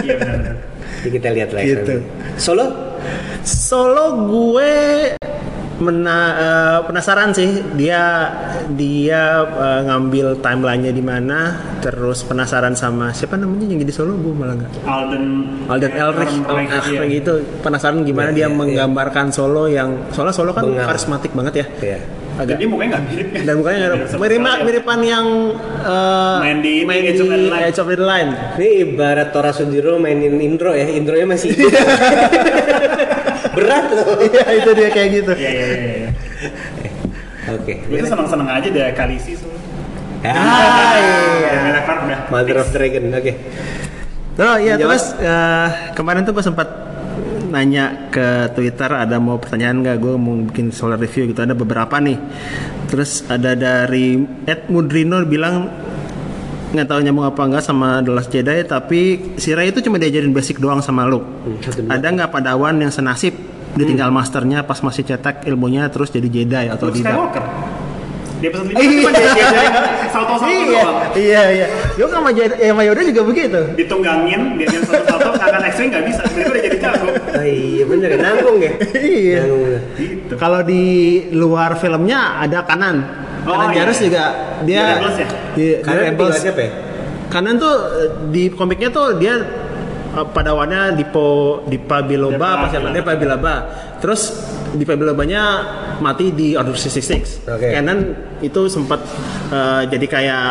Iya. 0.00 0.16
Jadi 1.00 1.10
kita 1.10 1.28
lihat 1.30 1.50
lah. 1.50 1.60
ya. 1.60 1.68
Gitu. 1.76 1.94
Solo? 2.36 2.66
Solo 3.40 4.04
gue 4.26 4.72
mena- 5.80 6.36
eh, 6.36 6.78
penasaran 6.84 7.32
sih 7.32 7.48
dia 7.72 8.28
dia 8.70 9.22
eh, 9.42 9.80
ngambil 9.82 10.36
timelinenya 10.38 10.92
di 10.92 11.00
mana 11.00 11.38
terus 11.80 12.20
penasaran 12.20 12.76
sama 12.76 13.10
siapa 13.10 13.40
namanya 13.40 13.64
yang 13.66 13.80
jadi 13.80 13.94
solo 13.94 14.12
gue 14.14 14.28
malah 14.30 14.60
nggak 14.60 14.72
Alden 14.84 15.24
Alden 15.66 15.92
Elrich, 15.94 16.34
Ehrenreich, 16.36 16.84
iya. 16.86 16.98
Elrich 17.00 17.14
itu 17.18 17.32
penasaran 17.64 18.04
gimana 18.04 18.28
Iya, 18.28 18.36
dia 18.36 18.40
iya, 18.42 18.46
iya. 18.46 18.58
menggambarkan 18.60 19.26
solo 19.32 19.64
yang 19.66 20.12
soalnya 20.12 20.36
solo 20.36 20.52
kan 20.52 20.68
Bengal. 20.68 20.84
karismatik 20.86 21.32
banget 21.32 21.54
ya 21.56 21.66
Iya. 21.80 21.98
Agak 22.40 22.56
Jadi 22.56 22.64
mukanya 22.72 22.88
nggak 22.96 23.04
mirip 23.12 23.28
kan? 23.28 23.40
dan 23.44 23.54
mukanya 23.60 23.76
nggak 23.76 23.92
mirip 23.92 24.08
sekali 24.08 24.32
ya. 24.32 24.64
miripan 24.64 25.00
yang 25.04 25.26
eh, 25.84 26.36
Main 26.40 26.58
di 26.64 26.74
main 26.88 27.00
di. 27.04 27.52
Age 27.52 27.78
of 27.78 27.88
Adeline. 27.92 28.30
Ini 28.56 28.68
ibarat 28.88 29.28
Tora 29.30 29.52
Sudiro 29.52 30.00
mainin 30.00 30.40
intro 30.40 30.72
ya, 30.72 30.88
intronya 30.88 31.26
masih 31.28 31.52
berat 33.56 33.86
loh. 33.92 34.24
Iya 34.24 34.44
itu 34.56 34.70
dia 34.72 34.88
kayak 34.88 35.08
gitu. 35.20 35.32
Iya 35.36 35.50
iya 35.50 35.66
iya. 35.68 35.92
iya. 36.00 36.10
Oke. 37.50 37.74
Gue 37.84 37.98
tuh 38.00 38.08
seneng-seneng 38.08 38.48
aja 38.48 38.68
deh 38.70 38.84
Kalisi 38.96 39.32
soalnya. 39.36 39.60
Ah, 40.20 40.96
iya. 41.00 41.52
Mother 42.32 42.56
of 42.64 42.68
Dragon. 42.72 43.12
Oke. 43.12 43.32
Oh 44.40 44.56
iya 44.56 44.80
terus 44.80 45.12
eh, 45.20 45.68
kemarin 45.92 46.24
tuh 46.24 46.32
gue 46.32 46.44
sempat 46.44 46.89
nanya 47.50 48.08
ke 48.08 48.54
Twitter 48.54 48.90
ada 48.94 49.18
mau 49.18 49.36
pertanyaan 49.36 49.82
nggak? 49.82 49.96
Gue 49.98 50.14
mau 50.16 50.38
bikin 50.46 50.70
solar 50.70 50.96
review 50.96 51.28
gitu. 51.30 51.42
Ada 51.42 51.52
beberapa 51.52 51.98
nih. 51.98 52.18
Terus 52.86 53.26
ada 53.26 53.58
dari 53.58 54.18
Ed 54.46 54.70
Mudrino 54.70 55.22
bilang 55.26 55.68
nggak 56.70 56.86
tahu 56.86 57.02
nyambung 57.02 57.26
apa 57.26 57.42
enggak 57.50 57.64
sama 57.66 57.98
The 57.98 58.12
Last 58.14 58.30
Jedi 58.30 58.62
tapi 58.62 59.00
si 59.42 59.50
Rey 59.58 59.74
itu 59.74 59.82
cuma 59.82 59.98
diajarin 59.98 60.30
basic 60.30 60.62
doang 60.62 60.78
sama 60.78 61.02
Luke. 61.10 61.26
Hmm, 61.26 61.90
ada 61.90 62.06
nggak 62.06 62.30
padawan 62.30 62.78
yang 62.78 62.94
senasib? 62.94 63.34
Ditinggal 63.70 64.10
masternya 64.10 64.66
pas 64.66 64.82
masih 64.82 65.06
cetak 65.06 65.46
ilmunya 65.46 65.86
terus 65.90 66.10
jadi 66.10 66.26
Jedi 66.26 66.66
atau 66.70 66.90
Luke 66.90 66.98
tidak? 66.98 67.14
Skywalker. 67.14 67.44
Di 68.40 68.48
episode 68.48 68.68
5 68.68 68.80
Iya. 68.80 68.88
cuma 68.96 69.10
dia 69.12 69.28
diajarin 69.30 69.72
salto-salto 70.08 70.48
iya 70.48 70.64
doang. 70.80 70.96
iya 71.14 71.42
iya 71.52 71.66
Yo 71.94 72.04
sama 72.08 72.28
eh, 72.32 72.48
sama 72.66 72.82
Yoda 72.82 73.00
juga 73.04 73.22
begitu 73.22 73.60
Ditunggangin, 73.76 74.40
dia 74.56 74.66
yang 74.66 74.84
salto-salto, 74.84 75.30
akan 75.36 75.60
X-Wing 75.68 75.90
nggak 75.90 76.04
bisa. 76.04 76.22
Dia 76.30 76.44
udah 76.48 76.62
jadi 76.62 76.78
jago. 76.80 77.06
Oh 77.12 77.44
iya 77.44 77.84
bener 77.84 78.08
ya, 78.10 78.18
nanggung 78.18 78.58
ya. 78.58 78.72
Iya. 78.96 79.42
Gitu. 79.94 80.32
Kalau 80.34 80.60
di 80.62 80.84
luar 81.30 81.76
filmnya 81.76 82.40
ada 82.40 82.64
kanan. 82.64 82.96
Oh, 83.44 83.52
kanan 83.52 83.68
iya. 83.70 83.76
Jarus 83.84 83.98
juga 84.00 84.24
dia 84.62 84.80
Dia 84.80 84.84
Rebels 84.94 85.16
ya? 85.16 85.28
Iya, 85.54 85.76
dia 85.80 85.92
Rebels. 85.94 86.16
tinggal 86.32 86.44
siapa 86.48 86.60
ya? 86.60 86.70
Kanan 87.28 87.54
tuh 87.56 87.74
di 88.28 88.42
komiknya 88.50 88.88
tuh 88.88 89.06
dia 89.16 89.34
eh, 90.12 90.26
padawannya 90.26 90.96
Dipo 90.96 91.28
Dipa 91.64 92.00
Biloba 92.00 92.46
apa 92.56 92.66
siapa? 92.68 92.88
Biloba. 92.88 92.96
Dipa 92.96 93.12
Biloba. 93.16 93.54
Terus 94.00 94.22
Dipa 94.70 94.94
Bilobanya 94.94 95.42
mati 95.98 96.30
di 96.30 96.54
Order 96.54 96.72
66. 96.72 97.42
Oke. 97.44 97.68
Kanan 97.70 97.98
itu 98.38 98.66
sempat 98.66 99.02
eh, 99.50 99.82
jadi 99.86 100.06
kayak 100.06 100.44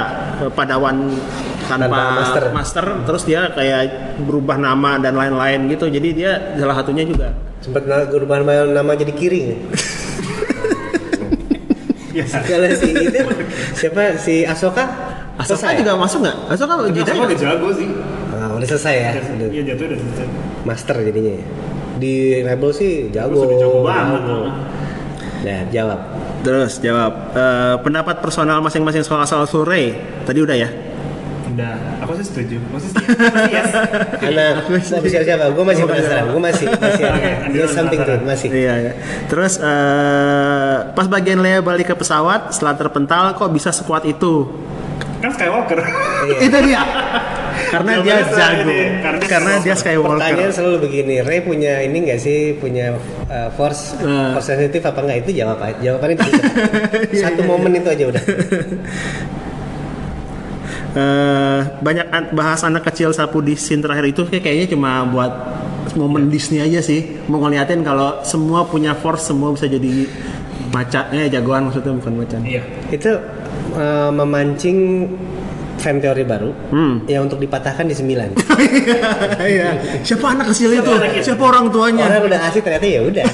eh, 0.43 0.51
padawan 0.51 1.07
tanpa, 1.65 2.19
Tanpa 2.19 2.51
master. 2.51 2.83
terus 3.05 3.23
dia 3.23 3.47
kayak 3.49 3.79
berubah 4.19 4.55
nama 4.55 4.97
dan 4.97 5.15
lain-lain 5.15 5.69
gitu. 5.69 5.87
Jadi 5.87 6.09
dia 6.13 6.55
salah 6.55 6.75
satunya 6.75 7.03
juga 7.03 7.31
Sempat 7.59 7.83
berubah 8.07 8.39
nama, 8.39 8.51
nama 8.65 8.91
jadi 8.93 9.11
kiri. 9.11 9.41
ya? 12.11 12.25
Kalau 12.41 12.69
si 12.73 12.89
itu 12.91 13.19
siapa 13.75 14.17
si 14.17 14.43
Asoka? 14.43 14.83
Asoka 15.39 15.71
Selesai? 15.71 15.79
juga 15.79 15.93
masuk 15.95 16.19
nggak? 16.25 16.37
Asoka 16.51 16.73
udah 16.83 17.03
jago 17.31 17.69
sih. 17.71 17.87
Ah, 18.29 18.51
udah 18.55 18.67
selesai 18.67 18.95
ya. 18.95 19.11
Iya 19.47 19.61
jatuh 19.71 19.85
udah 19.87 19.97
selesai. 19.99 20.27
master 20.67 20.95
jadinya 20.99 21.31
ya. 21.39 21.45
Di 21.99 22.41
Rebel 22.41 22.71
sih 22.71 23.11
jago. 23.11 23.43
Rebels 23.43 23.43
udah 23.45 23.57
jago 23.59 23.79
banget. 23.83 24.21
Nah, 25.39 25.61
jawab. 25.71 25.99
Terus 26.39 26.79
jawab 26.79 27.13
Eh, 27.35 27.75
pendapat 27.83 28.23
personal 28.23 28.63
masing-masing 28.63 29.03
soal 29.03 29.23
asal 29.23 29.43
usul 29.43 29.67
Ray. 29.67 29.93
Tadi 30.23 30.39
udah 30.39 30.55
ya. 30.55 30.69
Udah, 31.49 31.75
aku 31.99 32.15
sih 32.19 32.25
setuju. 32.31 32.55
Aku 32.71 32.79
sih 32.79 32.89
setuju. 32.95 33.09
Masih 33.35 33.51
yes. 33.51 33.69
Anak 34.23 34.71
official 34.71 35.23
siapa? 35.27 35.51
Gue 35.51 35.63
masih 35.67 35.83
penasaran. 35.83 36.31
Gue 36.31 36.41
masih 36.41 36.65
masih 36.71 37.03
ada. 37.03 37.19
Dia 37.51 37.63
Andi 37.67 37.75
something 37.75 37.99
tuh 38.05 38.17
masih. 38.23 38.47
Iya. 38.53 38.73
iya. 38.79 38.93
Terus 39.27 39.59
eh, 39.59 40.75
pas 40.95 41.07
bagian 41.11 41.43
Leia 41.43 41.59
balik 41.59 41.91
ke 41.91 41.95
pesawat 41.99 42.55
setelah 42.55 42.79
terpental 42.79 43.35
kok 43.35 43.49
bisa 43.51 43.75
sekuat 43.75 44.07
itu? 44.07 44.47
Kan 45.19 45.35
Skywalker. 45.35 45.83
Iya. 45.83 46.37
Itu 46.47 46.57
dia. 46.63 46.81
Karena 47.69 47.91
dia 47.99 48.17
jago. 48.23 48.65
ini, 48.65 48.79
karena 48.99 49.23
Karena 49.23 49.51
dia 49.55 49.63
dia 49.63 49.75
Pertanyaan 49.75 49.77
Skywalker. 49.77 50.49
selalu 50.51 50.77
begini, 50.81 51.15
Ray 51.21 51.39
punya 51.41 51.73
ini 51.79 51.97
nggak 52.01 52.17
sih 52.17 52.37
punya 52.55 52.97
uh, 53.25 53.49
force 53.51 53.93
Eh. 53.95 54.31
force 54.33 54.47
sensitif 54.47 54.81
apa 54.81 54.99
enggak? 54.99 55.17
Itu 55.23 55.31
jawab 55.35 55.59
aja. 55.59 55.77
Jawabannya 55.79 56.15
itu. 56.15 56.29
Satu 57.21 57.41
momen 57.43 57.71
itu 57.73 57.87
aja 57.87 58.03
udah. 58.05 58.23
Eh, 60.89 61.59
banyak 61.79 62.07
an- 62.09 62.33
bahas 62.33 62.65
anak 62.65 62.81
kecil 62.83 63.13
sapu 63.13 63.39
di 63.39 63.53
scene 63.53 63.77
terakhir 63.77 64.09
itu 64.09 64.25
kayak- 64.25 64.41
kayaknya 64.41 64.67
cuma 64.73 65.05
buat 65.05 65.29
momen 65.93 66.33
Disney 66.33 66.57
aja 66.59 66.81
sih 66.81 67.05
mau 67.25 67.37
ngeliatin 67.39 67.85
kalau 67.85 68.21
semua 68.23 68.65
punya 68.65 68.97
force 68.97 69.29
semua 69.29 69.53
bisa 69.53 69.69
jadi 69.69 70.09
macan 70.67 71.13
eh 71.13 71.29
jagoan 71.29 71.69
maksudnya 71.69 71.93
bukan 71.93 72.13
macan 72.15 72.41
Iya. 72.41 72.61
Itu 72.89 73.21
uh, 73.71 74.09
memancing 74.11 75.05
fan 75.79 75.97
teori 75.97 76.27
baru 76.27 76.51
Hmm. 76.69 77.07
yang 77.07 77.25
untuk 77.25 77.39
dipatahkan 77.39 77.87
di 77.87 77.95
9. 77.95 78.35
Iya. 79.39 79.67
Siapa 80.03 80.35
anak 80.35 80.51
kecil 80.53 80.75
itu? 80.75 80.83
itu? 80.83 81.23
Siapa 81.25 81.41
orang 81.41 81.71
tuanya? 81.71 82.05
Orang 82.05 82.27
udah 82.29 82.39
asik 82.51 82.61
ternyata 82.61 82.85
ya 82.85 83.01
udah. 83.01 83.25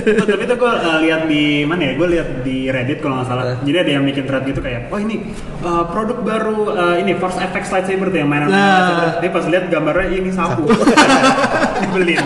Tuh, 0.00 0.26
tapi 0.32 0.42
itu 0.48 0.54
gue 0.56 0.72
lihat 1.04 1.22
di 1.28 1.44
mana 1.62 1.82
ya? 1.84 1.92
Gue 1.94 2.08
lihat 2.16 2.28
di 2.42 2.72
Reddit 2.72 2.98
kalau 2.98 3.20
nggak 3.20 3.28
salah. 3.28 3.44
Eh. 3.54 3.56
Jadi 3.68 3.76
ada 3.78 3.90
yang 4.00 4.04
bikin 4.08 4.24
thread 4.24 4.44
gitu 4.48 4.60
kayak, 4.64 4.88
oh 4.88 4.98
ini 4.98 5.30
uh, 5.62 5.84
produk 5.86 6.18
baru 6.24 6.58
uh, 6.72 6.96
ini 6.96 7.12
Force 7.20 7.38
FX 7.38 7.64
lightsaber 7.70 8.08
tuh 8.10 8.18
yang 8.24 8.30
mainan 8.32 8.48
Nah. 8.48 9.20
Dia 9.20 9.30
pas 9.30 9.44
lihat 9.46 9.68
gambarnya 9.68 10.08
ini 10.16 10.30
sapu. 10.32 10.64
Dibeliin. 11.84 12.24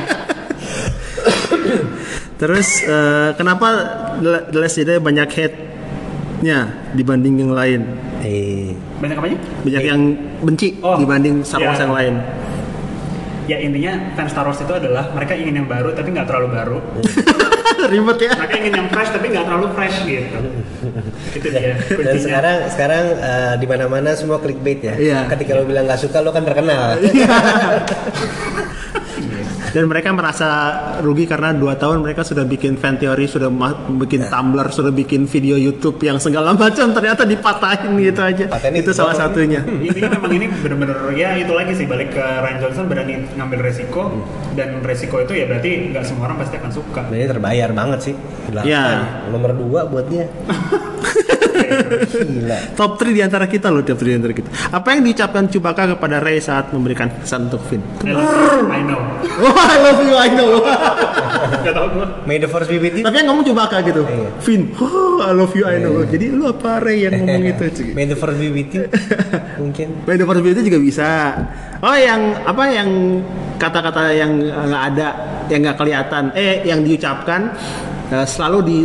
Terus 2.38 2.86
eh, 2.86 3.34
kenapa 3.34 3.66
The 4.22 4.58
Last 4.62 4.78
Jedi 4.78 5.02
banyak 5.02 5.28
hate-nya 6.38 6.70
dibanding 6.94 7.34
yang 7.42 7.50
lain? 7.50 7.80
Eh, 8.22 8.70
Banyak 9.02 9.16
apanya? 9.18 9.38
Banyak 9.66 9.82
yang 9.82 10.02
benci 10.38 10.78
Oh, 10.78 10.94
dibanding 10.94 11.42
Star 11.42 11.58
Wars 11.66 11.78
iya. 11.78 11.84
yang 11.84 11.94
lain. 11.94 12.14
Ya 13.48 13.56
intinya 13.58 13.92
fans 14.14 14.30
Star 14.30 14.46
Wars 14.46 14.60
itu 14.62 14.70
adalah 14.70 15.10
mereka 15.18 15.34
ingin 15.34 15.58
yang 15.58 15.68
baru 15.68 15.90
tapi 15.98 16.14
nggak 16.14 16.30
terlalu 16.30 16.48
baru. 16.54 16.78
Ribet 17.92 18.18
ya. 18.22 18.32
Mereka 18.38 18.54
ingin 18.54 18.72
yang 18.74 18.88
fresh 18.90 19.10
tapi 19.10 19.26
nggak 19.34 19.44
terlalu 19.50 19.66
fresh 19.74 19.96
gitu. 20.06 20.38
Itu 21.34 21.46
dia 21.50 21.74
dan 21.74 21.78
kuncinya. 21.90 22.20
sekarang 22.22 22.56
sekarang 22.70 23.04
uh, 23.18 23.54
di 23.58 23.66
mana-mana 23.66 24.10
semua 24.14 24.38
clickbait 24.38 24.78
ya. 24.78 24.94
Iya. 24.94 25.18
Ketika 25.26 25.58
lo 25.58 25.66
bilang 25.66 25.90
nggak 25.90 25.98
suka 25.98 26.22
lo 26.22 26.30
kan 26.30 26.46
terkenal. 26.46 26.98
Dan 29.72 29.84
mereka 29.86 30.10
merasa 30.16 30.48
rugi 31.04 31.28
karena 31.28 31.52
dua 31.52 31.76
tahun 31.76 32.00
mereka 32.00 32.24
sudah 32.24 32.44
bikin 32.48 32.80
fan 32.80 32.96
theory, 32.96 33.28
sudah 33.28 33.52
bikin 34.00 34.18
Ya. 34.18 34.34
Tumblr, 34.34 34.66
sudah 34.74 34.90
bikin 34.90 35.30
video 35.30 35.54
YouTube 35.54 36.02
yang 36.02 36.18
segala 36.18 36.50
macam 36.52 36.90
ternyata 36.90 37.22
dipatahin 37.22 37.94
gitu 38.02 38.20
aja. 38.20 38.44
Patennya 38.50 38.82
itu 38.82 38.92
salah 38.92 39.14
satunya. 39.14 39.62
Intinya 39.62 40.18
memang 40.18 40.32
ini 40.34 40.46
bener-bener 40.50 40.98
ya 41.14 41.38
itu 41.38 41.52
lagi 41.54 41.72
sih 41.78 41.86
balik 41.86 42.12
ke 42.12 42.20
Ryan 42.20 42.58
Johnson 42.58 42.84
berani 42.90 43.14
ngambil 43.38 43.58
resiko 43.62 44.02
dan 44.58 44.82
resiko 44.82 45.22
itu 45.22 45.32
ya 45.38 45.44
berarti 45.46 45.94
nggak 45.94 46.04
semua 46.04 46.32
orang 46.32 46.42
pasti 46.42 46.54
akan 46.58 46.72
suka. 46.74 47.00
Nah, 47.06 47.16
ini 47.16 47.26
terbayar 47.30 47.70
banget 47.70 47.98
sih. 48.10 48.14
Iya. 48.50 49.06
Nomor 49.30 49.54
dua 49.54 49.86
buat 49.86 50.06
dia. 50.10 50.26
Gila. 51.58 52.58
Top 52.74 52.96
3 52.96 53.10
di 53.10 53.20
antara 53.20 53.44
kita 53.44 53.68
loh, 53.68 53.82
top 53.82 53.98
3 53.98 54.06
di 54.06 54.16
antara 54.16 54.34
kita. 54.34 54.48
Apa 54.70 54.94
yang 54.94 55.02
diucapkan 55.02 55.46
Chewbacca 55.46 55.84
kepada 55.90 56.18
Rey 56.18 56.38
saat 56.38 56.70
memberikan 56.70 57.10
pesan 57.12 57.48
untuk 57.48 57.62
Finn? 57.66 57.82
I 58.02 58.12
love- 58.12 58.68
I 58.68 58.80
know. 58.82 59.00
Oh, 59.38 59.54
I 59.54 59.76
love 59.80 60.00
you, 60.02 60.14
I 60.14 60.28
know. 60.34 60.50
Gak 61.62 61.70
tau 61.70 61.86
gue. 61.88 62.06
May 62.26 62.36
the 62.36 62.50
force 62.50 62.66
be 62.66 62.76
with 62.76 62.90
you. 62.92 63.04
Tapi 63.06 63.22
yang 63.22 63.30
ngomong 63.30 63.44
Chewbacca 63.44 63.78
gitu. 63.80 64.02
Iya. 64.02 64.28
Finn, 64.42 64.74
oh, 64.76 65.22
I 65.22 65.30
love 65.30 65.54
you, 65.54 65.62
I 65.62 65.78
know. 65.78 66.02
Jadi 66.02 66.26
lu 66.28 66.44
apa 66.44 66.78
Rey 66.78 67.06
yang 67.06 67.22
ngomong 67.22 67.42
itu? 67.44 67.64
Cik? 67.68 67.86
May 67.96 68.04
the 68.04 68.14
force 68.14 68.34
be 68.34 68.50
with 68.50 68.70
you. 68.72 68.84
Mungkin. 69.62 70.02
By 70.02 70.14
the 70.14 70.26
possibility 70.26 70.62
juga 70.64 70.78
bisa. 70.78 71.08
Oh, 71.78 71.94
yang 71.94 72.34
apa 72.42 72.64
yang 72.68 72.88
kata-kata 73.56 74.10
yang 74.10 74.32
nggak 74.42 74.82
ada, 74.94 75.08
yang 75.46 75.60
nggak 75.62 75.76
kelihatan, 75.76 76.24
eh 76.32 76.62
yang 76.62 76.82
diucapkan 76.82 77.54
eh, 78.08 78.26
selalu 78.26 78.58
di 78.62 78.78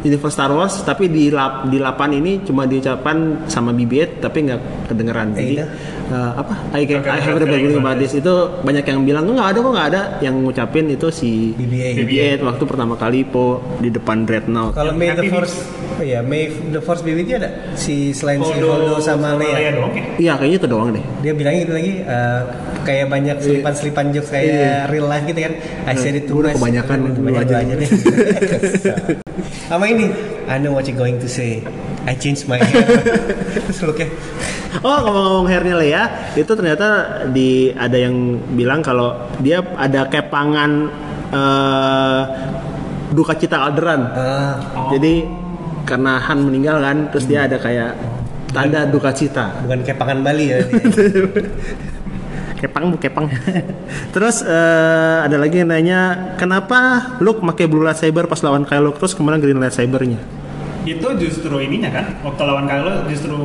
universe 0.00 0.32
Star 0.32 0.48
Wars, 0.48 0.80
tapi 0.80 1.06
di 1.06 1.28
lap, 1.28 1.66
di 1.66 1.76
lapan 1.76 2.14
ini 2.14 2.40
cuma 2.40 2.64
diucapkan 2.64 3.44
sama 3.46 3.70
BB-8 3.70 4.18
tapi 4.18 4.38
nggak 4.44 4.60
kedengeran. 4.86 5.32
Jadi 5.32 5.54
Iya. 5.54 5.66
eh, 6.08 6.30
apa? 6.36 6.54
I, 6.72 6.82
can, 6.84 7.04
I 7.04 7.18
have 7.18 7.36
the 7.36 7.44
feeling 7.44 7.76
about 7.76 7.96
this 7.96 8.12
itu 8.12 8.32
banyak 8.60 8.82
yang 8.82 9.04
bilang 9.04 9.24
nggak 9.26 9.48
ada 9.50 9.58
kok 9.58 9.72
nggak 9.72 9.88
ada. 9.90 10.02
Yang 10.18 10.34
ngucapin 10.40 10.84
itu 10.88 11.08
si 11.08 11.52
BB-8. 11.52 11.96
BB-8 12.00 12.40
waktu 12.42 12.64
pertama 12.64 12.94
kali 12.94 13.20
po 13.22 13.60
di 13.78 13.88
depan 13.88 14.24
Dreadnought. 14.24 14.72
Kalau 14.72 14.90
Yang 14.90 14.98
May 14.98 15.10
the 15.12 15.24
force, 15.28 15.54
oh 15.94 16.02
ya 16.02 16.20
May 16.20 16.42
the 16.70 16.80
force 16.80 17.00
be 17.00 17.12
with 17.12 17.28
you 17.28 17.36
ada 17.36 17.50
si 17.74 18.10
selain 18.10 18.40
si 18.40 18.56
Holdo 18.56 18.98
sama 18.98 19.36
Leia. 19.36 19.72
doang 19.72 19.92
ya? 19.92 20.04
Iya 20.16 20.32
kayaknya 20.36 20.56
itu 20.56 20.68
doang 20.68 20.88
deh. 20.90 21.04
Dia 21.20 21.32
bilangnya 21.32 21.60
gitu 21.62 21.74
lagi 21.76 21.92
eh, 22.00 22.40
kayak 22.80 23.06
banyak 23.06 23.36
selipan-selipan 23.38 24.04
jokes 24.10 24.30
kayak 24.30 24.88
real 24.88 25.06
life 25.06 25.24
gitu 25.24 25.40
kan. 25.40 25.52
I 25.84 25.94
said 25.94 26.16
it 26.16 26.24
too 26.24 26.40
much. 26.40 26.56
kebanyakan, 26.56 26.96
lu 27.00 27.10
kebanyakan 27.14 27.46
aja. 27.46 27.56
aja 27.60 27.74
deh. 27.76 29.28
Sama 29.66 29.86
ini, 29.88 30.10
I 30.46 30.58
know 30.58 30.74
what 30.74 30.86
you 30.88 30.94
going 30.94 31.18
to 31.22 31.28
say. 31.28 31.62
I 32.08 32.16
changed 32.16 32.48
my 32.48 32.56
hair. 32.56 32.86
Terus 33.68 33.80
kayak 33.92 34.12
Oh 34.80 34.98
ngomong-ngomong 35.04 35.46
hairnya 35.50 35.76
Lea, 35.76 36.02
itu 36.32 36.48
ternyata 36.54 36.88
di 37.28 37.74
ada 37.74 37.98
yang 37.98 38.38
bilang 38.54 38.80
kalau 38.80 39.28
dia 39.42 39.60
ada 39.76 40.06
kepangan 40.08 40.70
eh, 41.34 42.22
duka 43.12 43.34
cita 43.36 43.66
Alderan. 43.66 44.00
ah, 44.14 44.54
Jadi 44.94 45.26
karena 45.84 46.22
Han 46.22 46.46
meninggal 46.46 46.78
kan, 46.80 46.96
terus 47.10 47.26
dia 47.26 47.50
ada 47.50 47.58
kayak 47.58 47.98
tanda 48.54 48.86
duka 48.86 49.10
cita. 49.10 49.58
bukan 49.66 49.82
kepangan 49.82 50.22
Bali 50.22 50.46
ya. 50.54 50.58
Kepang 52.60 52.92
bu 52.92 53.00
kepang. 53.00 53.24
terus 54.14 54.44
eh, 54.44 55.18
ada 55.24 55.36
lagi 55.40 55.64
yang 55.64 55.72
nanya, 55.72 56.00
kenapa 56.36 57.08
Luke 57.18 57.40
pakai 57.42 57.64
blue 57.64 57.80
lightsaber 57.80 58.28
pas 58.28 58.36
lawan 58.44 58.68
Kylo 58.68 58.92
terus 58.92 59.16
ke 59.16 59.20
mana 59.24 59.40
green 59.40 59.56
lightsabernya? 59.56 60.20
Itu 60.80 61.12
justru 61.16 61.56
ininya 61.56 61.88
kan, 61.88 62.20
waktu 62.20 62.40
lawan 62.44 62.68
Kylo 62.68 63.08
justru 63.08 63.36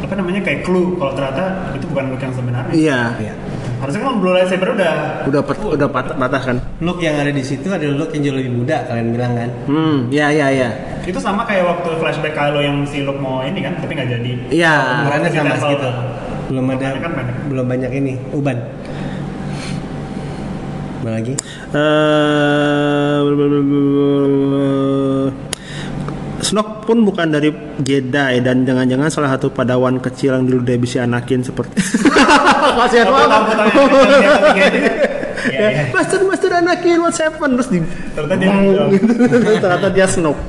apa 0.00 0.16
namanya 0.16 0.40
kayak 0.40 0.64
clue 0.64 0.96
kalau 0.96 1.12
ternyata 1.12 1.44
itu 1.76 1.84
bukan 1.92 2.04
look 2.08 2.20
yang 2.20 2.32
sebenarnya. 2.32 2.72
Iya, 2.72 3.00
Iya. 3.20 3.34
Harusnya 3.78 4.02
kan 4.02 4.18
Blue 4.18 4.34
Lightsaber 4.34 4.74
udah 4.74 4.94
udah 5.30 5.42
pat- 5.46 5.62
udah 5.70 5.86
patah, 5.86 6.14
patah 6.18 6.42
kan? 6.42 6.56
Look 6.82 6.98
yang 6.98 7.14
ada 7.14 7.30
di 7.30 7.46
situ 7.46 7.70
adalah 7.70 7.94
look 7.94 8.10
yang 8.10 8.26
jauh 8.26 8.34
lebih 8.34 8.50
muda 8.50 8.82
kalian 8.90 9.14
bilang 9.14 9.38
kan. 9.38 9.50
Hmm, 9.70 10.10
ya 10.10 10.34
ya 10.34 10.50
ya. 10.50 10.70
itu 11.06 11.16
sama 11.16 11.46
kayak 11.46 11.64
waktu 11.64 11.88
flashback 11.96 12.34
Kylo 12.34 12.60
yang 12.60 12.82
si 12.84 13.00
Luke 13.00 13.16
mau 13.16 13.40
ini 13.40 13.62
kan, 13.62 13.78
tapi 13.78 13.94
nggak 13.94 14.08
jadi. 14.10 14.30
Iya. 14.50 14.74
Ukurannya 15.06 15.30
Di 15.30 15.36
sama 15.38 15.54
tuh. 15.78 15.94
Belum 16.48 16.64
ada 16.66 16.76
Ukurannya 16.80 17.00
kan 17.00 17.12
pendek. 17.12 17.36
belum 17.46 17.66
banyak 17.66 17.90
ini 17.92 18.12
uban. 18.32 18.58
Apa 20.98 21.08
lagi? 21.12 21.32
Eh, 21.68 23.18
Snoke 26.38 26.86
pun 26.86 27.04
bukan 27.04 27.28
dari 27.28 27.50
Jedi 27.78 28.40
dan 28.40 28.64
jangan-jangan 28.64 29.10
salah 29.10 29.36
satu 29.36 29.50
padawan 29.50 30.00
kecil 30.00 30.32
yang 30.32 30.46
dulu 30.46 30.62
dia 30.62 30.78
bisa 30.78 31.02
anakin 31.02 31.44
seperti 31.44 31.76
kasihan 32.78 33.04
ini. 33.04 33.36
Iya, 35.48 35.66
iya. 35.70 35.82
Master 35.90 36.20
Master 36.24 36.50
Anakin 36.52 36.98
what's 36.98 37.16
happened 37.16 37.56
terus 37.56 37.68
di 37.68 37.78
Ternyata 38.12 38.36
dia 38.36 38.52
gitu. 38.90 39.04
ternyata 39.58 39.88
dia 39.88 40.06
Snoke 40.06 40.40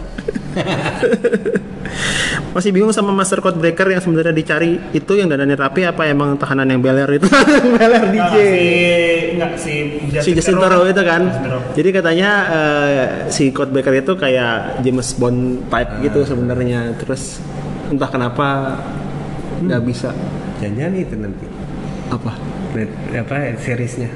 masih 2.50 2.74
bingung 2.74 2.90
sama 2.90 3.14
Master 3.14 3.46
Code 3.46 3.62
Breaker 3.62 3.94
yang 3.94 4.02
sebenarnya 4.02 4.34
dicari 4.34 4.82
itu 4.90 5.14
yang 5.14 5.30
dananya 5.30 5.70
rapi 5.70 5.86
apa 5.86 6.10
emang 6.10 6.34
tahanan 6.36 6.66
yang 6.66 6.82
beler 6.82 7.06
itu? 7.14 7.30
Beler 7.78 8.10
DJ 8.10 8.36
Nggak, 9.38 9.52
si 9.56 9.74
nggak 10.10 10.22
si 10.26 10.30
Justin 10.34 10.58
Theroux 10.58 10.90
itu 10.90 11.04
kan. 11.06 11.22
Jadi 11.78 11.90
katanya 11.94 12.30
eh, 12.50 13.04
si 13.30 13.54
Code 13.54 13.70
Breaker 13.70 13.94
itu 14.02 14.14
kayak 14.18 14.82
James 14.82 15.10
Bond 15.16 15.70
type 15.70 15.92
gitu 16.02 16.26
sebenarnya. 16.26 16.98
Terus 16.98 17.38
entah 17.94 18.10
kenapa 18.10 18.82
nggak 19.62 19.82
bisa. 19.86 20.10
Jangan-jangan 20.60 20.94
itu 20.98 21.16
nanti. 21.16 21.46
apa? 22.10 22.34
Red, 22.74 22.90
apa 23.22 23.54
seriesnya? 23.62 24.10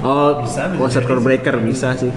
oh 0.00 0.40
Bisa, 0.40 0.72
bisa 0.72 0.80
Master 0.80 1.04
Code 1.04 1.20
Breaker 1.20 1.60
bisa 1.60 1.92
sih. 1.92 2.12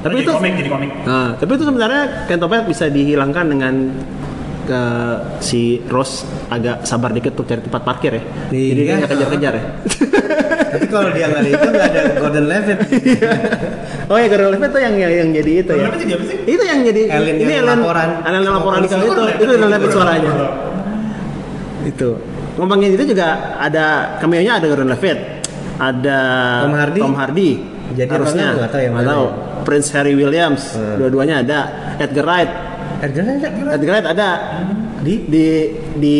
Tapi 0.00 0.22
Jadi 0.22 0.24
itu 0.24 0.32
komik 0.32 0.52
jadi 0.56 0.70
komik. 0.72 0.90
Nah, 1.04 1.36
tapi 1.36 1.50
itu 1.60 1.64
sebenarnya 1.68 2.02
Kentopet 2.24 2.64
bisa 2.64 2.88
dihilangkan 2.88 3.44
dengan 3.52 3.74
ke 4.70 4.82
si 5.42 5.82
Rose 5.90 6.22
agak 6.46 6.86
sabar 6.86 7.10
dikit 7.10 7.34
untuk 7.34 7.50
cari 7.50 7.58
tempat 7.58 7.82
parkir 7.82 8.12
ya. 8.14 8.22
Iya. 8.54 8.70
Jadi 8.70 8.80
dia 8.86 8.96
kejar-kejar 9.10 9.52
ya. 9.58 9.64
Tapi 10.78 10.86
kalau 10.86 11.10
dia 11.10 11.26
nggak 11.26 11.42
ada 11.42 11.50
itu 11.50 11.66
nggak 11.66 11.88
ada 11.90 12.00
Golden 12.22 12.44
Levitt. 12.46 12.78
oh 14.06 14.16
ya 14.22 14.26
Gordon 14.30 14.50
Levitt 14.54 14.70
tuh 14.70 14.80
yang 14.86 14.94
yang, 14.94 15.12
yang 15.12 15.28
jadi 15.34 15.52
itu 15.66 15.72
ya. 15.74 15.84
Levitt 15.90 16.00
jadi 16.06 16.12
apa 16.14 16.24
sih? 16.30 16.36
Itu 16.46 16.62
yang 16.62 16.78
jadi 16.86 17.00
Alien 17.10 17.36
ini 17.42 17.52
yang 17.58 17.66
alien 17.66 17.82
laporan. 17.82 18.08
yang 18.22 18.54
laporan 18.54 18.78
itu 18.86 18.94
Golden 18.94 19.34
itu 19.34 19.44
Gordon 19.50 19.70
Levitt 19.74 19.90
suaranya. 19.90 20.30
Itu. 21.82 22.10
Ngomongin 22.60 22.90
itu 22.94 23.04
juga 23.10 23.28
ada 23.58 24.14
cameo-nya 24.22 24.62
ada 24.62 24.66
Gordon 24.70 24.90
Levitt. 24.94 25.18
Ada 25.80 26.18
Tom 26.68 26.74
Hardy? 26.78 27.00
Tom 27.02 27.14
Hardy. 27.18 27.50
Jadi 27.90 28.10
harusnya 28.14 28.46
enggak? 28.54 28.54
Nggak 28.54 28.70
tahu 28.70 28.82
mana 28.94 29.08
tahu. 29.10 29.24
ya. 29.26 29.32
Prince 29.66 29.88
Harry 29.98 30.14
Williams. 30.14 30.62
Hmm. 30.78 30.96
Dua-duanya 31.02 31.42
ada. 31.42 31.60
Edgar 31.98 32.24
Wright. 32.30 32.69
Wright 33.00 33.16
ada? 33.70 33.80
Wright 33.80 34.06
ada 34.06 34.28
di 35.00 35.14
di 35.26 35.44
di 35.96 36.16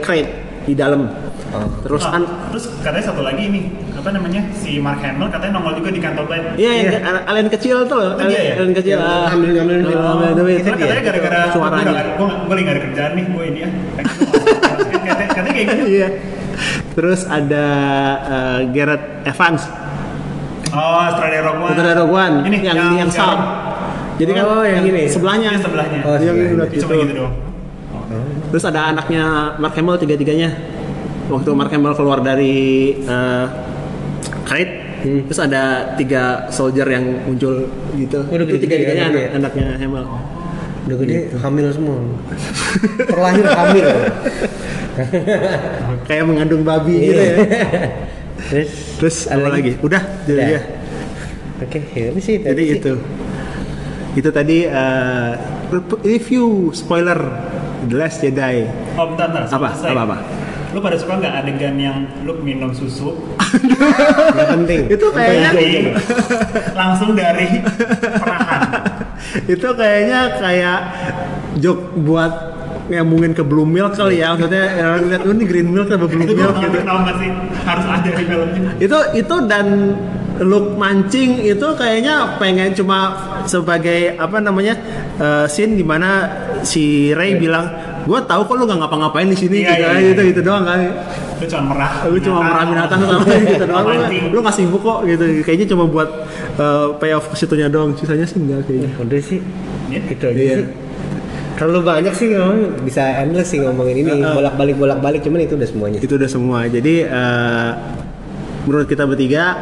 crate 0.00 0.30
di 0.64 0.74
dalam. 0.74 1.06
Oh. 1.46 1.62
Terus 1.80 2.02
Nah, 2.02 2.18
an 2.18 2.22
terus 2.50 2.64
katanya 2.82 3.04
satu 3.06 3.22
lagi 3.22 3.46
nih 3.46 3.64
apa 3.94 4.10
namanya 4.10 4.42
si 4.52 4.82
Mark 4.82 4.98
Hamill 4.98 5.30
katanya 5.30 5.52
nongol 5.56 5.78
juga 5.78 5.90
di 5.94 6.00
kantor 6.02 6.24
Blade. 6.26 6.58
Iya, 6.58 6.70
yang 6.74 6.86
Iya. 6.90 7.22
alien 7.24 7.48
kecil 7.48 7.76
tuh 7.86 7.96
loh, 7.96 8.10
Itu 8.12 8.22
alien, 8.22 8.34
dia 8.34 8.42
ya? 8.42 8.54
alien 8.58 8.74
kecil. 8.74 8.96
Yang 8.98 9.06
ah. 9.06 9.26
ngambil-ngambil 9.30 9.76
duit. 9.80 9.96
Oh, 9.96 10.02
ngambil 10.02 10.34
duit. 10.36 10.58
Itu 10.58 10.70
katanya 10.74 11.02
gara-gara 11.04 11.38
Suaranya. 11.54 11.92
gue 12.12 12.26
gue 12.26 12.52
lagi 12.52 12.62
gak 12.62 12.74
ada 12.74 12.82
kerjaan 12.82 13.12
nih 13.14 13.24
gue 13.24 13.44
ini 13.46 13.58
ya. 13.62 13.68
Katanya 13.96 15.26
katanya 15.30 15.52
kayak 15.54 15.66
gitu. 15.70 15.84
Iya. 15.86 16.08
Terus 16.96 17.20
ada 17.28 17.66
eh, 18.26 18.58
Garrett 18.74 19.04
Evans, 19.24 19.62
Oh, 20.68 20.98
Australia 21.00 21.40
Rogue 21.40 21.62
One. 21.62 21.72
ada 21.72 21.92
Rogue 21.94 22.12
One, 22.12 22.36
Ini 22.42 22.56
yang 22.60 22.76
yang, 22.76 22.92
yang 22.98 23.08
sekarang. 23.08 23.38
Sound. 23.38 23.75
Jadi 24.16 24.30
kan 24.32 24.44
Oh, 24.44 24.62
yang 24.62 24.82
ini. 24.82 25.04
sebelahnya. 25.06 25.50
Ini 25.52 25.60
sebelahnya. 25.60 26.00
Oh, 26.02 26.14
Yang 26.14 26.24
sebelahnya. 26.26 26.54
udah 26.54 26.66
Cuma 26.66 26.92
gitu. 26.92 27.02
gitu 27.02 27.12
doang. 27.14 27.34
Terus 28.46 28.64
ada 28.64 28.80
anaknya 28.88 29.24
Mark 29.56 29.74
Hamill 29.74 29.98
tiga-tiganya. 29.98 30.50
Waktu 31.26 31.50
Mark 31.52 31.68
Hamill 31.68 31.92
keluar 31.92 32.22
dari 32.22 32.56
eh, 32.96 33.44
crate, 34.42 34.74
terus 35.26 35.38
ada 35.38 35.62
tiga 35.94 36.46
soldier 36.48 36.86
yang 36.86 37.04
muncul 37.24 37.66
gitu. 37.92 38.18
Udah 38.22 38.36
itu 38.38 38.54
gede-gede 38.56 38.62
tiga-tiganya 38.62 39.02
ya, 39.02 39.08
anak, 39.10 39.20
ya? 39.20 39.28
anaknya 39.36 39.66
Hamill. 39.76 40.06
Udah 40.86 40.96
gede 41.02 41.16
hamil 41.36 41.66
semua. 41.74 41.98
Terlahir 43.10 43.44
hamil. 43.44 43.86
Kayak 46.08 46.24
mengandung 46.24 46.62
babi 46.62 46.94
Iya. 46.94 47.02
gitu 47.02 47.20
ya. 47.20 47.36
Terus 48.46 48.70
Terus 48.96 49.16
apa 49.26 49.48
lagi? 49.50 49.72
Udah, 49.82 50.02
itu 50.22 50.32
Udah. 50.32 50.46
dia. 50.46 50.60
Oke, 51.56 51.80
ya 51.90 52.06
ini 52.14 52.20
sih. 52.22 52.36
Jadi 52.38 52.62
itu. 52.70 52.92
Itu 54.16 54.32
tadi 54.32 54.64
eh, 54.64 55.30
review 56.00 56.72
spoiler 56.72 57.20
The 57.84 57.96
Last 58.00 58.24
Jedi. 58.24 58.64
Oh, 58.96 59.12
bentar, 59.12 59.28
bentar. 59.28 59.52
Apa? 59.52 59.68
selesai. 59.76 59.92
Apa, 59.92 60.02
apa? 60.08 60.16
Lu 60.72 60.80
pada 60.80 60.96
suka 60.96 61.20
nggak 61.20 61.34
adegan 61.44 61.76
yang 61.76 61.98
lu 62.24 62.36
minum 62.40 62.72
susu 62.72 63.12
Nggak 63.36 64.48
penting. 64.56 64.80
Itu 64.96 65.06
kayaknya 65.12 65.50
dari 65.52 65.76
langsung 66.72 67.10
dari 67.12 67.48
perahan? 68.16 68.60
itu 69.54 69.68
kayaknya 69.74 70.20
kayak 70.38 70.80
joke 71.58 71.82
buat 72.04 72.55
nyambungin 72.86 73.32
ke 73.34 73.42
Blue 73.42 73.66
Milk 73.66 73.98
kali 73.98 74.22
ya 74.22 74.34
maksudnya 74.34 74.64
orang 74.78 75.04
lihat 75.10 75.22
oh, 75.26 75.32
ini 75.34 75.44
Green 75.44 75.68
Milk 75.74 75.88
apa 75.90 76.06
Blue 76.06 76.22
Milk 76.26 76.54
gitu. 76.62 76.76
kenapa 76.82 77.10
sih 77.18 77.30
harus 77.66 77.86
ada 77.90 78.08
di 78.14 78.22
filmnya. 78.24 78.70
Itu 78.78 78.98
itu 79.18 79.34
dan 79.50 79.66
look 80.40 80.76
mancing 80.76 81.40
itu 81.42 81.66
kayaknya 81.74 82.36
pengen 82.36 82.76
cuma 82.76 82.98
sebagai 83.48 84.14
apa 84.20 84.36
namanya 84.38 84.76
uh, 85.16 85.44
scene 85.48 85.74
di 85.74 85.84
mana 85.84 86.28
si 86.60 87.10
Ray 87.16 87.40
bilang 87.40 87.66
gue 88.06 88.20
tahu 88.22 88.40
kok 88.46 88.54
lu 88.54 88.64
nggak 88.70 88.86
ngapa-ngapain 88.86 89.26
di 89.26 89.34
sini 89.34 89.66
Iya, 89.66 89.70
gitu, 89.74 89.82
kan, 89.82 89.96
iya. 89.98 90.06
gitu 90.14 90.20
gitu 90.30 90.40
doang 90.46 90.64
kan 90.68 90.78
Lu 91.36 91.44
cuma 91.50 91.62
merah. 91.74 91.92
lu 92.06 92.18
cuma 92.22 92.38
merah 92.40 92.64
binatang 92.64 93.00
sama 93.02 93.24
gitu 93.50 93.64
doang 93.66 93.84
lu, 94.30 94.38
nggak 94.40 94.54
sibuk 94.54 94.80
kok 94.84 94.98
gitu 95.10 95.24
kayaknya 95.42 95.66
cuma 95.74 95.84
buat 95.90 96.08
uh, 96.60 96.94
payoff 97.02 97.26
ke 97.32 97.36
situnya 97.36 97.66
doang 97.66 97.96
sisanya 97.98 98.24
sih 98.28 98.38
enggak 98.38 98.62
kayaknya 98.68 98.90
Udah 99.02 99.20
sih. 99.20 99.40
Iya. 99.90 100.00
Itu 100.06 100.24
aja 100.30 100.42
sih. 100.62 100.85
Terlalu 101.56 101.80
banyak 101.88 102.12
sih 102.12 102.36
ngomong 102.36 102.84
bisa 102.84 103.00
endless 103.24 103.48
sih 103.48 103.64
ngomongin 103.64 104.04
ini 104.04 104.12
bolak-balik 104.20 104.76
bolak-balik 104.76 105.20
cuman 105.24 105.40
itu 105.48 105.56
udah 105.56 105.68
semuanya. 105.68 105.98
Itu 106.04 106.20
udah 106.20 106.28
semua. 106.28 106.68
Jadi 106.68 106.94
eh, 107.08 107.70
menurut 108.68 108.84
kita 108.84 109.08
bertiga 109.08 109.56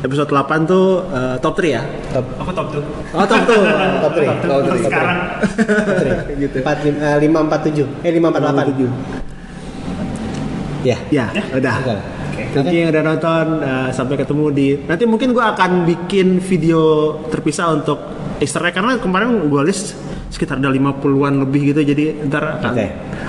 episode 0.00 0.32
8 0.32 0.64
tuh 0.64 1.04
eh, 1.12 1.36
top 1.44 1.54
3 1.60 1.76
ya. 1.76 1.82
Top 2.08 2.24
Aku 2.40 2.50
top 2.56 2.66
tuh. 2.72 2.82
Oh, 3.12 3.26
top 3.28 3.42
tuh. 3.44 3.60
top 4.04 4.12
3. 4.16 4.24
Top 4.48 4.60
tuh. 4.64 4.68
Terus 4.72 4.82
sekarang 4.88 5.18
gitu. 6.42 6.56
Empat 6.64 6.78
lima 7.20 7.38
empat 7.44 7.60
tujuh 7.68 7.86
eh 8.00 8.12
lima 8.16 8.32
empat 8.32 8.40
delapan. 8.40 8.64
Ya. 10.80 10.96
Ya, 11.12 11.26
udah. 11.52 11.74
Udah. 11.84 12.00
Thank 12.36 12.72
you 12.72 12.88
yang 12.88 12.90
udah 12.96 13.04
nonton. 13.04 13.46
Eh, 13.60 13.88
sampai 13.92 14.16
ketemu 14.16 14.44
di 14.56 14.66
nanti 14.88 15.04
mungkin 15.04 15.36
gua 15.36 15.52
akan 15.52 15.84
bikin 15.84 16.40
video 16.40 17.12
terpisah 17.28 17.76
untuk 17.76 18.00
Easter 18.40 18.64
egg 18.64 18.72
karena 18.72 18.96
kemarin 18.96 19.52
gua 19.52 19.60
list 19.64 20.15
sekitar 20.28 20.58
ada 20.58 20.68
50-an 20.68 21.34
lebih 21.40 21.70
gitu 21.70 21.80
jadi 21.82 22.04
ntar 22.26 22.58
Oke. 22.60 22.86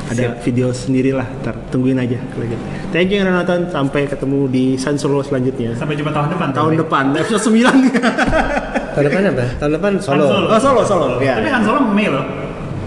ada 0.08 0.26
video 0.40 0.70
sendiri 0.70 1.12
lah 1.12 1.28
ntar 1.40 1.56
tungguin 1.68 1.96
aja 1.96 2.18
kalau 2.30 2.46
gitu. 2.46 2.64
Thank 2.90 3.10
you 3.10 3.20
yang 3.20 3.28
udah 3.28 3.42
nonton 3.42 3.60
sampai 3.68 4.06
ketemu 4.06 4.40
di 4.48 4.66
San 4.76 4.96
Solo 4.96 5.22
selanjutnya 5.22 5.72
sampai 5.74 5.94
jumpa 5.94 6.10
tahun 6.10 6.28
depan. 6.32 6.48
tahun 6.52 6.72
Tapi- 6.74 6.82
depan 6.82 7.04
episode 7.16 7.44
9 7.44 7.64
Tahun 8.98 9.06
depan 9.06 9.22
apa? 9.30 9.46
Tahun 9.58 9.72
depan 9.72 9.92
solo. 10.00 10.18
Han 10.18 10.32
Solo. 10.32 10.48
oh 10.48 10.60
Solo 10.60 10.82
Solo 10.84 11.08
ya 11.20 11.38
Tapi 11.38 11.48
Han 11.48 11.62
Solo 11.62 11.80
Mei 11.88 12.10
loh. 12.10 12.26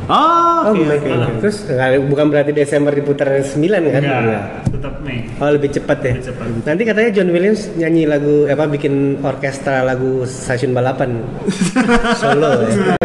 oh 0.08 0.38
Oh, 0.60 0.74
oke 0.74 0.82
oke, 0.82 0.92
oke 0.92 1.08
oke. 1.08 1.32
Terus 1.40 1.56
bukan 2.04 2.26
berarti 2.28 2.50
Desember 2.50 2.90
diputar 2.90 3.30
9 3.30 3.56
kan? 3.88 4.02
Enggak, 4.02 4.44
tetap 4.68 4.94
Mei. 5.00 5.24
Oh 5.38 5.48
lebih 5.48 5.70
cepat 5.70 5.98
ya. 6.02 6.12
Lebih 6.12 6.26
cepat. 6.28 6.46
Nanti 6.66 6.82
katanya 6.82 7.10
John 7.14 7.30
Williams 7.30 7.62
nyanyi 7.72 8.04
lagu 8.04 8.44
apa 8.44 8.66
bikin 8.66 8.94
orkestra 9.22 9.80
lagu 9.80 10.26
stasiun 10.26 10.74
balapan 10.74 11.22
solo 12.20 12.66
ya. 12.66 12.99